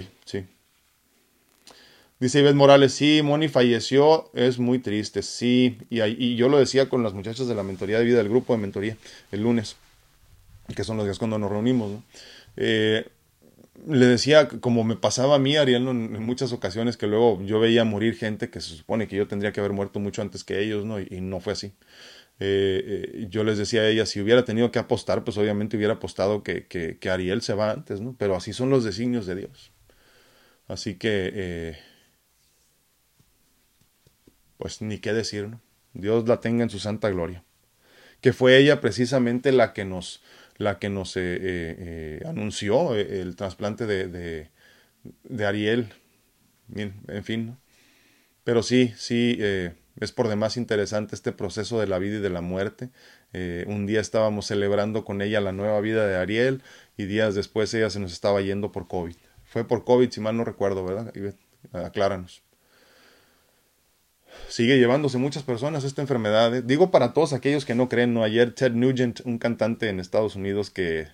Dice 2.19 2.39
Ivette 2.39 2.55
Morales, 2.55 2.93
sí, 2.93 3.21
Moni 3.21 3.47
falleció, 3.47 4.31
es 4.33 4.57
muy 4.57 4.79
triste, 4.79 5.21
sí. 5.21 5.77
Y, 5.91 6.35
yo 6.35 6.49
lo 6.49 6.57
decía 6.57 6.89
con 6.89 7.03
las 7.03 7.13
muchachas 7.13 7.47
de 7.47 7.53
la 7.53 7.61
mentoría 7.61 7.99
de 7.99 8.05
vida, 8.05 8.17
del 8.17 8.29
grupo 8.29 8.53
de 8.53 8.59
mentoría, 8.59 8.97
el 9.31 9.43
lunes, 9.43 9.75
que 10.75 10.83
son 10.83 10.97
los 10.97 11.05
días 11.05 11.19
cuando 11.19 11.37
nos 11.37 11.51
reunimos. 11.51 11.91
¿no? 11.91 12.03
Eh, 12.55 13.05
le 13.85 14.07
decía, 14.07 14.47
como 14.47 14.83
me 14.83 14.95
pasaba 14.95 15.35
a 15.35 15.39
mí, 15.39 15.57
Ariel, 15.57 15.87
en 15.87 16.23
muchas 16.23 16.53
ocasiones, 16.53 16.97
que 16.97 17.05
luego 17.05 17.39
yo 17.43 17.59
veía 17.59 17.83
morir 17.85 18.15
gente 18.15 18.49
que 18.49 18.61
se 18.61 18.75
supone 18.75 19.07
que 19.07 19.15
yo 19.15 19.27
tendría 19.27 19.51
que 19.51 19.59
haber 19.59 19.73
muerto 19.73 19.99
mucho 19.99 20.23
antes 20.23 20.43
que 20.43 20.59
ellos, 20.59 20.85
¿no? 20.85 20.99
Y, 20.99 21.21
no 21.21 21.39
fue 21.39 21.53
así. 21.53 21.67
Eh, 22.39 23.11
eh, 23.19 23.27
yo 23.29 23.43
les 23.43 23.59
decía 23.59 23.81
a 23.81 23.87
ella, 23.87 24.07
si 24.07 24.21
hubiera 24.21 24.43
tenido 24.43 24.71
que 24.71 24.79
apostar, 24.79 25.23
pues 25.23 25.37
obviamente 25.37 25.77
hubiera 25.77 25.93
apostado 25.93 26.41
que, 26.41 26.65
que, 26.65 26.97
que 26.97 27.09
Ariel 27.11 27.43
se 27.43 27.53
va 27.53 27.71
antes, 27.71 28.01
¿no? 28.01 28.15
Pero 28.17 28.35
así 28.35 28.53
son 28.53 28.71
los 28.71 28.83
designios 28.83 29.27
de 29.27 29.35
Dios. 29.35 29.71
Así 30.67 30.95
que 30.95 31.77
pues 34.57 34.81
ni 34.81 34.99
qué 34.99 35.13
decir, 35.13 35.47
¿no? 35.47 35.61
Dios 35.93 36.27
la 36.27 36.39
tenga 36.39 36.63
en 36.63 36.69
su 36.69 36.79
santa 36.79 37.09
gloria. 37.09 37.43
Que 38.21 38.33
fue 38.33 38.57
ella 38.57 38.81
precisamente 38.81 39.51
la 39.51 39.73
que 39.73 39.85
nos, 39.85 40.23
la 40.57 40.79
que 40.79 40.89
nos 40.89 41.15
eh, 41.17 41.21
eh, 41.21 41.39
eh, 41.41 42.23
anunció 42.25 42.95
el 42.95 43.35
trasplante 43.35 43.85
de, 43.85 44.07
de, 44.07 44.49
de, 45.23 45.45
Ariel. 45.45 45.93
en 46.75 47.23
fin, 47.23 47.47
¿no? 47.47 47.57
Pero 48.43 48.63
sí, 48.63 48.93
sí, 48.95 49.37
es 49.99 50.11
por 50.13 50.29
demás 50.29 50.55
interesante 50.55 51.15
este 51.15 51.33
proceso 51.33 51.81
de 51.81 51.87
la 51.87 51.99
vida 51.99 52.17
y 52.17 52.21
de 52.21 52.29
la 52.29 52.39
muerte. 52.39 52.89
un 53.67 53.85
día 53.85 53.99
estábamos 53.99 54.47
celebrando 54.47 55.03
con 55.03 55.21
ella 55.21 55.41
la 55.41 55.51
nueva 55.51 55.81
vida 55.81 56.07
de 56.07 56.15
Ariel 56.15 56.63
y 56.95 57.05
días 57.07 57.35
después 57.35 57.73
ella 57.73 57.89
se 57.89 57.99
nos 57.99 58.13
estaba 58.13 58.39
yendo 58.41 58.71
por 58.71 58.87
COVID. 58.87 59.17
Fue 59.43 59.67
por 59.67 59.83
COVID, 59.83 60.09
si 60.11 60.21
mal 60.21 60.37
no 60.37 60.45
recuerdo, 60.45 60.85
¿verdad? 60.85 61.13
Acláranos 61.73 62.46
sigue 64.47 64.77
llevándose 64.77 65.17
muchas 65.17 65.43
personas 65.43 65.83
esta 65.83 66.01
enfermedad. 66.01 66.55
¿eh? 66.55 66.61
Digo 66.61 66.91
para 66.91 67.13
todos 67.13 67.33
aquellos 67.33 67.65
que 67.65 67.75
no 67.75 67.89
creen, 67.89 68.13
¿no? 68.13 68.23
Ayer 68.23 68.53
Ted 68.53 68.71
Nugent, 68.71 69.21
un 69.25 69.37
cantante 69.37 69.89
en 69.89 69.99
Estados 69.99 70.35
Unidos 70.35 70.69
que, 70.69 71.07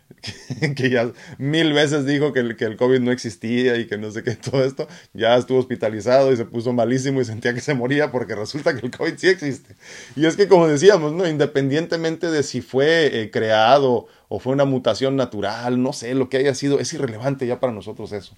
que, 0.76 0.89
ya 0.89 1.11
mil 1.38 1.74
veces 1.74 2.05
dijo 2.05 2.34
que 2.34 2.39
el, 2.41 2.55
que 2.55 2.65
el 2.65 2.78
COVID 2.78 2.99
no 2.99 3.11
existía 3.11 3.78
y 3.78 3.88
que 3.88 3.97
no 3.97 4.11
sé 4.11 4.24
qué, 4.24 4.36
todo 4.51 4.63
esto, 4.63 4.88
ya 5.13 5.36
estuvo 5.36 5.59
hospitalizado 5.59 6.32
y 6.32 6.38
se 6.38 6.45
puso 6.45 6.74
malísimo 6.74 7.21
y 7.21 7.26
sentía 7.26 7.53
que 7.53 7.61
se 7.61 7.74
moría 7.74 8.11
porque 8.11 8.36
resulta 8.36 8.76
que 8.76 8.86
el 8.86 8.91
COVID 8.91 9.13
sí 9.17 9.28
existe. 9.28 9.76
Y 10.15 10.26
es 10.26 10.36
que 10.36 10.47
como 10.47 10.67
decíamos, 10.67 11.13
¿no? 11.13 11.28
Independientemente 11.28 12.30
de 12.30 12.43
si 12.43 12.61
fue 12.61 13.21
eh, 13.21 13.32
creado 13.32 14.07
o 14.30 14.39
fue 14.39 14.53
una 14.53 14.65
mutación 14.65 15.15
natural, 15.15 15.82
no 15.82 15.93
sé, 15.93 16.13
lo 16.15 16.30
que 16.30 16.38
haya 16.38 16.55
sido, 16.55 16.80
es 16.80 16.93
irrelevante 16.93 17.47
ya 17.47 17.59
para 17.59 17.74
nosotros 17.74 18.11
eso. 18.11 18.36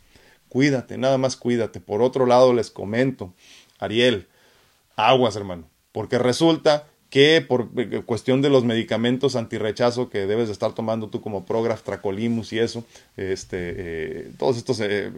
Cuídate, 0.50 0.98
nada 0.98 1.18
más 1.18 1.36
cuídate. 1.36 1.80
Por 1.80 2.02
otro 2.02 2.26
lado, 2.26 2.54
les 2.54 2.72
comento, 2.72 3.34
Ariel, 3.80 4.28
aguas, 4.96 5.36
hermano, 5.36 5.70
porque 5.92 6.18
resulta 6.18 6.88
que 7.10 7.40
por 7.40 7.70
eh, 7.78 8.02
cuestión 8.06 8.42
de 8.42 8.50
los 8.50 8.66
medicamentos 8.66 9.36
antirrechazo 9.36 10.10
que 10.10 10.28
debes 10.28 10.48
de 10.48 10.54
estar 10.54 10.74
tomando 10.74 11.10
tú 11.10 11.22
como 11.22 11.46
Prograf, 11.46 11.84
Tracolimus 11.84 12.52
y 12.52 12.60
eso, 12.60 12.84
este, 13.16 13.58
eh, 13.78 14.32
todos 14.38 14.58
estos 14.58 14.80
eh, 14.82 15.10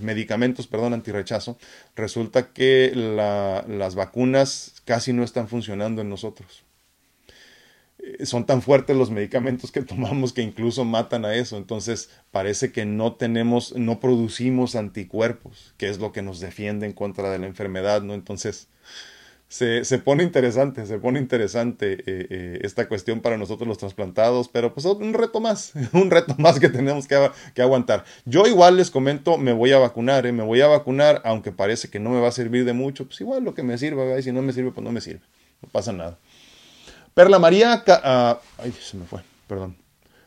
medicamentos, 0.00 0.66
perdón, 0.66 0.92
antirrechazo, 0.92 1.56
resulta 1.96 2.48
que 2.48 2.92
las 2.94 3.94
vacunas 3.94 4.82
casi 4.84 5.12
no 5.12 5.22
están 5.22 5.48
funcionando 5.48 6.02
en 6.02 6.10
nosotros. 6.10 6.64
Eh, 8.02 8.26
son 8.26 8.46
tan 8.46 8.62
fuertes 8.62 8.96
los 8.96 9.10
medicamentos 9.10 9.72
que 9.72 9.82
tomamos 9.82 10.32
que 10.32 10.42
incluso 10.42 10.84
matan 10.84 11.24
a 11.24 11.34
eso. 11.34 11.56
Entonces 11.56 12.10
parece 12.30 12.72
que 12.72 12.84
no 12.86 13.14
tenemos, 13.14 13.76
no 13.76 14.00
producimos 14.00 14.76
anticuerpos, 14.76 15.74
que 15.76 15.88
es 15.88 15.98
lo 15.98 16.12
que 16.12 16.22
nos 16.22 16.40
defiende 16.40 16.86
en 16.86 16.92
contra 16.92 17.30
de 17.30 17.38
la 17.38 17.46
enfermedad, 17.46 18.02
¿no? 18.02 18.14
Entonces 18.14 18.68
se, 19.50 19.84
se 19.84 19.98
pone 19.98 20.22
interesante, 20.22 20.86
se 20.86 20.98
pone 21.00 21.18
interesante 21.18 21.94
eh, 21.94 22.26
eh, 22.30 22.58
esta 22.62 22.86
cuestión 22.86 23.20
para 23.20 23.36
nosotros 23.36 23.66
los 23.66 23.78
trasplantados, 23.78 24.48
pero 24.48 24.72
pues 24.72 24.86
un 24.86 25.12
reto 25.12 25.40
más, 25.40 25.72
un 25.92 26.08
reto 26.08 26.36
más 26.38 26.60
que 26.60 26.68
tenemos 26.68 27.08
que, 27.08 27.30
que 27.52 27.60
aguantar. 27.60 28.04
Yo 28.24 28.46
igual 28.46 28.76
les 28.76 28.92
comento, 28.92 29.38
me 29.38 29.52
voy 29.52 29.72
a 29.72 29.78
vacunar, 29.78 30.32
me 30.32 30.44
voy 30.44 30.60
a 30.60 30.68
vacunar, 30.68 31.20
aunque 31.24 31.50
parece 31.50 31.88
que 31.90 31.98
no 31.98 32.10
me 32.10 32.20
va 32.20 32.28
a 32.28 32.32
servir 32.32 32.64
de 32.64 32.74
mucho, 32.74 33.06
pues 33.06 33.20
igual 33.20 33.42
lo 33.42 33.52
que 33.52 33.64
me 33.64 33.76
sirva, 33.76 34.16
y 34.16 34.22
si 34.22 34.30
no 34.30 34.40
me 34.40 34.52
sirve, 34.52 34.70
pues 34.70 34.84
no 34.84 34.92
me 34.92 35.00
sirve, 35.00 35.22
no 35.62 35.68
pasa 35.68 35.92
nada. 35.92 36.16
Perla 37.14 37.38
María, 37.38 37.82
ah, 37.86 38.40
ay, 38.58 38.72
se 38.80 38.96
me 38.96 39.04
fue, 39.04 39.20
perdón. 39.46 39.76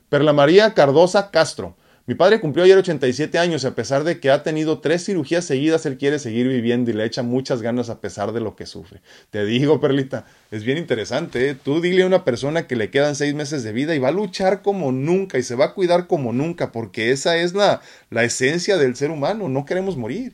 Perla 0.09 0.33
María 0.33 0.73
Cardosa 0.73 1.31
Castro. 1.31 1.75
Mi 2.05 2.15
padre 2.15 2.41
cumplió 2.41 2.65
ayer 2.65 2.77
87 2.77 3.39
años 3.39 3.63
y 3.63 3.67
a 3.67 3.75
pesar 3.75 4.03
de 4.03 4.19
que 4.19 4.29
ha 4.29 4.43
tenido 4.43 4.79
tres 4.79 5.05
cirugías 5.05 5.45
seguidas, 5.45 5.85
él 5.85 5.97
quiere 5.97 6.19
seguir 6.19 6.49
viviendo 6.49 6.91
y 6.91 6.93
le 6.93 7.05
echa 7.05 7.23
muchas 7.23 7.61
ganas 7.61 7.89
a 7.89 8.01
pesar 8.01 8.33
de 8.33 8.41
lo 8.41 8.57
que 8.57 8.65
sufre. 8.65 8.99
Te 9.29 9.45
digo, 9.45 9.79
Perlita, 9.79 10.25
es 10.51 10.65
bien 10.65 10.77
interesante. 10.77 11.49
¿eh? 11.49 11.55
Tú 11.55 11.79
dile 11.79 12.03
a 12.03 12.07
una 12.07 12.25
persona 12.25 12.67
que 12.67 12.75
le 12.75 12.91
quedan 12.91 13.15
seis 13.15 13.33
meses 13.33 13.63
de 13.63 13.71
vida 13.71 13.95
y 13.95 13.99
va 13.99 14.09
a 14.09 14.11
luchar 14.11 14.61
como 14.61 14.91
nunca 14.91 15.37
y 15.37 15.43
se 15.43 15.55
va 15.55 15.65
a 15.65 15.73
cuidar 15.73 16.07
como 16.07 16.33
nunca, 16.33 16.73
porque 16.73 17.11
esa 17.11 17.37
es 17.37 17.53
la, 17.53 17.79
la 18.09 18.25
esencia 18.25 18.75
del 18.77 18.97
ser 18.97 19.09
humano. 19.09 19.47
No 19.47 19.63
queremos 19.63 19.95
morir, 19.95 20.33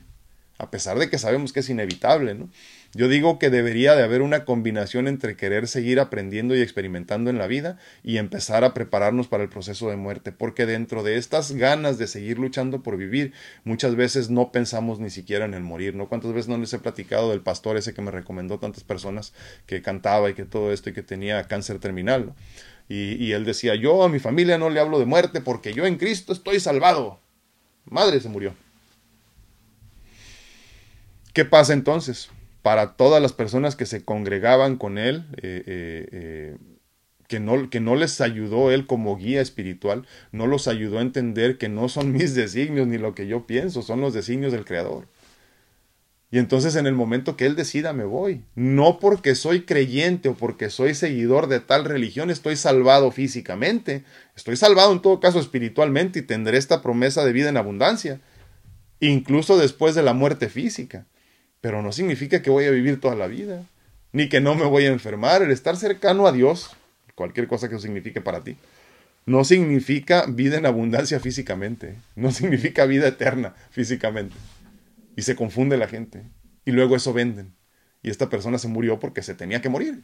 a 0.58 0.72
pesar 0.72 0.98
de 0.98 1.08
que 1.08 1.18
sabemos 1.18 1.52
que 1.52 1.60
es 1.60 1.70
inevitable, 1.70 2.34
¿no? 2.34 2.48
Yo 2.92 3.06
digo 3.06 3.38
que 3.38 3.50
debería 3.50 3.94
de 3.94 4.02
haber 4.02 4.20
una 4.20 4.44
combinación 4.44 5.06
entre 5.06 5.36
querer 5.36 5.68
seguir 5.68 6.00
aprendiendo 6.00 6.56
y 6.56 6.60
experimentando 6.60 7.30
en 7.30 7.38
la 7.38 7.46
vida 7.46 7.78
y 8.02 8.16
empezar 8.16 8.64
a 8.64 8.74
prepararnos 8.74 9.28
para 9.28 9.44
el 9.44 9.48
proceso 9.48 9.90
de 9.90 9.96
muerte, 9.96 10.32
porque 10.32 10.66
dentro 10.66 11.04
de 11.04 11.16
estas 11.16 11.52
ganas 11.52 11.98
de 11.98 12.08
seguir 12.08 12.40
luchando 12.40 12.82
por 12.82 12.96
vivir, 12.96 13.32
muchas 13.62 13.94
veces 13.94 14.28
no 14.28 14.50
pensamos 14.50 14.98
ni 14.98 15.08
siquiera 15.08 15.44
en 15.44 15.54
el 15.54 15.62
morir, 15.62 15.94
¿no? 15.94 16.08
¿Cuántas 16.08 16.32
veces 16.32 16.48
no 16.48 16.58
les 16.58 16.72
he 16.72 16.80
platicado 16.80 17.30
del 17.30 17.42
pastor 17.42 17.76
ese 17.76 17.94
que 17.94 18.02
me 18.02 18.10
recomendó 18.10 18.58
tantas 18.58 18.82
personas 18.82 19.34
que 19.66 19.82
cantaba 19.82 20.28
y 20.28 20.34
que 20.34 20.44
todo 20.44 20.72
esto 20.72 20.90
y 20.90 20.92
que 20.92 21.04
tenía 21.04 21.44
cáncer 21.44 21.78
terminal? 21.78 22.34
Y, 22.88 23.24
y 23.24 23.32
él 23.34 23.44
decía, 23.44 23.76
yo 23.76 24.02
a 24.02 24.08
mi 24.08 24.18
familia 24.18 24.58
no 24.58 24.68
le 24.68 24.80
hablo 24.80 24.98
de 24.98 25.06
muerte 25.06 25.40
porque 25.40 25.72
yo 25.72 25.86
en 25.86 25.96
Cristo 25.96 26.32
estoy 26.32 26.58
salvado. 26.58 27.20
Madre 27.84 28.18
se 28.18 28.28
murió. 28.28 28.52
¿Qué 31.32 31.44
pasa 31.44 31.72
entonces? 31.72 32.30
Para 32.62 32.96
todas 32.96 33.22
las 33.22 33.32
personas 33.32 33.76
que 33.76 33.86
se 33.86 34.04
congregaban 34.04 34.76
con 34.76 34.98
él, 34.98 35.24
eh, 35.36 35.62
eh, 35.66 36.08
eh, 36.12 36.56
que, 37.26 37.40
no, 37.40 37.70
que 37.70 37.80
no 37.80 37.96
les 37.96 38.20
ayudó 38.20 38.70
él 38.70 38.86
como 38.86 39.16
guía 39.16 39.40
espiritual, 39.40 40.06
no 40.32 40.46
los 40.46 40.68
ayudó 40.68 40.98
a 40.98 41.02
entender 41.02 41.58
que 41.58 41.68
no 41.68 41.88
son 41.88 42.12
mis 42.12 42.34
designios 42.34 42.86
ni 42.86 42.98
lo 42.98 43.14
que 43.14 43.26
yo 43.26 43.46
pienso, 43.46 43.82
son 43.82 44.00
los 44.00 44.12
designios 44.12 44.52
del 44.52 44.64
Creador. 44.64 45.06
Y 46.32 46.38
entonces 46.38 46.76
en 46.76 46.86
el 46.86 46.94
momento 46.94 47.36
que 47.36 47.44
Él 47.44 47.56
decida 47.56 47.92
me 47.92 48.04
voy. 48.04 48.44
No 48.54 49.00
porque 49.00 49.34
soy 49.34 49.62
creyente 49.62 50.28
o 50.28 50.34
porque 50.36 50.70
soy 50.70 50.94
seguidor 50.94 51.48
de 51.48 51.58
tal 51.58 51.84
religión 51.84 52.30
estoy 52.30 52.54
salvado 52.54 53.10
físicamente. 53.10 54.04
Estoy 54.36 54.54
salvado 54.54 54.92
en 54.92 55.02
todo 55.02 55.18
caso 55.18 55.40
espiritualmente 55.40 56.20
y 56.20 56.22
tendré 56.22 56.56
esta 56.56 56.82
promesa 56.82 57.24
de 57.24 57.32
vida 57.32 57.48
en 57.48 57.56
abundancia. 57.56 58.20
Incluso 59.00 59.58
después 59.58 59.96
de 59.96 60.04
la 60.04 60.12
muerte 60.12 60.48
física 60.48 61.04
pero 61.60 61.82
no 61.82 61.92
significa 61.92 62.42
que 62.42 62.50
voy 62.50 62.64
a 62.64 62.70
vivir 62.70 63.00
toda 63.00 63.14
la 63.14 63.26
vida, 63.26 63.64
ni 64.12 64.28
que 64.28 64.40
no 64.40 64.54
me 64.54 64.64
voy 64.64 64.86
a 64.86 64.92
enfermar. 64.92 65.42
El 65.42 65.50
estar 65.50 65.76
cercano 65.76 66.26
a 66.26 66.32
Dios, 66.32 66.70
cualquier 67.14 67.48
cosa 67.48 67.68
que 67.68 67.74
eso 67.74 67.82
signifique 67.82 68.20
para 68.20 68.42
ti, 68.42 68.56
no 69.26 69.44
significa 69.44 70.26
vida 70.26 70.56
en 70.56 70.66
abundancia 70.66 71.20
físicamente, 71.20 71.96
no 72.16 72.30
significa 72.32 72.86
vida 72.86 73.08
eterna 73.08 73.54
físicamente. 73.70 74.34
Y 75.16 75.22
se 75.22 75.36
confunde 75.36 75.76
la 75.76 75.88
gente. 75.88 76.22
Y 76.64 76.72
luego 76.72 76.96
eso 76.96 77.12
venden. 77.12 77.52
Y 78.02 78.10
esta 78.10 78.30
persona 78.30 78.58
se 78.58 78.68
murió 78.68 78.98
porque 78.98 79.22
se 79.22 79.34
tenía 79.34 79.60
que 79.60 79.68
morir. 79.68 80.02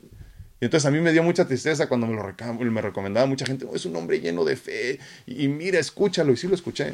Y 0.60 0.64
entonces 0.64 0.86
a 0.86 0.90
mí 0.90 1.00
me 1.00 1.12
dio 1.12 1.22
mucha 1.22 1.46
tristeza 1.46 1.88
cuando 1.88 2.06
me 2.06 2.14
lo 2.14 2.70
me 2.70 2.82
recomendaba 2.82 3.26
mucha 3.26 3.46
gente, 3.46 3.66
oh, 3.66 3.74
es 3.74 3.84
un 3.86 3.96
hombre 3.96 4.20
lleno 4.20 4.44
de 4.44 4.56
fe. 4.56 4.98
Y, 5.26 5.48
mira, 5.48 5.78
escúchalo. 5.78 6.32
Y 6.32 6.36
sí 6.36 6.48
lo 6.48 6.54
escuché. 6.54 6.92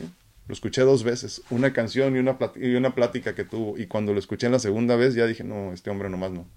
Lo 0.49 0.55
escuché 0.55 0.82
dos 0.82 1.05
veces, 1.05 1.43
una 1.51 1.72
canción 1.72 2.16
y 2.16 2.18
una, 2.18 2.36
y 2.57 2.74
una 2.74 2.95
plática 2.95 3.34
que 3.34 3.45
tuvo. 3.45 3.78
Y 3.78 3.86
cuando 3.86 4.12
lo 4.12 4.18
escuché 4.18 4.47
en 4.47 4.53
la 4.53 4.59
segunda 4.59 4.97
vez 4.97 5.14
ya 5.14 5.26
dije, 5.26 5.45
no, 5.45 5.72
este 5.72 5.90
hombre 5.90 6.11
nomás 6.11 6.32
no. 6.32 6.49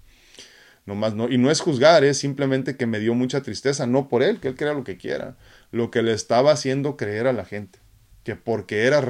Nomás 0.86 1.14
no. 1.14 1.28
Y 1.28 1.38
no 1.38 1.50
es 1.50 1.60
juzgar, 1.60 2.04
es 2.04 2.18
simplemente 2.18 2.76
que 2.76 2.86
me 2.86 2.98
dio 2.98 3.14
mucha 3.14 3.42
tristeza, 3.42 3.86
no 3.86 4.08
por 4.08 4.22
él, 4.22 4.40
que 4.40 4.48
él 4.48 4.56
crea 4.56 4.72
lo 4.72 4.84
que 4.84 4.96
quiera, 4.96 5.36
lo 5.70 5.90
que 5.90 6.02
le 6.02 6.12
estaba 6.12 6.52
haciendo 6.52 6.96
creer 6.96 7.26
a 7.26 7.32
la 7.32 7.44
gente. 7.44 7.78
Que 8.24 8.34
porque 8.34 8.84
era, 8.84 9.00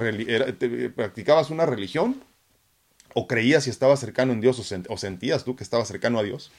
practicabas 0.95 1.51
una 1.51 1.65
religión, 1.65 2.23
o 3.15 3.27
creías 3.27 3.65
si 3.65 3.71
estabas 3.71 3.99
cercano 3.99 4.35
en 4.35 4.43
Dios, 4.43 4.59
o, 4.89 4.97
sentías 4.99 5.45
tú 5.45 5.57
que 5.57 5.65
estabas 5.65 5.89
cercano 5.89 6.19
a 6.19 6.23
Dios, 6.23 6.53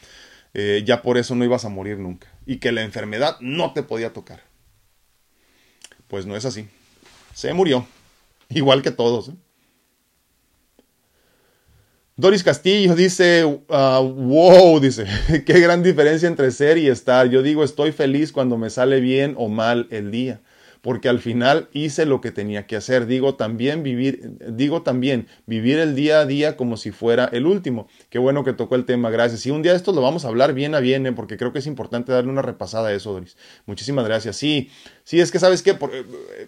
eh, 0.55 0.83
ya 0.85 1.03
por 1.03 1.19
eso 1.19 1.35
no 1.35 1.45
ibas 1.45 1.65
a 1.65 1.69
morir 1.69 1.99
nunca. 1.99 2.27
Y 2.47 2.57
que 2.57 2.71
la 2.71 2.81
enfermedad 2.81 3.37
no 3.41 3.73
te 3.73 3.83
podía 3.83 4.11
tocar. 4.11 4.43
Pues 6.07 6.25
no 6.25 6.35
es 6.35 6.45
así. 6.45 6.67
Se 7.33 7.53
murió 7.53 7.85
igual 8.49 8.81
que 8.81 8.91
todos. 8.91 9.29
¿eh? 9.29 9.35
Doris 12.15 12.43
Castillo 12.43 12.95
dice, 12.95 13.45
uh, 13.45 14.01
wow, 14.01 14.79
dice, 14.79 15.05
qué 15.45 15.59
gran 15.59 15.83
diferencia 15.83 16.27
entre 16.27 16.51
ser 16.51 16.77
y 16.77 16.87
estar. 16.87 17.29
Yo 17.29 17.43
digo, 17.43 17.63
estoy 17.63 17.91
feliz 17.91 18.31
cuando 18.31 18.57
me 18.57 18.69
sale 18.69 18.99
bien 18.99 19.35
o 19.37 19.49
mal 19.49 19.87
el 19.91 20.11
día 20.11 20.41
porque 20.87 21.09
al 21.09 21.19
final 21.19 21.67
hice 21.73 22.05
lo 22.05 22.21
que 22.21 22.31
tenía 22.31 22.65
que 22.65 22.77
hacer. 22.77 23.07
Digo 23.07 23.35
también 23.35 23.83
vivir, 23.83 24.37
digo 24.47 24.83
también 24.83 25.27
vivir 25.45 25.79
el 25.79 25.95
día 25.95 26.21
a 26.21 26.25
día 26.25 26.55
como 26.55 26.77
si 26.77 26.91
fuera 26.91 27.25
el 27.25 27.45
último. 27.45 27.89
Qué 28.09 28.19
bueno 28.19 28.45
que 28.45 28.53
tocó 28.53 28.75
el 28.75 28.85
tema, 28.85 29.09
gracias. 29.09 29.45
Y 29.45 29.51
un 29.51 29.61
día 29.61 29.75
esto 29.75 29.91
lo 29.91 30.01
vamos 30.01 30.23
a 30.23 30.29
hablar 30.29 30.53
bien 30.53 30.75
a 30.75 30.79
bien, 30.79 31.05
¿eh? 31.05 31.11
porque 31.11 31.35
creo 31.35 31.51
que 31.51 31.59
es 31.59 31.67
importante 31.67 32.13
darle 32.13 32.31
una 32.31 32.41
repasada 32.41 32.87
a 32.87 32.93
eso, 32.93 33.11
Doris. 33.11 33.35
Muchísimas 33.65 34.05
gracias. 34.05 34.37
Sí, 34.37 34.69
sí, 35.03 35.19
es 35.19 35.29
que 35.29 35.39
sabes 35.39 35.61
qué, 35.61 35.73
por, 35.73 35.91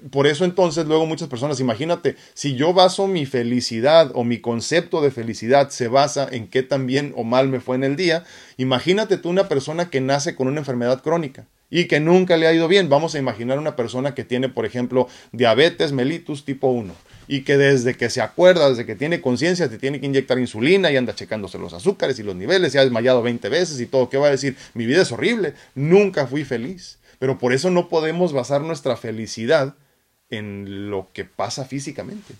por 0.09 0.25
eso 0.25 0.45
entonces 0.45 0.85
luego 0.85 1.05
muchas 1.05 1.27
personas, 1.27 1.59
imagínate, 1.59 2.15
si 2.33 2.55
yo 2.55 2.73
baso 2.73 3.07
mi 3.07 3.25
felicidad 3.25 4.09
o 4.13 4.23
mi 4.23 4.39
concepto 4.39 5.01
de 5.01 5.11
felicidad 5.11 5.67
se 5.67 5.89
basa 5.89 6.29
en 6.31 6.47
qué 6.47 6.63
tan 6.63 6.87
bien 6.87 7.11
o 7.17 7.25
mal 7.25 7.49
me 7.49 7.59
fue 7.59 7.75
en 7.75 7.83
el 7.83 7.97
día, 7.97 8.23
imagínate 8.55 9.17
tú 9.17 9.31
una 9.31 9.49
persona 9.49 9.89
que 9.89 9.99
nace 9.99 10.33
con 10.33 10.47
una 10.47 10.59
enfermedad 10.59 11.01
crónica 11.01 11.45
y 11.69 11.85
que 11.85 11.99
nunca 11.99 12.37
le 12.37 12.47
ha 12.47 12.53
ido 12.53 12.67
bien. 12.67 12.89
Vamos 12.89 13.15
a 13.15 13.19
imaginar 13.19 13.59
una 13.59 13.75
persona 13.75 14.15
que 14.15 14.23
tiene, 14.23 14.49
por 14.49 14.65
ejemplo, 14.65 15.07
diabetes 15.31 15.91
mellitus 15.91 16.45
tipo 16.45 16.67
1 16.69 16.93
y 17.27 17.41
que 17.41 17.57
desde 17.57 17.95
que 17.95 18.09
se 18.09 18.21
acuerda, 18.21 18.69
desde 18.69 18.87
que 18.87 18.95
tiene 18.95 19.21
conciencia, 19.21 19.69
te 19.69 19.77
tiene 19.77 19.99
que 19.99 20.07
inyectar 20.07 20.39
insulina 20.39 20.91
y 20.91 20.97
anda 20.97 21.13
checándose 21.13 21.59
los 21.59 21.73
azúcares 21.73 22.17
y 22.17 22.23
los 22.23 22.35
niveles, 22.35 22.71
se 22.71 22.79
ha 22.79 22.83
desmayado 22.83 23.21
20 23.21 23.49
veces 23.49 23.79
y 23.79 23.85
todo, 23.85 24.09
¿qué 24.09 24.17
va 24.17 24.27
a 24.27 24.31
decir? 24.31 24.57
Mi 24.73 24.87
vida 24.87 25.03
es 25.03 25.11
horrible, 25.11 25.53
nunca 25.75 26.25
fui 26.25 26.43
feliz. 26.43 26.97
Pero 27.19 27.37
por 27.37 27.53
eso 27.53 27.69
no 27.69 27.89
podemos 27.89 28.33
basar 28.33 28.61
nuestra 28.61 28.95
felicidad 28.95 29.75
en 30.29 30.89
lo 30.89 31.09
que 31.13 31.25
pasa 31.25 31.65
físicamente. 31.65 32.33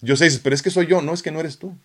Yo 0.00 0.14
sé, 0.16 0.28
pero 0.42 0.54
es 0.54 0.62
que 0.62 0.70
soy 0.70 0.86
yo, 0.86 1.00
no 1.02 1.12
es 1.12 1.22
que 1.22 1.32
no 1.32 1.40
eres 1.40 1.58
tú. 1.58 1.76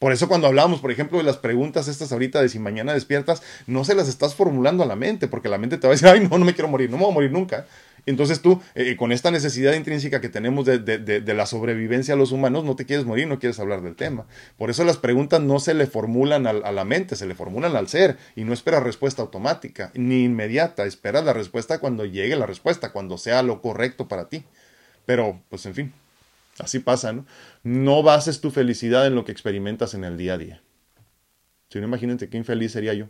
Por 0.00 0.12
eso 0.12 0.28
cuando 0.28 0.46
hablamos, 0.46 0.80
por 0.80 0.90
ejemplo, 0.90 1.18
de 1.18 1.24
las 1.24 1.36
preguntas 1.36 1.86
estas 1.86 2.10
ahorita 2.10 2.40
de 2.40 2.48
si 2.48 2.58
mañana 2.58 2.94
despiertas, 2.94 3.42
no 3.66 3.84
se 3.84 3.94
las 3.94 4.08
estás 4.08 4.34
formulando 4.34 4.82
a 4.82 4.86
la 4.86 4.96
mente, 4.96 5.28
porque 5.28 5.50
la 5.50 5.58
mente 5.58 5.76
te 5.76 5.86
va 5.86 5.92
a 5.92 5.94
decir, 5.94 6.08
ay, 6.08 6.20
no, 6.20 6.38
no 6.38 6.46
me 6.46 6.54
quiero 6.54 6.68
morir, 6.68 6.88
no 6.88 6.96
me 6.96 7.02
voy 7.02 7.10
a 7.10 7.14
morir 7.14 7.30
nunca. 7.30 7.66
Entonces 8.06 8.40
tú, 8.40 8.62
eh, 8.74 8.96
con 8.96 9.12
esta 9.12 9.30
necesidad 9.30 9.74
intrínseca 9.74 10.22
que 10.22 10.30
tenemos 10.30 10.64
de, 10.64 10.78
de, 10.78 11.34
la 11.34 11.44
sobrevivencia 11.44 12.14
a 12.14 12.16
los 12.16 12.32
humanos, 12.32 12.64
no 12.64 12.76
te 12.76 12.86
quieres 12.86 13.04
morir, 13.04 13.28
no 13.28 13.38
quieres 13.38 13.60
hablar 13.60 13.82
del 13.82 13.94
tema. 13.94 14.24
Por 14.56 14.70
eso 14.70 14.84
las 14.84 14.96
preguntas 14.96 15.42
no 15.42 15.60
se 15.60 15.74
le 15.74 15.86
formulan 15.86 16.46
a 16.46 16.72
la 16.72 16.84
mente, 16.86 17.14
se 17.14 17.26
le 17.26 17.34
formulan 17.34 17.76
al 17.76 17.88
ser 17.88 18.16
y 18.36 18.44
no 18.44 18.54
espera 18.54 18.80
respuesta 18.80 19.20
automática 19.20 19.90
ni 19.92 20.24
inmediata, 20.24 20.86
espera 20.86 21.20
la 21.20 21.34
respuesta 21.34 21.78
cuando 21.78 22.06
llegue 22.06 22.36
la 22.36 22.46
respuesta, 22.46 22.90
cuando 22.90 23.18
sea 23.18 23.42
lo 23.42 23.60
correcto 23.60 24.08
para 24.08 24.30
ti. 24.30 24.44
Pero, 25.04 25.42
pues 25.50 25.66
en 25.66 25.74
fin, 25.74 25.92
Así 26.60 26.78
pasa, 26.78 27.12
¿no? 27.12 27.26
No 27.62 28.02
bases 28.02 28.40
tu 28.40 28.50
felicidad 28.50 29.06
en 29.06 29.14
lo 29.14 29.24
que 29.24 29.32
experimentas 29.32 29.94
en 29.94 30.04
el 30.04 30.16
día 30.16 30.34
a 30.34 30.38
día. 30.38 30.62
Si 31.68 31.78
no, 31.78 31.86
imagínate 31.86 32.28
qué 32.28 32.36
infeliz 32.36 32.72
sería 32.72 32.94
yo. 32.94 33.06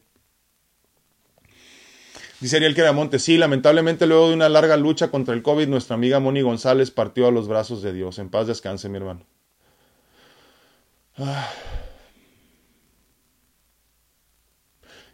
Dice 2.41 2.57
Ariel 2.57 2.75
Queramonte, 2.75 3.19
sí, 3.19 3.37
lamentablemente 3.37 4.07
luego 4.07 4.29
de 4.29 4.35
una 4.35 4.49
larga 4.49 4.77
lucha 4.77 5.11
contra 5.11 5.35
el 5.35 5.43
COVID, 5.43 5.69
nuestra 5.69 5.95
amiga 5.95 6.21
Moni 6.21 6.41
González 6.41 6.91
partió 6.91 7.27
a 7.27 7.31
los 7.31 7.49
brazos 7.49 7.83
de 7.83 7.93
Dios. 7.93 8.19
En 8.19 8.31
paz 8.31 8.47
descanse, 8.47 8.89
mi 8.89 8.97
hermano. 8.97 9.27
Ah. 11.19 11.51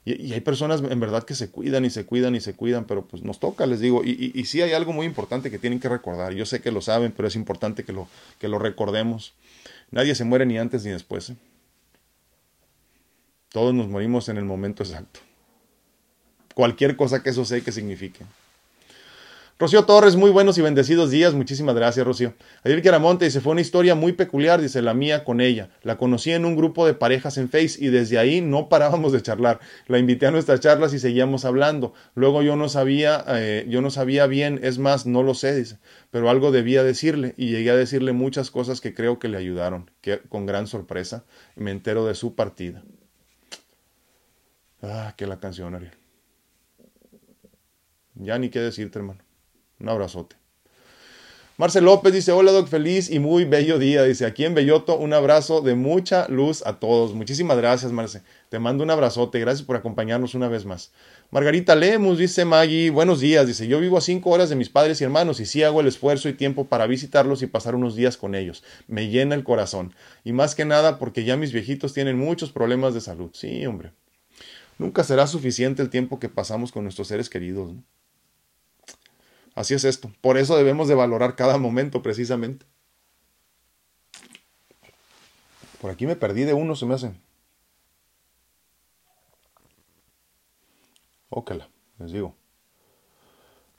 Y, 0.07 0.33
hay 0.33 0.41
personas 0.41 0.81
en 0.89 1.01
verdad 1.01 1.25
que 1.25 1.35
se 1.35 1.51
cuidan 1.51 1.85
y 1.85 1.91
se 1.91 2.07
cuidan 2.07 2.37
y 2.37 2.41
se 2.41 2.55
cuidan, 2.55 2.85
pero 2.85 3.05
pues 3.05 3.25
nos 3.25 3.41
toca, 3.41 3.67
les 3.67 3.81
digo. 3.81 4.05
Y, 4.05 4.31
y, 4.33 4.45
sí 4.45 4.63
hay 4.63 4.73
algo 4.73 4.93
muy 4.93 5.05
importante 5.05 5.51
que 5.51 5.59
tienen 5.59 5.81
que 5.81 5.89
recordar. 5.89 6.33
Yo 6.33 6.47
sé 6.47 6.63
que 6.63 6.71
lo 6.71 6.81
saben, 6.81 7.11
pero 7.11 7.27
es 7.27 7.35
importante 7.35 7.83
que 7.83 7.93
lo, 7.93 8.07
que 8.39 8.47
lo 8.47 8.61
recordemos. 8.61 9.35
Nadie 9.91 10.15
se 10.15 10.23
muere 10.23 10.47
ni 10.47 10.59
antes 10.59 10.85
ni 10.85 10.93
después. 10.93 11.31
¿eh? 11.31 11.37
Todos 13.51 13.75
nos 13.75 13.89
morimos 13.89 14.29
en 14.29 14.37
el 14.37 14.45
momento 14.45 14.85
exacto. 14.85 15.19
cualquier 16.55 16.95
cosa 16.95 17.25
que 17.25 17.31
eso 17.31 17.45
sea 17.45 17.61
que 17.61 17.73
signifique. 17.73 18.25
Rocío 19.59 19.87
Torres, 19.87 20.17
muy 20.17 20.31
buenos 20.31 20.59
y 20.59 20.61
bendecidos 20.61 21.11
días. 21.11 21.33
Muchísimas 21.33 21.75
gracias, 21.75 22.07
Rocío. 22.07 22.35
Ayer 22.63 22.83
Queramonte 22.83 23.25
dice, 23.25 23.41
fue 23.41 23.53
una 23.53 23.63
historia 23.63 23.95
muy 23.95 24.13
peculiar, 24.13 24.61
dice 24.61 24.83
la 24.83 24.93
mía 24.93 25.25
con 25.25 25.41
ella. 25.41 25.71
La 25.81 25.97
conocí 25.97 26.31
en 26.31 26.45
un 26.45 26.57
grupo 26.57 26.87
de 26.87 26.93
parejas 26.93 27.39
en 27.39 27.49
Face 27.49 27.79
y 27.83 27.89
desde 27.89 28.19
ahí 28.19 28.43
no 28.43 28.69
parábamos 28.69 29.13
de 29.13 29.23
charlar. 29.23 29.61
La 29.87 29.99
invité 29.99 30.27
a 30.27 30.31
nuestras 30.31 30.61
charlas 30.61 30.93
y 30.93 30.99
seguíamos 30.99 31.47
hablando. 31.47 31.95
Luego 32.15 32.43
yo 32.43 32.55
no 32.55 32.69
sabía, 32.69 33.25
eh, 33.29 33.65
yo 33.67 33.81
no 33.81 33.89
sabía 33.89 34.27
bien, 34.27 34.61
es 34.63 34.77
más, 34.77 35.07
no 35.07 35.23
lo 35.23 35.33
sé, 35.33 35.57
dice, 35.57 35.79
pero 36.11 36.29
algo 36.29 36.53
debía 36.53 36.83
decirle 36.83 37.33
y 37.39 37.49
llegué 37.49 37.71
a 37.71 37.77
decirle 37.77 38.13
muchas 38.13 38.51
cosas 38.51 38.83
que 38.83 38.93
creo 38.93 39.19
que 39.19 39.29
le 39.29 39.39
ayudaron, 39.39 39.91
que 40.03 40.19
con 40.29 40.45
gran 40.45 40.67
sorpresa 40.67 41.25
me 41.55 41.71
entero 41.71 42.05
de 42.05 42.15
su 42.15 42.35
partida. 42.35 42.83
Ah, 44.83 45.15
qué 45.17 45.27
la 45.27 45.41
canción, 45.41 45.75
Ariel. 45.75 45.95
Ya 48.17 48.39
ni 48.39 48.51
qué 48.51 48.61
decirte, 48.61 48.99
hermano. 48.99 49.26
Un 49.81 49.89
abrazote. 49.89 50.37
Marcel 51.59 51.87
López 51.87 52.13
dice, 52.13 52.33
hola 52.33 52.53
Doc, 52.53 52.69
feliz 52.69 53.11
y 53.11 53.19
muy 53.19 53.47
bello 53.47 53.79
día. 53.79 54.03
Dice, 54.03 54.27
aquí 54.27 54.45
en 54.45 54.55
Belloto, 54.55 54.99
un 54.99 55.15
abrazo 55.15 55.63
de 55.63 55.75
mucha 55.75 56.29
luz 56.29 56.63
a 56.67 56.79
todos. 56.79 57.15
Muchísimas 57.15 57.57
gracias, 57.57 57.93
Marce. 57.93 58.21
Te 58.51 58.59
mando 58.59 58.85
un 58.85 58.91
abrazote. 58.91 59.41
Gracias 59.41 59.67
por 59.67 59.75
acompañarnos 59.75 60.35
una 60.35 60.49
vez 60.49 60.67
más. 60.67 60.93
Margarita 61.31 61.75
Lemus 61.75 62.19
dice, 62.19 62.45
Maggie, 62.45 62.91
buenos 62.91 63.21
días. 63.21 63.47
Dice, 63.47 63.67
yo 63.67 63.81
vivo 63.81 63.97
a 63.97 64.03
cinco 64.03 64.29
horas 64.29 64.51
de 64.51 64.57
mis 64.57 64.69
padres 64.69 65.01
y 65.01 65.05
hermanos 65.05 65.41
y 65.41 65.47
sí 65.47 65.63
hago 65.63 65.81
el 65.81 65.87
esfuerzo 65.87 66.29
y 66.29 66.35
tiempo 66.35 66.67
para 66.67 66.87
visitarlos 66.87 67.41
y 67.41 67.47
pasar 67.47 67.75
unos 67.75 67.97
días 67.97 68.19
con 68.19 68.35
ellos. 68.35 68.63
Me 68.87 69.09
llena 69.09 69.35
el 69.35 69.43
corazón. 69.43 69.95
Y 70.25 70.33
más 70.33 70.55
que 70.55 70.67
nada 70.67 70.99
porque 70.99 71.25
ya 71.25 71.39
mis 71.39 71.53
viejitos 71.53 71.95
tienen 71.95 72.19
muchos 72.19 72.53
problemas 72.53 72.93
de 72.93 73.01
salud. 73.01 73.31
Sí, 73.33 73.65
hombre. 73.65 73.93
Nunca 74.77 75.05
será 75.05 75.27
suficiente 75.27 75.81
el 75.81 75.89
tiempo 75.89 76.21
que 76.21 76.29
pasamos 76.29 76.71
con 76.71 76.83
nuestros 76.83 77.09
seres 77.09 77.31
queridos. 77.31 77.73
¿no? 77.73 77.83
Así 79.57 79.75
es 79.75 79.85
esto. 79.85 80.13
Por 80.21 80.37
eso 80.37 80.57
debemos 80.57 80.87
de 80.87 80.95
valorar 80.95 81.35
cada 81.35 81.59
momento 81.59 82.03
precisamente. 82.03 82.67
Por 85.81 85.91
aquí 85.91 86.07
me 86.07 86.15
perdí 86.15 86.45
de 86.45 86.53
uno, 86.53 86.77
se 86.77 86.87
me 86.87 86.95
hacen. 86.95 87.21
Ócala, 91.31 91.69
les 91.99 92.13
digo. 92.13 92.35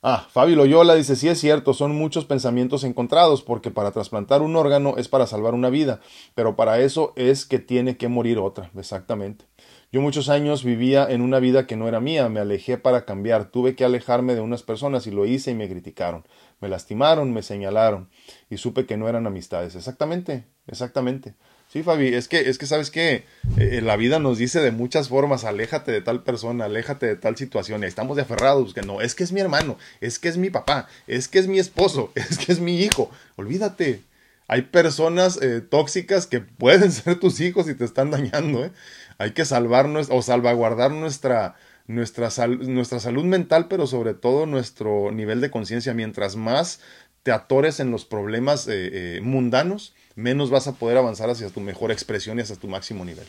Ah, 0.01 0.27
Fabi 0.31 0.55
Loyola 0.55 0.95
dice, 0.95 1.15
sí 1.15 1.27
es 1.27 1.39
cierto, 1.39 1.73
son 1.73 1.95
muchos 1.95 2.25
pensamientos 2.25 2.83
encontrados, 2.83 3.43
porque 3.43 3.71
para 3.71 3.91
trasplantar 3.91 4.41
un 4.41 4.55
órgano 4.55 4.95
es 4.97 5.07
para 5.07 5.27
salvar 5.27 5.53
una 5.53 5.69
vida, 5.69 6.01
pero 6.33 6.55
para 6.55 6.79
eso 6.79 7.13
es 7.15 7.45
que 7.45 7.59
tiene 7.59 7.97
que 7.97 8.07
morir 8.07 8.39
otra, 8.39 8.71
exactamente. 8.77 9.45
Yo 9.89 10.01
muchos 10.01 10.27
años 10.27 10.65
vivía 10.65 11.07
en 11.09 11.21
una 11.21 11.39
vida 11.39 11.65
que 11.65 11.77
no 11.77 11.87
era 11.87 12.01
mía, 12.01 12.27
me 12.27 12.41
alejé 12.41 12.77
para 12.77 13.05
cambiar, 13.05 13.51
tuve 13.51 13.73
que 13.73 13.85
alejarme 13.85 14.35
de 14.35 14.41
unas 14.41 14.61
personas 14.61 15.07
y 15.07 15.11
lo 15.11 15.25
hice 15.25 15.51
y 15.51 15.55
me 15.55 15.69
criticaron, 15.69 16.25
me 16.59 16.67
lastimaron, 16.67 17.31
me 17.31 17.41
señalaron 17.41 18.09
y 18.49 18.57
supe 18.57 18.85
que 18.85 18.97
no 18.97 19.07
eran 19.07 19.27
amistades. 19.27 19.75
Exactamente, 19.75 20.45
exactamente. 20.67 21.35
Sí, 21.69 21.83
Fabi, 21.83 22.13
es 22.13 22.27
que, 22.27 22.49
es 22.49 22.57
que 22.57 22.65
sabes 22.65 22.91
que 22.91 23.23
eh, 23.57 23.81
la 23.81 23.95
vida 23.95 24.19
nos 24.19 24.37
dice 24.37 24.59
de 24.59 24.71
muchas 24.71 25.07
formas, 25.07 25.45
aléjate 25.45 25.93
de 25.93 26.01
tal 26.01 26.23
persona, 26.23 26.65
aléjate 26.65 27.05
de 27.05 27.15
tal 27.15 27.37
situación, 27.37 27.83
y 27.83 27.87
estamos 27.87 28.17
de 28.17 28.23
aferrados, 28.23 28.73
que 28.73 28.81
no, 28.81 28.99
es 29.01 29.15
que 29.15 29.23
es 29.23 29.31
mi 29.31 29.39
hermano, 29.39 29.77
es 30.01 30.19
que 30.19 30.27
es 30.27 30.37
mi 30.37 30.49
papá, 30.49 30.87
es 31.07 31.27
que 31.29 31.39
es 31.39 31.47
mi 31.47 31.59
esposo, 31.59 32.11
es 32.15 32.37
que 32.37 32.51
es 32.51 32.59
mi 32.59 32.81
hijo, 32.81 33.09
olvídate. 33.37 34.01
Hay 34.49 34.61
personas 34.61 35.41
eh, 35.41 35.59
tóxicas 35.59 36.25
que 36.25 36.39
pueden 36.39 36.91
ser 36.93 37.19
tus 37.19 37.41
hijos 37.41 37.67
y 37.69 37.75
te 37.75 37.83
están 37.83 38.11
dañando, 38.11 38.63
¿eh? 38.63 38.71
Hay 39.17 39.31
que 39.31 39.45
salvar 39.45 39.87
o 40.09 40.21
salvaguardar 40.21 40.91
nuestra, 40.91 41.55
nuestra, 41.87 42.29
nuestra 42.47 42.99
salud 42.99 43.23
mental, 43.23 43.67
pero 43.67 43.87
sobre 43.87 44.13
todo 44.13 44.45
nuestro 44.45 45.11
nivel 45.11 45.41
de 45.41 45.49
conciencia. 45.49 45.93
Mientras 45.93 46.35
más 46.35 46.81
te 47.23 47.31
atores 47.31 47.79
en 47.79 47.91
los 47.91 48.05
problemas 48.05 48.67
eh, 48.67 49.17
eh, 49.17 49.21
mundanos, 49.21 49.93
menos 50.15 50.49
vas 50.49 50.67
a 50.67 50.73
poder 50.73 50.97
avanzar 50.97 51.29
hacia 51.29 51.49
tu 51.49 51.59
mejor 51.59 51.91
expresión 51.91 52.37
y 52.37 52.41
hacia 52.41 52.55
tu 52.55 52.67
máximo 52.67 53.03
nivel. 53.03 53.27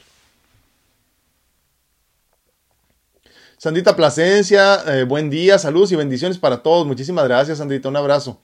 Sandita 3.56 3.96
Plasencia, 3.96 4.84
eh, 4.86 5.02
buen 5.02 5.30
día, 5.30 5.58
saludos 5.58 5.90
y 5.90 5.96
bendiciones 5.96 6.38
para 6.38 6.62
todos. 6.62 6.86
Muchísimas 6.86 7.24
gracias, 7.24 7.58
Sandita, 7.58 7.88
un 7.88 7.96
abrazo. 7.96 8.40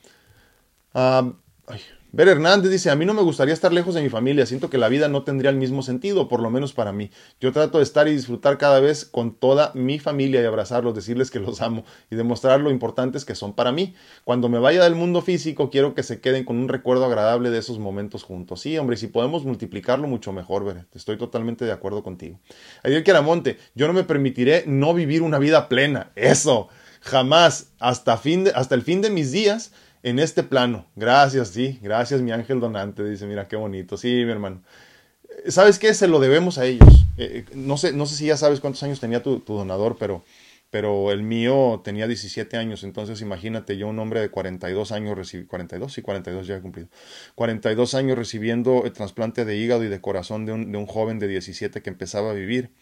Ah, 0.93 1.33
ay, 1.69 1.81
Ver 2.17 2.29
Hernández 2.29 2.71
dice, 2.71 2.91
a 2.91 2.95
mí 2.95 3.05
no 3.05 3.13
me 3.13 3.23
gustaría 3.23 3.53
estar 3.53 3.73
lejos 3.73 3.93
de 3.97 4.01
mi 4.01 4.09
familia, 4.09 4.47
siento 4.47 4.71
que 4.71 4.79
la 4.79 4.89
vida 4.89 5.09
no 5.09 5.25
tendría 5.25 5.51
el 5.51 5.57
mismo 5.57 5.83
sentido, 5.83 6.29
por 6.29 6.39
lo 6.39 6.49
menos 6.49 6.73
para 6.73 6.93
mí. 6.93 7.11
Yo 7.41 7.51
trato 7.51 7.79
de 7.79 7.83
estar 7.83 8.07
y 8.07 8.13
disfrutar 8.13 8.57
cada 8.57 8.79
vez 8.79 9.05
con 9.05 9.35
toda 9.35 9.73
mi 9.75 9.99
familia 9.99 10.41
y 10.41 10.45
abrazarlos, 10.45 10.95
decirles 10.95 11.33
que 11.33 11.41
los 11.41 11.61
amo 11.61 11.85
y 12.13 12.15
demostrar 12.15 12.61
lo 12.61 12.71
importantes 12.71 13.25
que 13.25 13.35
son 13.35 13.53
para 13.53 13.73
mí. 13.73 13.97
Cuando 14.23 14.49
me 14.49 14.61
vaya 14.61 14.85
del 14.85 14.95
mundo 14.95 15.23
físico, 15.23 15.71
quiero 15.71 15.97
que 15.97 16.05
se 16.05 16.21
queden 16.21 16.45
con 16.45 16.57
un 16.57 16.69
recuerdo 16.69 17.05
agradable 17.05 17.51
de 17.51 17.59
esos 17.59 17.81
momentos 17.81 18.23
juntos. 18.23 18.61
Sí, 18.61 18.79
hombre, 18.79 18.97
si 18.97 19.09
podemos 19.09 19.45
multiplicarlo 19.45 20.07
mucho 20.07 20.33
mejor, 20.33 20.65
Ver, 20.65 20.87
estoy 20.95 21.19
totalmente 21.19 21.65
de 21.65 21.73
acuerdo 21.73 22.05
contigo. 22.05 22.39
Ariel 22.85 23.03
Queramonte, 23.03 23.59
yo 23.75 23.89
no 23.89 23.93
me 23.93 24.05
permitiré 24.05 24.63
no 24.69 24.95
vivir 24.95 25.23
una 25.23 25.41
vida 25.41 25.69
plena. 25.69 26.13
Eso, 26.15 26.69
jamás, 27.01 27.73
hasta, 27.81 28.13
hasta 28.55 28.75
el 28.77 28.83
fin 28.83 29.03
de 29.03 29.11
mis 29.11 29.33
días 29.33 29.73
en 30.05 30.19
este 30.19 30.43
plano. 30.43 30.87
Gracias, 30.95 31.49
sí, 31.49 31.81
gracias 31.83 32.21
mi 32.21 32.31
ángel 32.31 32.61
donante. 32.61 33.03
Dice, 33.03 33.27
mira 33.27 33.49
qué 33.49 33.57
bonito. 33.57 33.97
Sí, 33.97 34.09
mi 34.25 34.31
hermano. 34.31 34.63
¿Sabes 35.49 35.79
qué? 35.79 35.93
Se 35.95 36.07
lo 36.07 36.21
debemos 36.21 36.59
a 36.59 36.67
ellos. 36.67 37.07
Eh, 37.17 37.45
eh, 37.49 37.55
no, 37.55 37.77
sé, 37.79 37.93
no 37.93 38.07
sé 38.07 38.15
si 38.15 38.27
ya 38.27 38.37
sabes 38.37 38.61
cuántos 38.61 38.83
años 38.83 39.01
tenía 39.01 39.23
tu, 39.23 39.43
donador, 39.47 39.97
pero, 39.99 40.23
pero 40.71 41.11
el 41.11 41.23
mío 41.23 41.81
tenía 41.83 42.07
17 42.07 42.59
años. 42.59 42.85
Entonces 42.85 43.23
imagínate, 43.23 43.79
yo 43.79 43.89
un 43.89 43.99
hombre 43.99 44.21
de 44.21 44.29
42 44.29 44.93
años, 44.93 45.17
recibí, 45.17 45.47
42, 45.47 45.91
sí, 45.91 46.03
42 46.03 46.47
ya 46.47 46.57
he 46.57 46.61
cumplido. 46.61 46.91
42 47.35 47.95
años 47.95 48.19
recibiendo 48.19 48.85
el 48.85 48.93
trasplante 48.93 49.47
de 49.47 49.57
hígado 49.57 49.85
y 49.85 49.89
de 49.89 50.03
corazón 50.03 50.45
de 50.45 50.53
un, 50.53 50.71
de 50.71 50.77
un 50.77 50.87
joven 50.87 51.19
de 51.19 51.29
17 51.29 51.81
que 51.81 51.91
empezaba 51.91 52.31
a 52.31 52.35
vivir. 52.35 52.75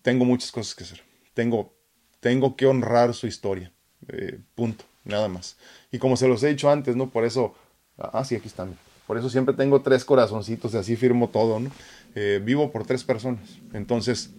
Tengo 0.00 0.24
muchas 0.24 0.52
cosas 0.52 0.74
que 0.74 0.84
hacer. 0.84 1.02
Tengo, 1.34 1.74
tengo 2.20 2.56
que 2.56 2.64
honrar 2.64 3.12
su 3.12 3.26
historia. 3.26 3.72
Eh, 4.08 4.38
punto 4.54 4.89
nada 5.04 5.28
más. 5.28 5.56
Y 5.92 5.98
como 5.98 6.16
se 6.16 6.28
los 6.28 6.42
he 6.42 6.48
dicho 6.48 6.70
antes, 6.70 6.96
¿no? 6.96 7.10
Por 7.10 7.24
eso, 7.24 7.54
ah, 7.98 8.24
sí, 8.24 8.34
aquí 8.34 8.48
están. 8.48 8.76
Por 9.06 9.18
eso 9.18 9.28
siempre 9.28 9.54
tengo 9.54 9.82
tres 9.82 10.04
corazoncitos 10.04 10.72
y 10.74 10.76
así 10.76 10.96
firmo 10.96 11.28
todo, 11.28 11.58
¿no? 11.58 11.70
Eh, 12.14 12.40
vivo 12.42 12.70
por 12.70 12.86
tres 12.86 13.04
personas. 13.04 13.42
Entonces, 13.72 14.30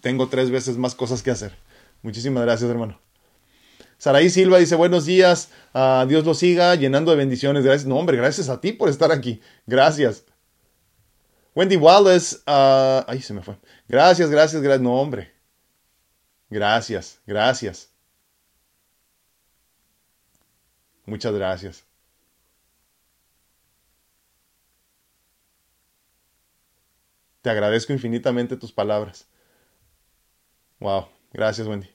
tengo 0.00 0.28
tres 0.28 0.50
veces 0.50 0.76
más 0.76 0.94
cosas 0.94 1.22
que 1.22 1.30
hacer. 1.30 1.52
Muchísimas 2.02 2.42
gracias, 2.42 2.68
hermano. 2.70 2.98
Saraí 3.98 4.28
Silva 4.28 4.58
dice, 4.58 4.74
buenos 4.74 5.06
días, 5.06 5.50
uh, 5.74 6.06
Dios 6.06 6.24
lo 6.24 6.34
siga 6.34 6.74
llenando 6.74 7.10
de 7.10 7.16
bendiciones. 7.16 7.64
Gracias. 7.64 7.86
No, 7.86 7.96
hombre, 7.96 8.16
gracias 8.16 8.48
a 8.48 8.60
ti 8.60 8.72
por 8.72 8.88
estar 8.88 9.10
aquí. 9.10 9.40
Gracias. 9.66 10.24
Wendy 11.54 11.76
Wallace, 11.76 12.36
uh, 12.46 13.04
ay, 13.06 13.22
se 13.22 13.32
me 13.32 13.42
fue. 13.42 13.56
Gracias, 13.88 14.30
gracias, 14.30 14.60
gracias. 14.60 14.82
No, 14.82 15.00
hombre. 15.00 15.32
Gracias, 16.50 17.18
gracias. 17.26 17.95
Muchas 21.06 21.32
gracias. 21.34 21.86
Te 27.42 27.50
agradezco 27.50 27.92
infinitamente 27.92 28.56
tus 28.56 28.72
palabras. 28.72 29.28
Wow, 30.80 31.06
gracias 31.32 31.68
Wendy. 31.68 31.88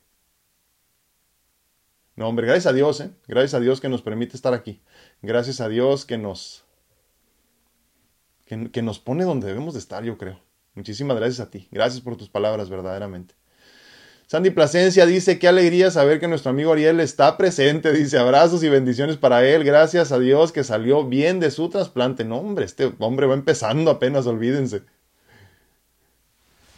No, 2.15 2.27
hombre, 2.27 2.45
gracias 2.45 2.67
a 2.67 2.73
Dios, 2.73 3.01
¿eh? 3.01 3.11
Gracias 3.27 3.53
a 3.55 3.59
Dios 3.59 3.81
que 3.81 3.89
nos 3.89 4.01
permite 4.01 4.35
estar 4.35 4.53
aquí. 4.53 4.81
Gracias 5.21 5.59
a 5.59 5.67
Dios 5.67 6.05
que 6.05 6.17
nos, 6.17 6.63
que, 8.45 8.81
nos 8.81 8.99
pone 8.99 9.23
donde 9.23 9.47
debemos 9.47 9.73
de 9.73 9.79
estar, 9.79 10.03
yo 10.03 10.17
creo. 10.17 10.39
Muchísimas 10.73 11.17
gracias 11.17 11.39
a 11.39 11.49
ti. 11.49 11.67
Gracias 11.71 12.01
por 12.01 12.15
tus 12.15 12.29
palabras, 12.29 12.69
verdaderamente. 12.69 13.35
Sandy 14.31 14.51
Plasencia 14.51 15.05
dice, 15.05 15.39
qué 15.39 15.49
alegría 15.49 15.91
saber 15.91 16.21
que 16.21 16.27
nuestro 16.29 16.51
amigo 16.51 16.71
Ariel 16.71 17.01
está 17.01 17.35
presente. 17.35 17.91
Dice, 17.91 18.17
abrazos 18.17 18.63
y 18.63 18.69
bendiciones 18.69 19.17
para 19.17 19.45
él. 19.45 19.65
Gracias 19.65 20.13
a 20.13 20.19
Dios 20.19 20.53
que 20.53 20.63
salió 20.63 21.03
bien 21.03 21.41
de 21.41 21.51
su 21.51 21.67
trasplante. 21.67 22.23
No, 22.23 22.37
hombre, 22.37 22.63
este 22.63 22.93
hombre 22.99 23.27
va 23.27 23.33
empezando 23.33 23.91
apenas, 23.91 24.27
olvídense. 24.27 24.83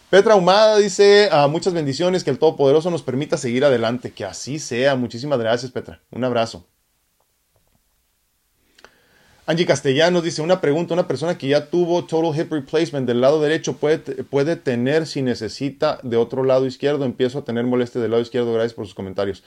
Petra 0.09 0.33
Humada 0.33 0.79
dice, 0.79 1.29
ah, 1.31 1.47
muchas 1.47 1.75
bendiciones, 1.75 2.23
que 2.23 2.31
el 2.31 2.39
Todopoderoso 2.39 2.89
nos 2.89 3.03
permita 3.03 3.37
seguir 3.37 3.63
adelante. 3.63 4.09
Que 4.09 4.25
así 4.25 4.57
sea. 4.57 4.95
Muchísimas 4.95 5.37
gracias, 5.37 5.71
Petra. 5.71 6.01
Un 6.09 6.23
abrazo. 6.23 6.65
Angie 9.45 9.65
Castellanos 9.65 10.23
dice, 10.23 10.41
una 10.41 10.61
pregunta, 10.61 10.93
una 10.93 11.05
persona 11.05 11.37
que 11.37 11.49
ya 11.49 11.69
tuvo 11.69 12.05
total 12.05 12.39
hip 12.39 12.49
replacement 12.49 13.05
del 13.05 13.19
lado 13.19 13.41
derecho 13.41 13.73
puede, 13.73 13.99
puede 14.23 14.55
tener 14.55 15.05
si 15.05 15.21
necesita 15.21 15.99
de 16.01 16.15
otro 16.15 16.45
lado 16.45 16.65
izquierdo, 16.65 17.03
empiezo 17.03 17.39
a 17.39 17.43
tener 17.43 17.65
molestia 17.65 17.99
del 17.99 18.11
lado 18.11 18.23
izquierdo, 18.23 18.53
gracias 18.53 18.73
por 18.73 18.85
sus 18.85 18.95
comentarios. 18.95 19.43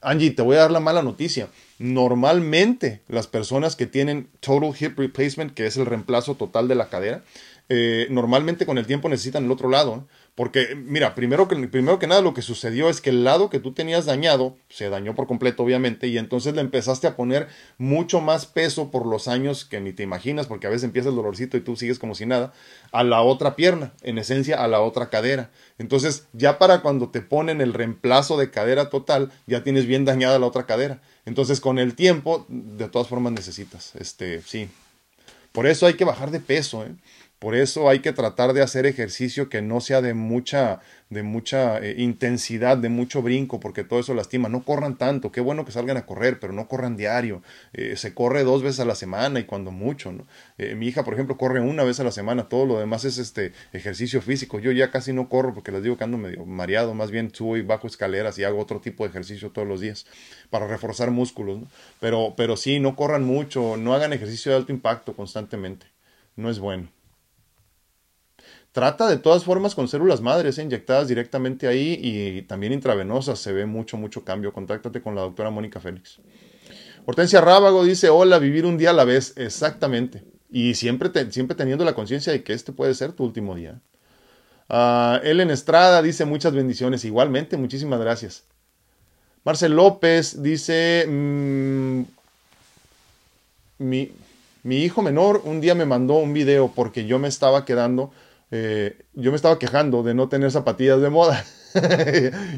Angie, 0.00 0.32
te 0.32 0.42
voy 0.42 0.56
a 0.56 0.60
dar 0.60 0.72
la 0.72 0.80
mala 0.80 1.02
noticia. 1.02 1.48
Normalmente 1.78 3.02
las 3.08 3.28
personas 3.28 3.76
que 3.76 3.86
tienen 3.86 4.28
total 4.40 4.74
hip 4.78 4.98
replacement, 4.98 5.54
que 5.54 5.66
es 5.66 5.76
el 5.76 5.86
reemplazo 5.86 6.34
total 6.34 6.66
de 6.66 6.74
la 6.74 6.88
cadera, 6.88 7.22
eh, 7.68 8.06
normalmente 8.10 8.64
con 8.64 8.78
el 8.78 8.86
tiempo 8.86 9.08
necesitan 9.08 9.44
el 9.44 9.50
otro 9.50 9.68
lado, 9.68 10.06
Porque, 10.36 10.76
mira, 10.76 11.14
primero 11.14 11.48
que, 11.48 11.56
primero 11.66 11.98
que 11.98 12.06
nada 12.06 12.20
lo 12.20 12.34
que 12.34 12.42
sucedió 12.42 12.90
es 12.90 13.00
que 13.00 13.08
el 13.08 13.24
lado 13.24 13.48
que 13.48 13.58
tú 13.58 13.72
tenías 13.72 14.04
dañado, 14.04 14.54
se 14.68 14.90
dañó 14.90 15.14
por 15.14 15.26
completo 15.26 15.62
obviamente, 15.62 16.08
y 16.08 16.18
entonces 16.18 16.54
le 16.54 16.60
empezaste 16.60 17.06
a 17.06 17.16
poner 17.16 17.48
mucho 17.78 18.20
más 18.20 18.44
peso 18.44 18.90
por 18.90 19.06
los 19.06 19.28
años 19.28 19.64
que 19.64 19.80
ni 19.80 19.94
te 19.94 20.02
imaginas, 20.02 20.46
porque 20.46 20.66
a 20.66 20.70
veces 20.70 20.84
empieza 20.84 21.08
el 21.08 21.16
dolorcito 21.16 21.56
y 21.56 21.62
tú 21.62 21.74
sigues 21.74 21.98
como 21.98 22.14
si 22.14 22.26
nada, 22.26 22.52
a 22.92 23.02
la 23.02 23.22
otra 23.22 23.56
pierna, 23.56 23.94
en 24.02 24.18
esencia 24.18 24.62
a 24.62 24.68
la 24.68 24.80
otra 24.80 25.08
cadera. 25.08 25.50
Entonces, 25.78 26.26
ya 26.34 26.58
para 26.58 26.82
cuando 26.82 27.08
te 27.08 27.22
ponen 27.22 27.62
el 27.62 27.72
reemplazo 27.72 28.36
de 28.36 28.50
cadera 28.50 28.90
total, 28.90 29.32
ya 29.46 29.64
tienes 29.64 29.86
bien 29.86 30.04
dañada 30.04 30.38
la 30.38 30.46
otra 30.46 30.66
cadera. 30.66 31.00
Entonces, 31.24 31.60
con 31.60 31.78
el 31.78 31.94
tiempo, 31.94 32.44
de 32.48 32.88
todas 32.88 33.08
formas 33.08 33.32
necesitas, 33.32 33.96
este, 33.96 34.42
sí. 34.42 34.68
Por 35.52 35.66
eso 35.66 35.86
hay 35.86 35.94
que 35.94 36.04
bajar 36.04 36.30
de 36.30 36.40
peso, 36.40 36.84
¿eh? 36.84 36.92
Por 37.38 37.54
eso 37.54 37.90
hay 37.90 37.98
que 37.98 38.14
tratar 38.14 38.54
de 38.54 38.62
hacer 38.62 38.86
ejercicio 38.86 39.50
que 39.50 39.60
no 39.60 39.82
sea 39.82 40.00
de 40.00 40.14
mucha, 40.14 40.80
de 41.10 41.22
mucha 41.22 41.78
eh, 41.80 41.96
intensidad, 41.98 42.78
de 42.78 42.88
mucho 42.88 43.20
brinco, 43.20 43.60
porque 43.60 43.84
todo 43.84 44.00
eso 44.00 44.14
lastima. 44.14 44.48
No 44.48 44.64
corran 44.64 44.96
tanto, 44.96 45.30
qué 45.32 45.42
bueno 45.42 45.66
que 45.66 45.72
salgan 45.72 45.98
a 45.98 46.06
correr, 46.06 46.40
pero 46.40 46.54
no 46.54 46.66
corran 46.66 46.96
diario. 46.96 47.42
Eh, 47.74 47.96
se 47.96 48.14
corre 48.14 48.42
dos 48.42 48.62
veces 48.62 48.80
a 48.80 48.86
la 48.86 48.94
semana 48.94 49.38
y 49.38 49.44
cuando 49.44 49.70
mucho. 49.70 50.12
¿no? 50.12 50.26
Eh, 50.56 50.74
mi 50.76 50.88
hija, 50.88 51.04
por 51.04 51.12
ejemplo, 51.12 51.36
corre 51.36 51.60
una 51.60 51.84
vez 51.84 52.00
a 52.00 52.04
la 52.04 52.10
semana, 52.10 52.48
todo 52.48 52.64
lo 52.64 52.78
demás 52.78 53.04
es 53.04 53.18
este 53.18 53.52
ejercicio 53.74 54.22
físico. 54.22 54.58
Yo 54.58 54.72
ya 54.72 54.90
casi 54.90 55.12
no 55.12 55.28
corro 55.28 55.52
porque 55.52 55.72
les 55.72 55.82
digo 55.82 55.98
que 55.98 56.04
ando 56.04 56.16
medio 56.16 56.46
mareado, 56.46 56.94
más 56.94 57.10
bien 57.10 57.34
subo 57.34 57.58
y 57.58 57.62
bajo 57.62 57.86
escaleras 57.86 58.38
y 58.38 58.44
hago 58.44 58.58
otro 58.58 58.80
tipo 58.80 59.04
de 59.04 59.10
ejercicio 59.10 59.50
todos 59.50 59.68
los 59.68 59.82
días 59.82 60.06
para 60.48 60.66
reforzar 60.66 61.10
músculos. 61.10 61.60
¿no? 61.60 61.68
Pero, 62.00 62.32
pero 62.34 62.56
sí, 62.56 62.80
no 62.80 62.96
corran 62.96 63.24
mucho, 63.24 63.76
no 63.76 63.92
hagan 63.94 64.14
ejercicio 64.14 64.52
de 64.52 64.56
alto 64.56 64.72
impacto 64.72 65.14
constantemente. 65.14 65.86
No 66.34 66.50
es 66.50 66.58
bueno. 66.58 66.95
Trata 68.76 69.08
de 69.08 69.16
todas 69.16 69.42
formas 69.42 69.74
con 69.74 69.88
células 69.88 70.20
madres, 70.20 70.58
¿eh? 70.58 70.62
inyectadas 70.62 71.08
directamente 71.08 71.66
ahí 71.66 71.98
y 71.98 72.42
también 72.42 72.74
intravenosas. 72.74 73.38
Se 73.38 73.50
ve 73.50 73.64
mucho, 73.64 73.96
mucho 73.96 74.22
cambio. 74.22 74.52
Contáctate 74.52 75.00
con 75.00 75.14
la 75.14 75.22
doctora 75.22 75.48
Mónica 75.48 75.80
Félix. 75.80 76.18
Hortensia 77.06 77.40
Rábago 77.40 77.86
dice, 77.86 78.10
hola, 78.10 78.38
vivir 78.38 78.66
un 78.66 78.76
día 78.76 78.90
a 78.90 78.92
la 78.92 79.04
vez. 79.04 79.32
Exactamente. 79.36 80.24
Y 80.50 80.74
siempre, 80.74 81.10
siempre 81.32 81.56
teniendo 81.56 81.86
la 81.86 81.94
conciencia 81.94 82.34
de 82.34 82.42
que 82.42 82.52
este 82.52 82.70
puede 82.74 82.92
ser 82.92 83.12
tu 83.12 83.24
último 83.24 83.54
día. 83.54 83.80
Uh, 84.68 85.24
Ellen 85.24 85.50
Estrada 85.50 86.02
dice, 86.02 86.26
muchas 86.26 86.52
bendiciones. 86.52 87.02
Igualmente, 87.06 87.56
muchísimas 87.56 87.98
gracias. 87.98 88.44
Marcel 89.42 89.74
López 89.74 90.42
dice, 90.42 91.06
mmm, 91.08 92.02
mi, 93.78 94.12
mi 94.64 94.84
hijo 94.84 95.00
menor 95.00 95.40
un 95.46 95.62
día 95.62 95.74
me 95.74 95.86
mandó 95.86 96.16
un 96.16 96.34
video 96.34 96.70
porque 96.76 97.06
yo 97.06 97.18
me 97.18 97.28
estaba 97.28 97.64
quedando 97.64 98.12
eh, 98.58 99.04
yo 99.12 99.30
me 99.30 99.36
estaba 99.36 99.58
quejando 99.58 100.02
de 100.02 100.14
no 100.14 100.28
tener 100.28 100.50
zapatillas 100.50 101.00
de 101.00 101.10
moda. 101.10 101.44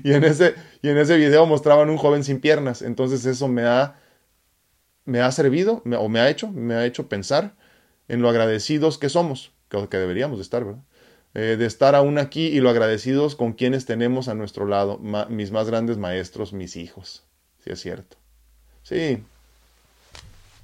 y, 0.04 0.12
en 0.12 0.22
ese, 0.22 0.54
y 0.80 0.88
en 0.90 0.98
ese 0.98 1.16
video 1.16 1.44
mostraban 1.44 1.90
un 1.90 1.96
joven 1.96 2.22
sin 2.22 2.40
piernas. 2.40 2.82
Entonces 2.82 3.26
eso 3.26 3.48
me 3.48 3.64
ha, 3.64 3.96
me 5.04 5.20
ha 5.20 5.32
servido, 5.32 5.82
o 5.98 6.08
me 6.08 6.20
ha 6.20 6.30
hecho, 6.30 6.52
me 6.52 6.74
ha 6.74 6.86
hecho 6.86 7.08
pensar 7.08 7.56
en 8.06 8.22
lo 8.22 8.28
agradecidos 8.28 8.96
que 8.96 9.08
somos, 9.08 9.52
que, 9.68 9.96
deberíamos 9.96 10.38
de 10.38 10.42
estar, 10.42 10.64
¿verdad? 10.64 10.82
Eh, 11.34 11.56
de 11.58 11.66
estar 11.66 11.94
aún 11.94 12.18
aquí 12.18 12.46
y 12.46 12.60
lo 12.60 12.70
agradecidos 12.70 13.34
con 13.34 13.52
quienes 13.52 13.84
tenemos 13.84 14.28
a 14.28 14.34
nuestro 14.34 14.66
lado, 14.66 14.98
mis 15.28 15.50
más 15.50 15.66
grandes 15.66 15.98
maestros, 15.98 16.52
mis 16.52 16.76
hijos. 16.76 17.24
Sí, 17.64 17.70
es 17.70 17.80
cierto. 17.80 18.16
Sí. 18.82 19.22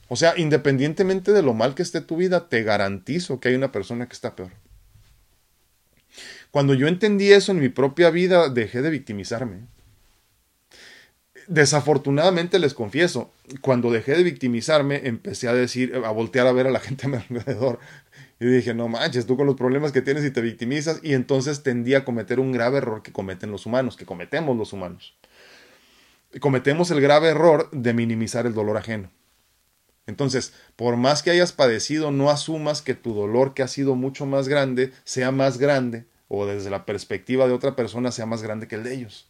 O 0.09 0.16
sea, 0.16 0.35
independientemente 0.37 1.32
de 1.32 1.43
lo 1.43 1.55
mal 1.55 1.74
que 1.74 1.82
esté 1.82 2.01
tu 2.01 2.16
vida, 2.16 2.49
te 2.49 2.62
garantizo 2.62 3.41
que 3.41 3.49
hay 3.49 3.57
una 3.57 3.72
persona 3.72 4.07
que 4.07 4.14
está 4.14 4.37
peor. 4.37 4.51
Cuando 6.55 6.75
yo 6.75 6.87
entendí 6.87 7.33
eso 7.33 7.51
en 7.51 7.59
mi 7.59 7.69
propia 7.69 8.11
vida, 8.11 8.49
dejé 8.49 8.81
de 8.81 8.89
victimizarme. 8.89 9.67
Desafortunadamente 11.49 12.61
les 12.61 12.75
confieso, 12.75 13.33
cuando 13.61 13.91
dejé 13.91 14.13
de 14.13 14.23
victimizarme, 14.23 15.01
empecé 15.09 15.49
a 15.49 15.53
decir, 15.53 16.01
a 16.05 16.11
voltear 16.13 16.47
a 16.47 16.53
ver 16.53 16.69
a 16.69 16.71
la 16.71 16.79
gente 16.79 17.07
a 17.07 17.09
mi 17.09 17.17
alrededor. 17.17 17.81
Y 18.39 18.47
dije, 18.47 18.73
no 18.73 18.87
manches, 18.87 19.27
tú 19.27 19.37
con 19.37 19.49
los 19.49 19.57
problemas 19.57 19.91
que 19.91 20.01
tienes 20.01 20.25
y 20.25 20.31
te 20.31 20.43
victimizas. 20.43 21.01
Y 21.03 21.15
entonces 21.15 21.65
tendí 21.65 21.97
a 21.97 22.05
cometer 22.05 22.39
un 22.39 22.53
grave 22.53 22.79
error 22.79 23.03
que 23.03 23.11
cometen 23.11 23.51
los 23.51 23.67
humanos, 23.67 23.97
que 23.97 24.07
cometemos 24.07 24.57
los 24.57 24.73
humanos. 24.73 25.17
Cometemos 26.39 26.89
el 26.93 27.01
grave 27.01 27.31
error 27.31 27.69
de 27.73 27.95
minimizar 27.95 28.47
el 28.47 28.55
dolor 28.55 28.77
ajeno. 28.77 29.11
Entonces, 30.07 30.53
por 30.77 30.97
más 30.97 31.25
que 31.25 31.33
hayas 31.33 31.51
padecido, 31.51 32.13
no 32.13 32.31
asumas 32.31 32.81
que 32.81 32.95
tu 32.95 33.13
dolor, 33.13 33.55
que 33.55 33.65
ha 33.65 33.69
sido 33.69 33.97
mucho 33.97 34.25
más 34.25 34.47
grande, 34.47 34.93
sea 35.03 35.33
más 35.33 35.59
grande 35.59 36.07
o 36.29 36.47
desde 36.47 36.70
la 36.70 36.87
perspectiva 36.87 37.47
de 37.47 37.53
otra 37.53 37.77
persona 37.77 38.12
sea 38.12 38.27
más 38.27 38.43
grande 38.43 38.68
que 38.68 38.77
el 38.77 38.85
de 38.85 38.95
ellos. 38.95 39.29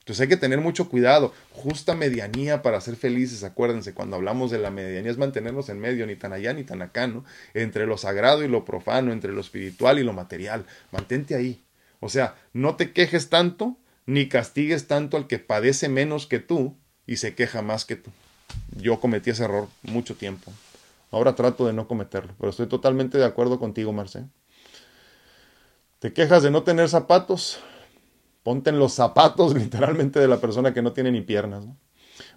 Entonces 0.00 0.22
hay 0.22 0.28
que 0.28 0.36
tener 0.36 0.60
mucho 0.60 0.88
cuidado, 0.88 1.32
justa 1.52 1.94
medianía 1.94 2.60
para 2.60 2.80
ser 2.80 2.96
felices, 2.96 3.44
acuérdense, 3.44 3.94
cuando 3.94 4.16
hablamos 4.16 4.50
de 4.50 4.58
la 4.58 4.72
medianía 4.72 5.12
es 5.12 5.16
mantenernos 5.16 5.68
en 5.68 5.78
medio, 5.78 6.06
ni 6.08 6.16
tan 6.16 6.32
allá 6.32 6.52
ni 6.52 6.64
tan 6.64 6.82
acá, 6.82 7.06
¿no? 7.06 7.24
Entre 7.54 7.86
lo 7.86 7.96
sagrado 7.96 8.42
y 8.42 8.48
lo 8.48 8.64
profano, 8.64 9.12
entre 9.12 9.32
lo 9.32 9.40
espiritual 9.40 10.00
y 10.00 10.02
lo 10.02 10.12
material, 10.12 10.66
mantente 10.90 11.36
ahí. 11.36 11.62
O 12.00 12.08
sea, 12.08 12.34
no 12.52 12.74
te 12.74 12.92
quejes 12.92 13.28
tanto, 13.28 13.76
ni 14.04 14.28
castigues 14.28 14.88
tanto 14.88 15.16
al 15.16 15.28
que 15.28 15.38
padece 15.38 15.88
menos 15.88 16.26
que 16.26 16.40
tú 16.40 16.76
y 17.06 17.18
se 17.18 17.36
queja 17.36 17.62
más 17.62 17.84
que 17.84 17.94
tú. 17.94 18.10
Yo 18.76 18.98
cometí 18.98 19.30
ese 19.30 19.44
error 19.44 19.68
mucho 19.82 20.16
tiempo. 20.16 20.52
Ahora 21.12 21.36
trato 21.36 21.64
de 21.64 21.74
no 21.74 21.86
cometerlo, 21.86 22.34
pero 22.38 22.50
estoy 22.50 22.66
totalmente 22.66 23.18
de 23.18 23.24
acuerdo 23.24 23.60
contigo, 23.60 23.92
Marcel. 23.92 24.26
¿Te 26.02 26.12
quejas 26.12 26.42
de 26.42 26.50
no 26.50 26.64
tener 26.64 26.88
zapatos? 26.88 27.60
Ponte 28.42 28.72
los 28.72 28.92
zapatos 28.92 29.54
literalmente 29.56 30.18
de 30.18 30.26
la 30.26 30.38
persona 30.38 30.74
que 30.74 30.82
no 30.82 30.92
tiene 30.92 31.12
ni 31.12 31.20
piernas. 31.20 31.64
¿no? 31.64 31.76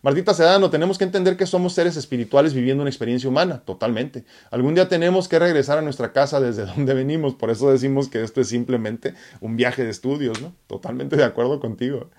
Martita 0.03 0.35
Sedano, 0.35 0.69
tenemos 0.69 0.99
que 0.99 1.03
entender 1.03 1.35
que 1.35 1.47
somos 1.47 1.73
seres 1.73 1.97
espirituales 1.97 2.53
viviendo 2.53 2.83
una 2.83 2.91
experiencia 2.91 3.27
humana, 3.27 3.63
totalmente. 3.65 4.23
Algún 4.51 4.75
día 4.75 4.87
tenemos 4.87 5.27
que 5.27 5.39
regresar 5.39 5.79
a 5.79 5.81
nuestra 5.81 6.13
casa 6.13 6.39
desde 6.39 6.65
donde 6.75 6.93
venimos, 6.93 7.33
por 7.33 7.49
eso 7.49 7.71
decimos 7.71 8.07
que 8.07 8.21
esto 8.21 8.39
es 8.39 8.49
simplemente 8.49 9.15
un 9.41 9.57
viaje 9.57 9.83
de 9.83 9.89
estudios, 9.89 10.39
¿no? 10.43 10.53
Totalmente 10.67 11.15
de 11.15 11.23
acuerdo 11.23 11.59
contigo. 11.59 12.11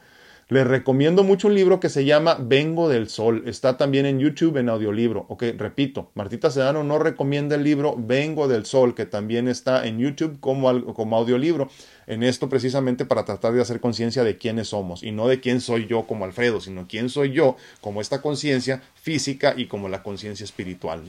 Les 0.48 0.64
recomiendo 0.64 1.24
mucho 1.24 1.48
un 1.48 1.56
libro 1.56 1.80
que 1.80 1.88
se 1.88 2.04
llama 2.04 2.36
Vengo 2.40 2.88
del 2.88 3.08
Sol. 3.08 3.42
Está 3.46 3.76
también 3.76 4.06
en 4.06 4.20
YouTube 4.20 4.58
en 4.58 4.68
audiolibro. 4.68 5.26
Ok, 5.28 5.42
repito, 5.58 6.12
Martita 6.14 6.52
Sedano 6.52 6.84
no 6.84 7.00
recomienda 7.00 7.56
el 7.56 7.64
libro 7.64 7.96
Vengo 7.98 8.46
del 8.46 8.64
Sol, 8.64 8.94
que 8.94 9.06
también 9.06 9.48
está 9.48 9.84
en 9.88 9.98
YouTube 9.98 10.38
como, 10.38 10.94
como 10.94 11.16
audiolibro. 11.16 11.68
En 12.06 12.22
esto 12.22 12.48
precisamente 12.48 13.04
para 13.04 13.24
tratar 13.24 13.54
de 13.54 13.60
hacer 13.60 13.80
conciencia 13.80 14.22
de 14.22 14.38
quiénes 14.38 14.68
somos 14.68 15.02
y 15.02 15.10
no 15.10 15.26
de 15.26 15.40
quién 15.40 15.60
soy 15.60 15.88
yo 15.88 16.06
como 16.06 16.24
Alfredo, 16.24 16.60
sino 16.60 16.86
quién 16.86 17.08
soy 17.08 17.32
yo 17.32 17.56
como 17.80 18.00
esta 18.00 18.22
conciencia 18.22 18.84
física 18.94 19.54
y 19.56 19.66
como 19.66 19.88
la 19.88 20.04
conciencia 20.04 20.44
espiritual. 20.44 21.02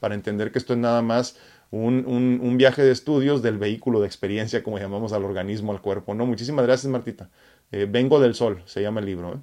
Para 0.00 0.16
entender 0.16 0.50
que 0.50 0.58
esto 0.58 0.72
es 0.72 0.80
nada 0.80 1.02
más 1.02 1.36
un, 1.72 2.04
un, 2.06 2.40
un, 2.42 2.58
viaje 2.58 2.82
de 2.82 2.92
estudios 2.92 3.42
del 3.42 3.56
vehículo 3.56 4.00
de 4.00 4.06
experiencia, 4.06 4.62
como 4.62 4.78
llamamos 4.78 5.14
al 5.14 5.24
organismo, 5.24 5.72
al 5.72 5.80
cuerpo. 5.80 6.14
No, 6.14 6.26
muchísimas 6.26 6.66
gracias, 6.66 6.92
Martita. 6.92 7.30
Eh, 7.72 7.88
Vengo 7.90 8.20
del 8.20 8.34
Sol, 8.34 8.62
se 8.66 8.82
llama 8.82 9.00
el 9.00 9.06
libro. 9.06 9.32
¿eh? 9.32 9.38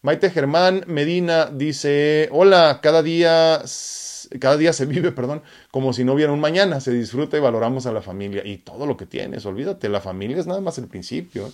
Maite 0.00 0.30
Germán 0.30 0.84
Medina 0.86 1.50
dice, 1.52 2.30
hola, 2.32 2.80
cada 2.82 3.02
día, 3.02 3.62
cada 4.40 4.56
día 4.56 4.72
se 4.72 4.86
vive, 4.86 5.12
perdón, 5.12 5.42
como 5.70 5.92
si 5.92 6.02
no 6.02 6.14
hubiera 6.14 6.32
un 6.32 6.40
mañana, 6.40 6.80
se 6.80 6.92
disfruta 6.92 7.36
y 7.36 7.40
valoramos 7.40 7.84
a 7.84 7.92
la 7.92 8.00
familia 8.00 8.42
y 8.46 8.56
todo 8.56 8.86
lo 8.86 8.96
que 8.96 9.04
tienes, 9.04 9.44
olvídate, 9.44 9.90
la 9.90 10.00
familia 10.00 10.38
es 10.38 10.46
nada 10.46 10.62
más 10.62 10.78
el 10.78 10.88
principio. 10.88 11.48
¿eh? 11.48 11.52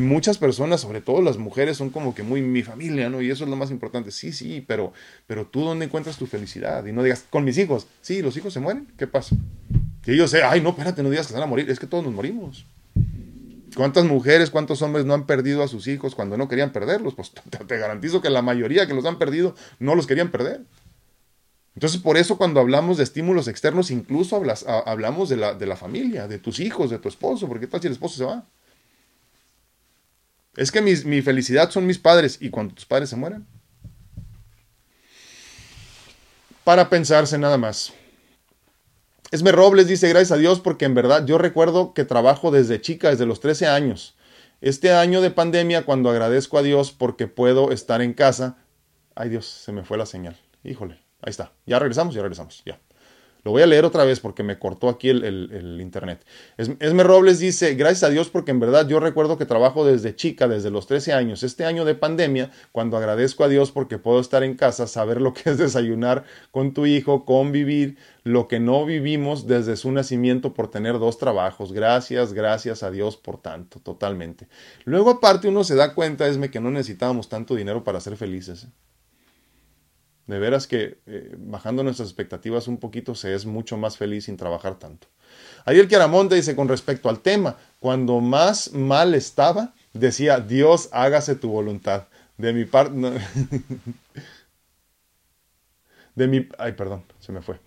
Muchas 0.00 0.38
personas, 0.38 0.80
sobre 0.80 1.00
todo 1.00 1.20
las 1.20 1.36
mujeres, 1.36 1.76
son 1.76 1.90
como 1.90 2.14
que 2.14 2.22
muy 2.22 2.42
mi 2.42 2.62
familia, 2.62 3.08
¿no? 3.08 3.20
Y 3.20 3.30
eso 3.30 3.44
es 3.44 3.50
lo 3.50 3.56
más 3.56 3.70
importante. 3.70 4.12
Sí, 4.12 4.32
sí, 4.32 4.64
pero, 4.66 4.92
pero 5.26 5.46
tú 5.46 5.64
dónde 5.64 5.86
encuentras 5.86 6.16
tu 6.16 6.26
felicidad? 6.26 6.86
Y 6.86 6.92
no 6.92 7.02
digas, 7.02 7.24
con 7.28 7.44
mis 7.44 7.58
hijos, 7.58 7.88
sí, 8.00 8.22
los 8.22 8.36
hijos 8.36 8.52
se 8.52 8.60
mueren, 8.60 8.86
¿qué 8.96 9.06
pasa? 9.06 9.34
Que 10.02 10.16
yo 10.16 10.28
sé, 10.28 10.44
ay, 10.44 10.60
no, 10.60 10.70
espérate, 10.70 11.02
no 11.02 11.10
digas 11.10 11.26
que 11.26 11.32
se 11.32 11.38
van 11.38 11.48
a 11.48 11.50
morir, 11.50 11.68
es 11.68 11.80
que 11.80 11.88
todos 11.88 12.04
nos 12.04 12.14
morimos. 12.14 12.66
¿Cuántas 13.74 14.04
mujeres, 14.04 14.50
cuántos 14.50 14.80
hombres 14.82 15.04
no 15.04 15.14
han 15.14 15.26
perdido 15.26 15.62
a 15.62 15.68
sus 15.68 15.88
hijos 15.88 16.14
cuando 16.14 16.36
no 16.36 16.46
querían 16.46 16.70
perderlos? 16.70 17.14
Pues 17.14 17.32
te 17.66 17.76
garantizo 17.76 18.20
que 18.22 18.30
la 18.30 18.42
mayoría 18.42 18.86
que 18.86 18.94
los 18.94 19.04
han 19.04 19.18
perdido 19.18 19.56
no 19.80 19.96
los 19.96 20.06
querían 20.06 20.30
perder. 20.30 20.60
Entonces, 21.74 22.00
por 22.00 22.16
eso 22.16 22.38
cuando 22.38 22.60
hablamos 22.60 22.98
de 22.98 23.02
estímulos 23.02 23.48
externos, 23.48 23.90
incluso 23.90 24.40
hablamos 24.86 25.28
de 25.28 25.36
la, 25.36 25.54
de 25.54 25.66
la 25.66 25.74
familia, 25.74 26.28
de 26.28 26.38
tus 26.38 26.60
hijos, 26.60 26.90
de 26.90 26.98
tu 26.98 27.08
esposo, 27.08 27.48
porque 27.48 27.66
tal 27.66 27.80
si 27.80 27.88
el 27.88 27.94
esposo 27.94 28.16
se 28.16 28.24
va? 28.24 28.46
Es 30.56 30.70
que 30.70 30.82
mi 30.82 31.22
felicidad 31.22 31.70
son 31.70 31.86
mis 31.86 31.98
padres 31.98 32.38
y 32.40 32.50
cuando 32.50 32.74
tus 32.74 32.86
padres 32.86 33.10
se 33.10 33.16
mueren. 33.16 33.46
Para 36.64 36.88
pensarse 36.88 37.36
nada 37.36 37.58
más. 37.58 37.92
Esme 39.30 39.52
Robles 39.52 39.88
dice, 39.88 40.08
gracias 40.08 40.32
a 40.32 40.36
Dios, 40.36 40.60
porque 40.60 40.84
en 40.84 40.94
verdad 40.94 41.26
yo 41.26 41.38
recuerdo 41.38 41.92
que 41.92 42.04
trabajo 42.04 42.50
desde 42.50 42.80
chica, 42.80 43.10
desde 43.10 43.26
los 43.26 43.40
13 43.40 43.66
años. 43.66 44.16
Este 44.60 44.92
año 44.92 45.20
de 45.20 45.30
pandemia, 45.30 45.84
cuando 45.84 46.08
agradezco 46.08 46.56
a 46.56 46.62
Dios 46.62 46.92
porque 46.92 47.26
puedo 47.26 47.72
estar 47.72 48.00
en 48.00 48.14
casa, 48.14 48.56
ay 49.14 49.28
Dios, 49.28 49.46
se 49.46 49.72
me 49.72 49.84
fue 49.84 49.98
la 49.98 50.06
señal. 50.06 50.38
Híjole, 50.62 50.94
ahí 51.20 51.30
está. 51.30 51.52
Ya 51.66 51.78
regresamos, 51.78 52.14
ya 52.14 52.22
regresamos, 52.22 52.62
ya. 52.64 52.80
Lo 53.44 53.50
voy 53.50 53.60
a 53.60 53.66
leer 53.66 53.84
otra 53.84 54.04
vez 54.04 54.20
porque 54.20 54.42
me 54.42 54.58
cortó 54.58 54.88
aquí 54.88 55.10
el, 55.10 55.78
internet. 55.80 56.24
Esme 56.56 57.02
Robles 57.02 57.38
dice, 57.38 57.74
gracias 57.74 58.04
a 58.04 58.08
Dios 58.08 58.30
porque 58.30 58.50
en 58.52 58.58
verdad 58.58 58.88
yo 58.88 59.00
recuerdo 59.00 59.36
que 59.36 59.44
trabajo 59.44 59.84
desde 59.84 60.16
chica, 60.16 60.48
desde 60.48 60.70
los 60.70 60.86
13 60.86 61.12
años. 61.12 61.42
Este 61.42 61.66
año 61.66 61.84
de 61.84 61.94
pandemia, 61.94 62.50
cuando 62.72 62.96
agradezco 62.96 63.44
a 63.44 63.48
Dios 63.48 63.70
porque 63.70 63.98
puedo 63.98 64.18
estar 64.18 64.42
en 64.44 64.56
casa, 64.56 64.86
saber 64.86 65.20
lo 65.20 65.34
que 65.34 65.50
es 65.50 65.58
desayunar 65.58 66.24
con 66.50 66.72
tu 66.72 66.86
hijo, 66.86 67.26
convivir, 67.26 67.98
lo 68.22 68.48
que 68.48 68.60
no 68.60 68.86
vivimos 68.86 69.46
desde 69.46 69.76
su 69.76 69.92
nacimiento 69.92 70.54
por 70.54 70.70
tener 70.70 70.98
dos 70.98 71.18
trabajos. 71.18 71.74
Gracias, 71.74 72.32
gracias 72.32 72.82
a 72.82 72.90
Dios 72.90 73.18
por 73.18 73.42
tanto, 73.42 73.78
totalmente. 73.80 74.48
Luego 74.86 75.10
aparte 75.10 75.48
uno 75.48 75.64
se 75.64 75.74
da 75.74 75.94
cuenta, 75.94 76.26
Esme, 76.26 76.50
que 76.50 76.60
no 76.60 76.70
necesitábamos 76.70 77.28
tanto 77.28 77.54
dinero 77.54 77.84
para 77.84 78.00
ser 78.00 78.16
felices. 78.16 78.64
¿eh? 78.64 78.68
De 80.26 80.38
veras 80.38 80.66
que 80.66 80.98
eh, 81.06 81.34
bajando 81.38 81.82
nuestras 81.82 82.08
expectativas 82.08 82.66
un 82.66 82.78
poquito 82.78 83.14
se 83.14 83.34
es 83.34 83.44
mucho 83.44 83.76
más 83.76 83.98
feliz 83.98 84.24
sin 84.24 84.36
trabajar 84.36 84.78
tanto. 84.78 85.08
Ariel 85.64 85.88
Chiaramonte 85.88 86.34
dice 86.34 86.56
con 86.56 86.68
respecto 86.68 87.08
al 87.08 87.20
tema, 87.20 87.56
cuando 87.78 88.20
más 88.20 88.72
mal 88.72 89.14
estaba, 89.14 89.74
decía, 89.92 90.40
Dios 90.40 90.88
hágase 90.92 91.34
tu 91.34 91.50
voluntad. 91.50 92.08
De 92.38 92.52
mi 92.52 92.64
parte... 92.64 92.94
de 96.14 96.28
mi... 96.28 96.48
Ay, 96.58 96.72
perdón, 96.72 97.04
se 97.20 97.32
me 97.32 97.42
fue. 97.42 97.60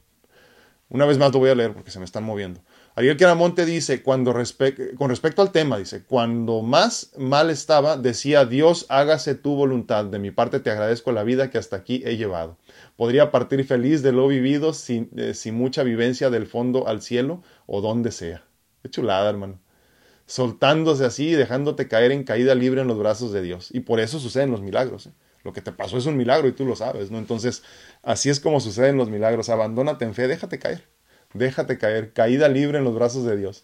Una 0.89 1.05
vez 1.05 1.17
más 1.17 1.33
lo 1.33 1.39
voy 1.39 1.49
a 1.49 1.55
leer 1.55 1.73
porque 1.73 1.91
se 1.91 1.99
me 1.99 2.05
están 2.05 2.23
moviendo. 2.23 2.61
Ariel 2.97 3.15
Queramonte 3.15 3.63
dice, 3.63 4.01
cuando 4.01 4.33
con 4.33 5.09
respecto 5.09 5.43
al 5.43 5.51
tema, 5.51 5.77
dice, 5.77 6.01
cuando 6.03 6.63
más 6.63 7.11
mal 7.15 7.51
estaba, 7.51 7.95
decía, 7.95 8.43
Dios, 8.45 8.87
hágase 8.89 9.35
tu 9.35 9.53
voluntad. 9.53 10.05
De 10.05 10.17
mi 10.17 10.31
parte 10.31 10.59
te 10.59 10.71
agradezco 10.71 11.11
la 11.11 11.21
vida 11.21 11.51
que 11.51 11.59
hasta 11.59 11.75
aquí 11.75 12.01
he 12.05 12.17
llevado. 12.17 12.57
Podría 12.95 13.29
partir 13.29 13.63
feliz 13.65 14.01
de 14.01 14.13
lo 14.13 14.27
vivido 14.27 14.73
sin, 14.73 15.11
eh, 15.15 15.35
sin 15.35 15.53
mucha 15.53 15.83
vivencia 15.83 16.31
del 16.31 16.47
fondo 16.47 16.87
al 16.87 17.03
cielo 17.03 17.43
o 17.67 17.81
donde 17.81 18.11
sea. 18.11 18.43
Qué 18.81 18.89
chulada, 18.89 19.29
hermano. 19.29 19.59
Soltándose 20.25 21.05
así 21.05 21.27
y 21.27 21.33
dejándote 21.33 21.87
caer 21.87 22.11
en 22.11 22.23
caída 22.23 22.55
libre 22.55 22.81
en 22.81 22.87
los 22.87 22.97
brazos 22.97 23.31
de 23.31 23.43
Dios. 23.43 23.69
Y 23.71 23.81
por 23.81 23.99
eso 23.99 24.17
suceden 24.19 24.49
los 24.49 24.61
milagros. 24.63 25.05
¿eh? 25.05 25.11
Lo 25.43 25.53
que 25.53 25.61
te 25.61 25.71
pasó 25.71 25.99
es 25.99 26.07
un 26.07 26.17
milagro 26.17 26.47
y 26.47 26.53
tú 26.53 26.65
lo 26.65 26.75
sabes, 26.75 27.11
¿no? 27.11 27.19
Entonces, 27.19 27.61
así 28.01 28.31
es 28.31 28.39
como 28.39 28.59
suceden 28.59 28.97
los 28.97 29.11
milagros. 29.11 29.49
Abandónate 29.49 30.03
en 30.03 30.15
fe, 30.15 30.27
déjate 30.27 30.57
caer 30.57 30.96
déjate 31.37 31.77
caer, 31.77 32.13
caída 32.13 32.47
libre 32.49 32.77
en 32.77 32.83
los 32.83 32.95
brazos 32.95 33.25
de 33.25 33.37
Dios. 33.37 33.63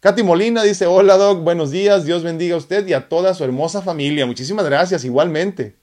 Katy 0.00 0.22
Molina 0.22 0.62
dice, 0.62 0.86
hola 0.86 1.16
Doc, 1.16 1.42
buenos 1.42 1.70
días, 1.70 2.04
Dios 2.04 2.24
bendiga 2.24 2.56
a 2.56 2.58
usted 2.58 2.86
y 2.86 2.92
a 2.92 3.08
toda 3.08 3.34
su 3.34 3.44
hermosa 3.44 3.82
familia. 3.82 4.26
Muchísimas 4.26 4.64
gracias, 4.66 5.04
igualmente. 5.04 5.76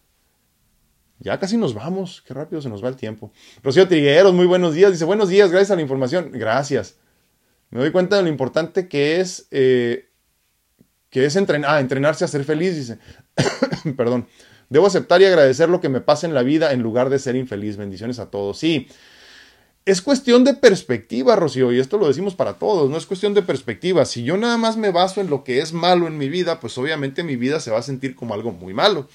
Ya 1.20 1.40
casi 1.40 1.58
nos 1.58 1.74
vamos, 1.74 2.24
qué 2.26 2.34
rápido 2.34 2.62
se 2.62 2.70
nos 2.70 2.84
va 2.84 2.90
el 2.90 2.96
tiempo. 2.96 3.32
Rocío 3.64 3.88
Trigueros, 3.88 4.34
muy 4.34 4.46
buenos 4.46 4.74
días, 4.74 4.92
dice, 4.92 5.06
buenos 5.06 5.30
días, 5.30 5.52
gracias 5.52 5.72
a 5.72 5.76
la 5.76 5.82
información. 5.82 6.32
Gracias. 6.34 6.96
Me 7.70 7.80
doy 7.80 7.92
cuenta 7.92 8.18
de 8.18 8.24
lo 8.24 8.30
importante 8.30 8.88
que 8.88 9.20
es, 9.20 9.48
eh, 9.52 10.10
que 11.10 11.26
es 11.26 11.36
entrenar, 11.36 11.72
ah, 11.76 11.80
entrenarse 11.80 12.26
a 12.26 12.28
ser 12.28 12.44
feliz, 12.44 12.76
dice. 12.76 13.00
Perdón. 13.98 14.28
Debo 14.70 14.86
aceptar 14.86 15.22
y 15.22 15.26
agradecer 15.26 15.68
lo 15.68 15.82
que 15.82 15.90
me 15.90 16.00
pasa 16.00 16.28
en 16.28 16.34
la 16.34 16.44
vida 16.44 16.72
en 16.74 16.82
lugar 16.82 17.10
de 17.10 17.20
ser 17.20 17.36
infeliz. 17.36 17.76
Bendiciones 17.76 18.20
a 18.20 18.30
todos. 18.30 18.58
Sí, 18.60 18.88
es 19.86 20.02
cuestión 20.02 20.44
de 20.44 20.54
perspectiva, 20.54 21.36
Rocío, 21.36 21.72
y 21.72 21.80
esto 21.80 21.98
lo 21.98 22.08
decimos 22.08 22.36
para 22.36 22.54
todos, 22.54 22.90
no 22.90 22.98
es 22.98 23.06
cuestión 23.06 23.34
de 23.34 23.42
perspectiva. 23.42 24.06
Si 24.06 24.24
yo 24.24 24.38
nada 24.38 24.58
más 24.58 24.78
me 24.78 24.92
baso 24.92 25.22
en 25.22 25.30
lo 25.30 25.44
que 25.44 25.62
es 25.62 25.74
malo 25.74 26.08
en 26.08 26.18
mi 26.18 26.30
vida, 26.30 26.60
pues 26.60 26.78
obviamente 26.78 27.24
mi 27.24 27.36
vida 27.36 27.60
se 27.60 27.72
va 27.72 27.80
a 27.80 27.84
sentir 27.84 28.16
como 28.16 28.34
algo 28.34 28.52
muy 28.52 28.74
malo. 28.74 29.08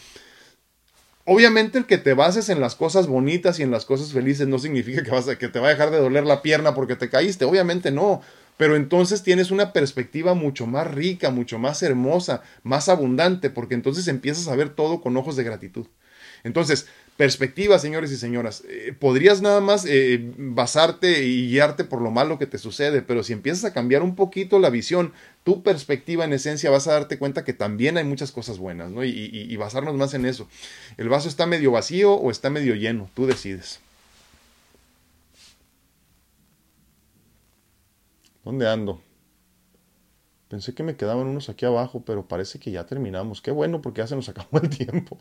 Obviamente 1.26 1.78
el 1.78 1.86
que 1.86 1.96
te 1.96 2.12
bases 2.12 2.50
en 2.50 2.60
las 2.60 2.74
cosas 2.74 3.06
bonitas 3.06 3.58
y 3.58 3.62
en 3.62 3.70
las 3.70 3.86
cosas 3.86 4.12
felices 4.12 4.46
no 4.46 4.58
significa 4.58 5.02
que, 5.02 5.10
vas 5.10 5.26
a, 5.28 5.38
que 5.38 5.48
te 5.48 5.58
va 5.58 5.68
a 5.68 5.70
dejar 5.70 5.90
de 5.90 5.98
doler 5.98 6.26
la 6.26 6.42
pierna 6.42 6.74
porque 6.74 6.96
te 6.96 7.08
caíste, 7.08 7.46
obviamente 7.46 7.90
no. 7.90 8.20
Pero 8.56 8.76
entonces 8.76 9.22
tienes 9.22 9.50
una 9.50 9.72
perspectiva 9.72 10.34
mucho 10.34 10.66
más 10.66 10.92
rica, 10.92 11.30
mucho 11.30 11.58
más 11.58 11.82
hermosa, 11.82 12.42
más 12.62 12.88
abundante, 12.88 13.48
porque 13.48 13.74
entonces 13.74 14.06
empiezas 14.06 14.48
a 14.48 14.56
ver 14.56 14.68
todo 14.70 15.00
con 15.00 15.16
ojos 15.16 15.34
de 15.36 15.44
gratitud. 15.44 15.86
Entonces, 16.44 16.86
perspectiva, 17.16 17.78
señores 17.78 18.10
y 18.12 18.16
señoras. 18.16 18.64
Eh, 18.68 18.94
podrías 18.98 19.40
nada 19.40 19.60
más 19.60 19.86
eh, 19.88 20.32
basarte 20.36 21.24
y 21.24 21.48
guiarte 21.48 21.84
por 21.84 22.00
lo 22.00 22.10
malo 22.10 22.38
que 22.38 22.46
te 22.46 22.58
sucede, 22.58 23.02
pero 23.02 23.22
si 23.22 23.32
empiezas 23.32 23.64
a 23.64 23.72
cambiar 23.72 24.02
un 24.02 24.16
poquito 24.16 24.58
la 24.58 24.70
visión, 24.70 25.12
tu 25.44 25.62
perspectiva 25.62 26.24
en 26.24 26.32
esencia, 26.32 26.70
vas 26.70 26.88
a 26.88 26.92
darte 26.92 27.18
cuenta 27.18 27.44
que 27.44 27.52
también 27.52 27.96
hay 27.98 28.04
muchas 28.04 28.32
cosas 28.32 28.58
buenas, 28.58 28.90
¿no? 28.90 29.04
Y, 29.04 29.10
y 29.10 29.56
basarnos 29.56 29.94
más 29.94 30.14
en 30.14 30.26
eso. 30.26 30.48
¿El 30.96 31.08
vaso 31.08 31.28
está 31.28 31.46
medio 31.46 31.70
vacío 31.70 32.14
o 32.14 32.30
está 32.30 32.50
medio 32.50 32.74
lleno? 32.74 33.08
Tú 33.14 33.26
decides. 33.26 33.80
¿Dónde 38.44 38.68
ando? 38.68 39.00
Pensé 40.48 40.74
que 40.74 40.82
me 40.82 40.96
quedaban 40.96 41.26
unos 41.26 41.48
aquí 41.48 41.64
abajo, 41.64 42.04
pero 42.04 42.28
parece 42.28 42.58
que 42.58 42.70
ya 42.70 42.86
terminamos. 42.86 43.40
Qué 43.40 43.50
bueno, 43.50 43.80
porque 43.80 44.02
ya 44.02 44.06
se 44.06 44.16
nos 44.16 44.28
acabó 44.28 44.58
el 44.58 44.68
tiempo. 44.68 45.18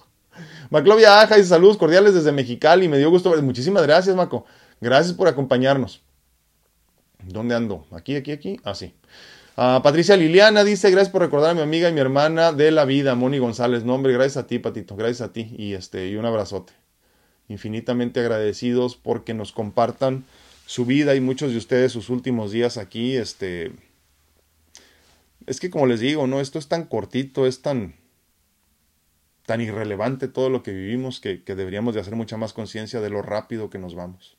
Maclovia 0.69 1.21
Aja 1.21 1.37
y 1.37 1.43
saludos 1.43 1.77
cordiales 1.77 2.13
desde 2.13 2.31
Mexicali. 2.31 2.87
Me 2.87 2.97
dio 2.97 3.09
gusto. 3.09 3.39
Muchísimas 3.41 3.83
gracias, 3.83 4.15
Maco. 4.15 4.45
Gracias 4.81 5.13
por 5.13 5.27
acompañarnos. 5.27 6.01
¿Dónde 7.25 7.55
ando? 7.55 7.85
¿Aquí, 7.91 8.15
aquí, 8.15 8.31
aquí? 8.31 8.59
Ah. 8.63 8.73
Ah, 9.55 9.81
Patricia 9.83 10.17
Liliana 10.17 10.63
dice, 10.63 10.89
gracias 10.89 11.11
por 11.11 11.21
recordar 11.21 11.51
a 11.51 11.53
mi 11.53 11.61
amiga 11.61 11.87
y 11.87 11.93
mi 11.93 11.99
hermana 11.99 12.51
de 12.51 12.71
la 12.71 12.85
vida, 12.85 13.13
Moni 13.13 13.37
González. 13.37 13.83
Nombre, 13.83 14.11
gracias 14.11 14.37
a 14.37 14.47
ti, 14.47 14.57
Patito, 14.57 14.95
gracias 14.95 15.21
a 15.21 15.31
ti. 15.31 15.53
Y, 15.57 15.73
este, 15.73 16.09
y 16.09 16.15
un 16.15 16.25
abrazote. 16.25 16.73
Infinitamente 17.49 18.19
agradecidos 18.19 18.95
porque 18.95 19.35
nos 19.35 19.51
compartan 19.51 20.25
su 20.65 20.85
vida 20.85 21.13
y 21.13 21.21
muchos 21.21 21.51
de 21.51 21.57
ustedes 21.57 21.91
sus 21.91 22.09
últimos 22.09 22.51
días 22.51 22.77
aquí. 22.77 23.15
Este, 23.15 23.73
es 25.45 25.59
que 25.59 25.69
como 25.69 25.85
les 25.85 25.99
digo, 25.99 26.25
¿no? 26.25 26.39
Esto 26.39 26.57
es 26.57 26.67
tan 26.67 26.85
cortito, 26.85 27.45
es 27.45 27.61
tan, 27.61 27.93
tan 29.45 29.61
irrelevante 29.61 30.27
todo 30.27 30.49
lo 30.49 30.63
que 30.63 30.71
vivimos 30.71 31.19
que, 31.19 31.37
deberíamos 31.45 31.93
de 31.93 32.01
hacer 32.01 32.15
mucha 32.15 32.37
más 32.37 32.53
conciencia 32.53 33.01
de 33.01 33.09
lo 33.09 33.21
rápido 33.21 33.69
que 33.69 33.79
nos 33.79 33.95
vamos. 33.95 34.37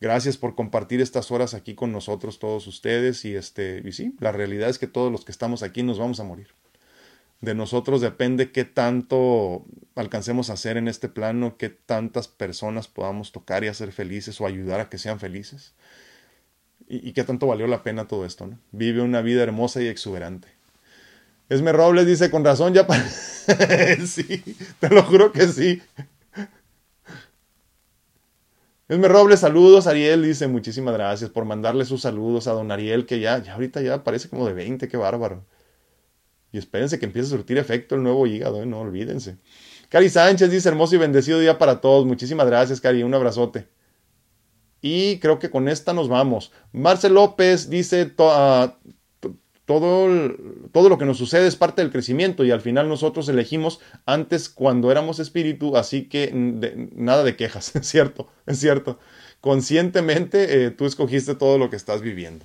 Gracias 0.00 0.36
por 0.36 0.54
compartir 0.54 1.00
estas 1.00 1.30
horas 1.30 1.54
aquí 1.54 1.74
con 1.74 1.92
nosotros 1.92 2.38
todos 2.38 2.66
ustedes 2.66 3.24
y 3.24 3.36
este 3.36 3.82
y 3.84 3.92
sí, 3.92 4.14
la 4.18 4.32
realidad 4.32 4.68
es 4.68 4.78
que 4.78 4.88
todos 4.88 5.12
los 5.12 5.24
que 5.24 5.32
estamos 5.32 5.62
aquí 5.62 5.82
nos 5.82 5.98
vamos 5.98 6.18
a 6.20 6.24
morir. 6.24 6.48
De 7.40 7.54
nosotros 7.54 8.00
depende 8.00 8.52
qué 8.52 8.64
tanto 8.64 9.64
alcancemos 9.94 10.50
a 10.50 10.54
hacer 10.54 10.76
en 10.76 10.88
este 10.88 11.08
plano, 11.08 11.56
qué 11.56 11.70
tantas 11.70 12.28
personas 12.28 12.88
podamos 12.88 13.32
tocar 13.32 13.64
y 13.64 13.68
hacer 13.68 13.92
felices 13.92 14.40
o 14.40 14.46
ayudar 14.46 14.80
a 14.80 14.88
que 14.88 14.98
sean 14.98 15.18
felices. 15.18 15.74
Y, 16.88 17.08
y 17.08 17.12
qué 17.12 17.24
tanto 17.24 17.46
valió 17.46 17.66
la 17.66 17.82
pena 17.82 18.06
todo 18.06 18.26
esto, 18.26 18.46
¿no? 18.46 18.58
Vive 18.72 19.02
una 19.02 19.22
vida 19.22 19.42
hermosa 19.42 19.82
y 19.82 19.86
exuberante. 19.86 20.48
Esme 21.48 21.72
Robles 21.72 22.06
dice, 22.06 22.30
con 22.30 22.44
razón 22.44 22.74
ya... 22.74 22.86
sí, 24.06 24.42
te 24.78 24.88
lo 24.88 25.02
juro 25.02 25.32
que 25.32 25.48
sí. 25.48 25.82
Esme 28.88 29.08
Robles, 29.08 29.40
saludos. 29.40 29.86
Ariel 29.86 30.22
dice, 30.22 30.48
muchísimas 30.48 30.94
gracias 30.94 31.30
por 31.30 31.44
mandarle 31.44 31.84
sus 31.84 32.02
saludos 32.02 32.46
a 32.46 32.52
don 32.52 32.70
Ariel, 32.70 33.06
que 33.06 33.20
ya, 33.20 33.42
ya 33.42 33.54
ahorita 33.54 33.80
ya 33.80 34.04
parece 34.04 34.28
como 34.28 34.46
de 34.46 34.52
20, 34.52 34.88
qué 34.88 34.96
bárbaro. 34.96 35.44
Y 36.52 36.58
espérense 36.58 36.98
que 36.98 37.06
empiece 37.06 37.28
a 37.28 37.30
surtir 37.30 37.56
efecto 37.56 37.94
el 37.94 38.02
nuevo 38.02 38.26
hígado, 38.26 38.62
¿eh? 38.62 38.66
no 38.66 38.80
olvídense. 38.80 39.38
Cari 39.88 40.10
Sánchez 40.10 40.50
dice, 40.50 40.68
hermoso 40.68 40.94
y 40.94 40.98
bendecido 40.98 41.38
día 41.38 41.58
para 41.58 41.80
todos. 41.80 42.04
Muchísimas 42.04 42.46
gracias, 42.46 42.80
Cari, 42.80 43.02
un 43.02 43.14
abrazote. 43.14 43.66
Y 44.82 45.18
creo 45.20 45.38
que 45.38 45.48
con 45.48 45.68
esta 45.68 45.92
nos 45.94 46.08
vamos. 46.08 46.52
Marcel 46.72 47.14
López 47.14 47.70
dice, 47.70 48.12
todo, 49.64 50.34
todo 50.72 50.88
lo 50.88 50.98
que 50.98 51.04
nos 51.04 51.18
sucede 51.18 51.46
es 51.46 51.56
parte 51.56 51.82
del 51.82 51.92
crecimiento 51.92 52.44
y 52.44 52.50
al 52.50 52.60
final 52.60 52.88
nosotros 52.88 53.28
elegimos 53.28 53.80
antes 54.06 54.48
cuando 54.48 54.90
éramos 54.90 55.20
espíritu, 55.20 55.76
así 55.76 56.08
que 56.08 56.30
nada 56.94 57.22
de 57.22 57.36
quejas, 57.36 57.74
es 57.76 57.86
cierto, 57.86 58.28
es 58.46 58.58
cierto. 58.58 58.98
Conscientemente 59.40 60.66
eh, 60.66 60.70
tú 60.70 60.86
escogiste 60.86 61.34
todo 61.34 61.58
lo 61.58 61.70
que 61.70 61.76
estás 61.76 62.00
viviendo. 62.00 62.44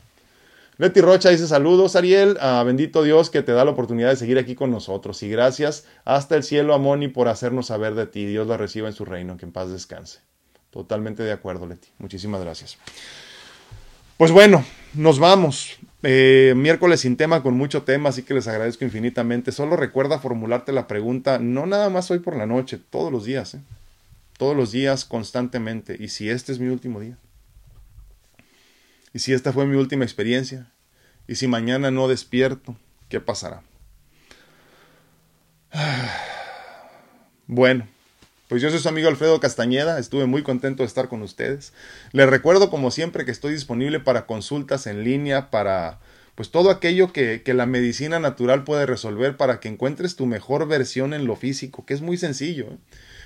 Leti 0.79 1.01
Rocha 1.01 1.31
dice 1.31 1.47
saludos 1.47 1.95
Ariel, 1.95 2.37
a 2.39 2.61
bendito 2.61 3.01
Dios 3.01 3.31
que 3.31 3.41
te 3.41 3.51
da 3.51 3.65
la 3.65 3.71
oportunidad 3.71 4.09
de 4.09 4.15
seguir 4.15 4.37
aquí 4.37 4.53
con 4.53 4.69
nosotros 4.69 5.23
y 5.23 5.29
gracias 5.29 5.85
hasta 6.05 6.35
el 6.35 6.43
cielo 6.43 6.75
a 6.75 6.77
Moni 6.77 7.07
por 7.07 7.29
hacernos 7.29 7.67
saber 7.67 7.95
de 7.95 8.05
ti. 8.05 8.25
Dios 8.25 8.47
la 8.47 8.57
reciba 8.57 8.87
en 8.87 8.93
su 8.93 9.03
reino, 9.03 9.37
que 9.37 9.45
en 9.45 9.51
paz 9.51 9.71
descanse. 9.71 10.19
Totalmente 10.69 11.23
de 11.23 11.31
acuerdo 11.31 11.65
Leti, 11.65 11.87
muchísimas 11.97 12.41
gracias. 12.41 12.77
Pues 14.17 14.31
bueno, 14.31 14.65
nos 14.95 15.19
vamos. 15.19 15.77
Eh, 16.01 16.53
miércoles 16.55 17.01
sin 17.01 17.17
tema 17.17 17.43
con 17.43 17.55
mucho 17.55 17.83
tema, 17.83 18.09
así 18.09 18.23
que 18.23 18.33
les 18.33 18.47
agradezco 18.47 18.83
infinitamente. 18.83 19.51
Solo 19.51 19.75
recuerda 19.75 20.17
formularte 20.17 20.71
la 20.71 20.87
pregunta, 20.87 21.37
no 21.37 21.67
nada 21.67 21.91
más 21.91 22.09
hoy 22.09 22.17
por 22.17 22.35
la 22.35 22.47
noche, 22.47 22.79
todos 22.89 23.11
los 23.11 23.25
días, 23.25 23.53
¿eh? 23.53 23.61
todos 24.39 24.57
los 24.57 24.71
días 24.71 25.05
constantemente. 25.05 25.95
¿Y 25.99 26.07
si 26.07 26.31
este 26.31 26.51
es 26.51 26.57
mi 26.57 26.69
último 26.69 26.99
día? 26.99 27.15
¿Y 29.13 29.19
si 29.19 29.33
esta 29.33 29.53
fue 29.53 29.67
mi 29.67 29.77
última 29.77 30.03
experiencia? 30.03 30.71
¿Y 31.27 31.35
si 31.35 31.47
mañana 31.47 31.91
no 31.91 32.07
despierto? 32.07 32.75
¿Qué 33.09 33.19
pasará? 33.19 33.61
Bueno, 37.49 37.87
Pues 38.47 38.61
yo 38.61 38.69
soy 38.69 38.79
su 38.79 38.87
amigo 38.87 39.09
Alfredo 39.09 39.41
Castañeda, 39.41 39.99
estuve 39.99 40.25
muy 40.25 40.41
contento 40.41 40.83
de 40.83 40.87
estar 40.87 41.09
con 41.09 41.21
ustedes. 41.21 41.73
Les 42.13 42.29
recuerdo 42.29 42.69
como 42.69 42.91
siempre 42.91 43.25
que 43.25 43.31
estoy 43.31 43.51
disponible 43.51 43.99
para 43.99 44.25
consultas 44.25 44.87
en 44.87 45.03
línea, 45.03 45.49
para 45.51 45.99
pues 46.33 46.49
todo 46.49 46.69
aquello 46.69 47.11
que, 47.11 47.41
que, 47.43 47.53
la 47.53 47.65
medicina 47.65 48.19
natural 48.19 48.63
puede 48.63 48.85
resolver 48.85 49.35
para 49.35 49.59
que 49.59 49.67
encuentres 49.67 50.15
tu 50.15 50.27
mejor 50.27 50.65
versión 50.65 51.13
en 51.13 51.25
lo 51.25 51.35
físico, 51.35 51.85
que 51.85 51.93
es 51.93 52.01
muy 52.01 52.15
sencillo, 52.15 52.67
¿eh? 52.67 52.77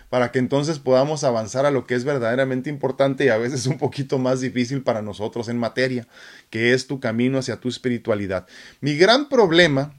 para 0.09 0.32
que 0.32 0.39
entonces 0.39 0.80
podamos 0.80 1.24
avanzar 1.24 1.67
a 1.67 1.72
lo 1.72 1.86
que 1.86 1.93
es 1.93 2.03
verdaderamente 2.03 2.72
importante 2.72 3.26
y 3.26 3.30
a 3.30 3.38
veces 3.38 3.67
un 3.67 3.78
poquito 3.78 4.17
más 4.17 4.41
difícil 4.41 4.82
para 4.82 5.03
nosotros 5.03 5.49
en 5.49 5.57
materia, 5.57 6.07
que 6.49 6.74
es 6.74 6.88
tu 6.88 6.99
camino 6.99 7.38
hacia 7.38 7.57
tu 7.57 7.69
espiritualidad. 7.69 8.47
Mi 8.80 8.95
gran 8.95 9.30
problema 9.30 9.93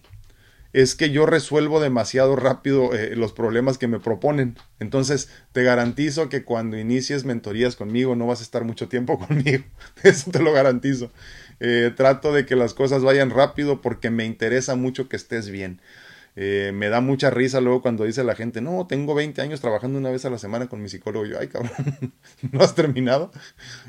es 0.72 0.94
que 0.94 1.10
yo 1.10 1.26
resuelvo 1.26 1.80
demasiado 1.80 2.36
rápido 2.36 2.94
eh, 2.94 3.14
los 3.14 3.32
problemas 3.32 3.78
que 3.78 3.88
me 3.88 4.00
proponen. 4.00 4.56
Entonces, 4.80 5.28
te 5.52 5.62
garantizo 5.62 6.28
que 6.28 6.44
cuando 6.44 6.78
inicies 6.78 7.24
mentorías 7.24 7.76
conmigo 7.76 8.16
no 8.16 8.26
vas 8.26 8.40
a 8.40 8.44
estar 8.44 8.64
mucho 8.64 8.88
tiempo 8.88 9.18
conmigo. 9.26 9.64
Eso 10.02 10.30
te 10.30 10.42
lo 10.42 10.52
garantizo. 10.52 11.10
Eh, 11.60 11.92
trato 11.94 12.32
de 12.32 12.46
que 12.46 12.56
las 12.56 12.74
cosas 12.74 13.02
vayan 13.02 13.30
rápido 13.30 13.80
porque 13.80 14.10
me 14.10 14.24
interesa 14.24 14.74
mucho 14.74 15.08
que 15.08 15.16
estés 15.16 15.48
bien. 15.48 15.80
Eh, 16.34 16.72
me 16.72 16.88
da 16.88 17.02
mucha 17.02 17.28
risa 17.28 17.60
luego 17.60 17.82
cuando 17.82 18.04
dice 18.04 18.24
la 18.24 18.34
gente, 18.34 18.62
no, 18.62 18.86
tengo 18.86 19.14
20 19.14 19.42
años 19.42 19.60
trabajando 19.60 19.98
una 19.98 20.10
vez 20.10 20.24
a 20.24 20.30
la 20.30 20.38
semana 20.38 20.66
con 20.66 20.80
mi 20.80 20.88
psicólogo. 20.88 21.26
Yo, 21.26 21.38
ay, 21.38 21.48
cabrón, 21.48 21.72
¿no 22.52 22.62
has 22.62 22.74
terminado? 22.74 23.30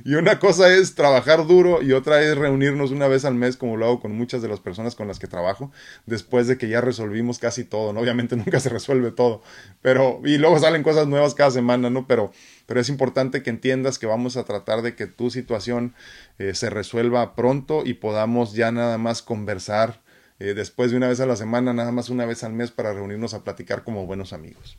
Y 0.04 0.16
una 0.16 0.40
cosa 0.40 0.74
es 0.74 0.96
trabajar 0.96 1.48
duro 1.48 1.82
y 1.82 1.94
otra 1.94 2.22
es 2.22 2.38
reunirnos 2.38 2.92
una 2.92 3.08
vez 3.08 3.24
al 3.24 3.36
mes, 3.36 3.56
como 3.56 3.78
lo 3.78 3.86
hago 3.86 4.02
con 4.02 4.14
muchas 4.14 4.42
de 4.42 4.50
las 4.50 4.60
personas 4.60 4.96
con 4.96 5.08
las 5.08 5.20
que 5.20 5.28
trabajo, 5.28 5.72
después 6.06 6.48
de 6.48 6.58
que 6.58 6.68
ya 6.68 6.82
resolvimos 6.82 7.40
casi 7.40 7.64
todo, 7.64 7.94
¿no? 7.94 8.02
Obviamente 8.02 8.36
nunca 8.36 8.60
se 8.60 8.70
resuelve 8.70 9.12
todo, 9.12 9.42
pero, 9.82 10.20
y 10.26 10.38
luego 10.38 10.60
salen 10.60 10.84
cosas 10.84 11.08
nuevas 11.08 11.36
cada 11.36 11.52
semana, 11.52 11.90
¿no? 11.90 12.08
Pero, 12.08 12.34
pero 12.66 12.82
es 12.82 12.90
importante 12.90 13.42
que 13.42 13.52
entiendas 13.52 14.00
que 14.00 14.06
vamos 14.06 14.36
a 14.36 14.44
tratar 14.44 14.82
de 14.82 14.96
que 14.96 15.08
tu 15.08 15.30
situación 15.30 15.96
eh, 16.40 16.54
se 16.56 16.70
resuelva 16.70 17.36
pronto 17.36 17.84
y 17.86 17.94
podamos 17.94 18.54
ya 18.54 18.72
nada 18.72 18.98
más 18.98 19.22
conversar 19.22 20.03
eh, 20.44 20.54
después 20.54 20.92
de 20.92 20.98
una 20.98 21.08
vez 21.08 21.22
a 21.22 21.26
la 21.26 21.38
semana, 21.38 21.72
nada 21.72 21.94
más 21.94 22.10
una 22.10 22.26
vez 22.26 22.44
al 22.44 22.52
mes 22.52 22.70
para 22.70 22.92
reunirnos 22.92 23.34
a 23.34 23.46
platicar 23.46 23.86
como 23.86 24.06
buenos 24.06 24.34
amigos. 24.34 24.78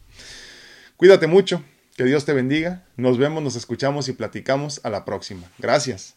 Cuídate 0.98 1.26
mucho, 1.26 1.64
que 1.96 2.04
Dios 2.04 2.26
te 2.26 2.34
bendiga, 2.34 2.84
nos 2.98 3.16
vemos, 3.16 3.42
nos 3.42 3.56
escuchamos 3.56 4.10
y 4.10 4.12
platicamos 4.12 4.82
a 4.84 4.90
la 4.90 5.06
próxima. 5.06 5.50
Gracias. 5.58 6.16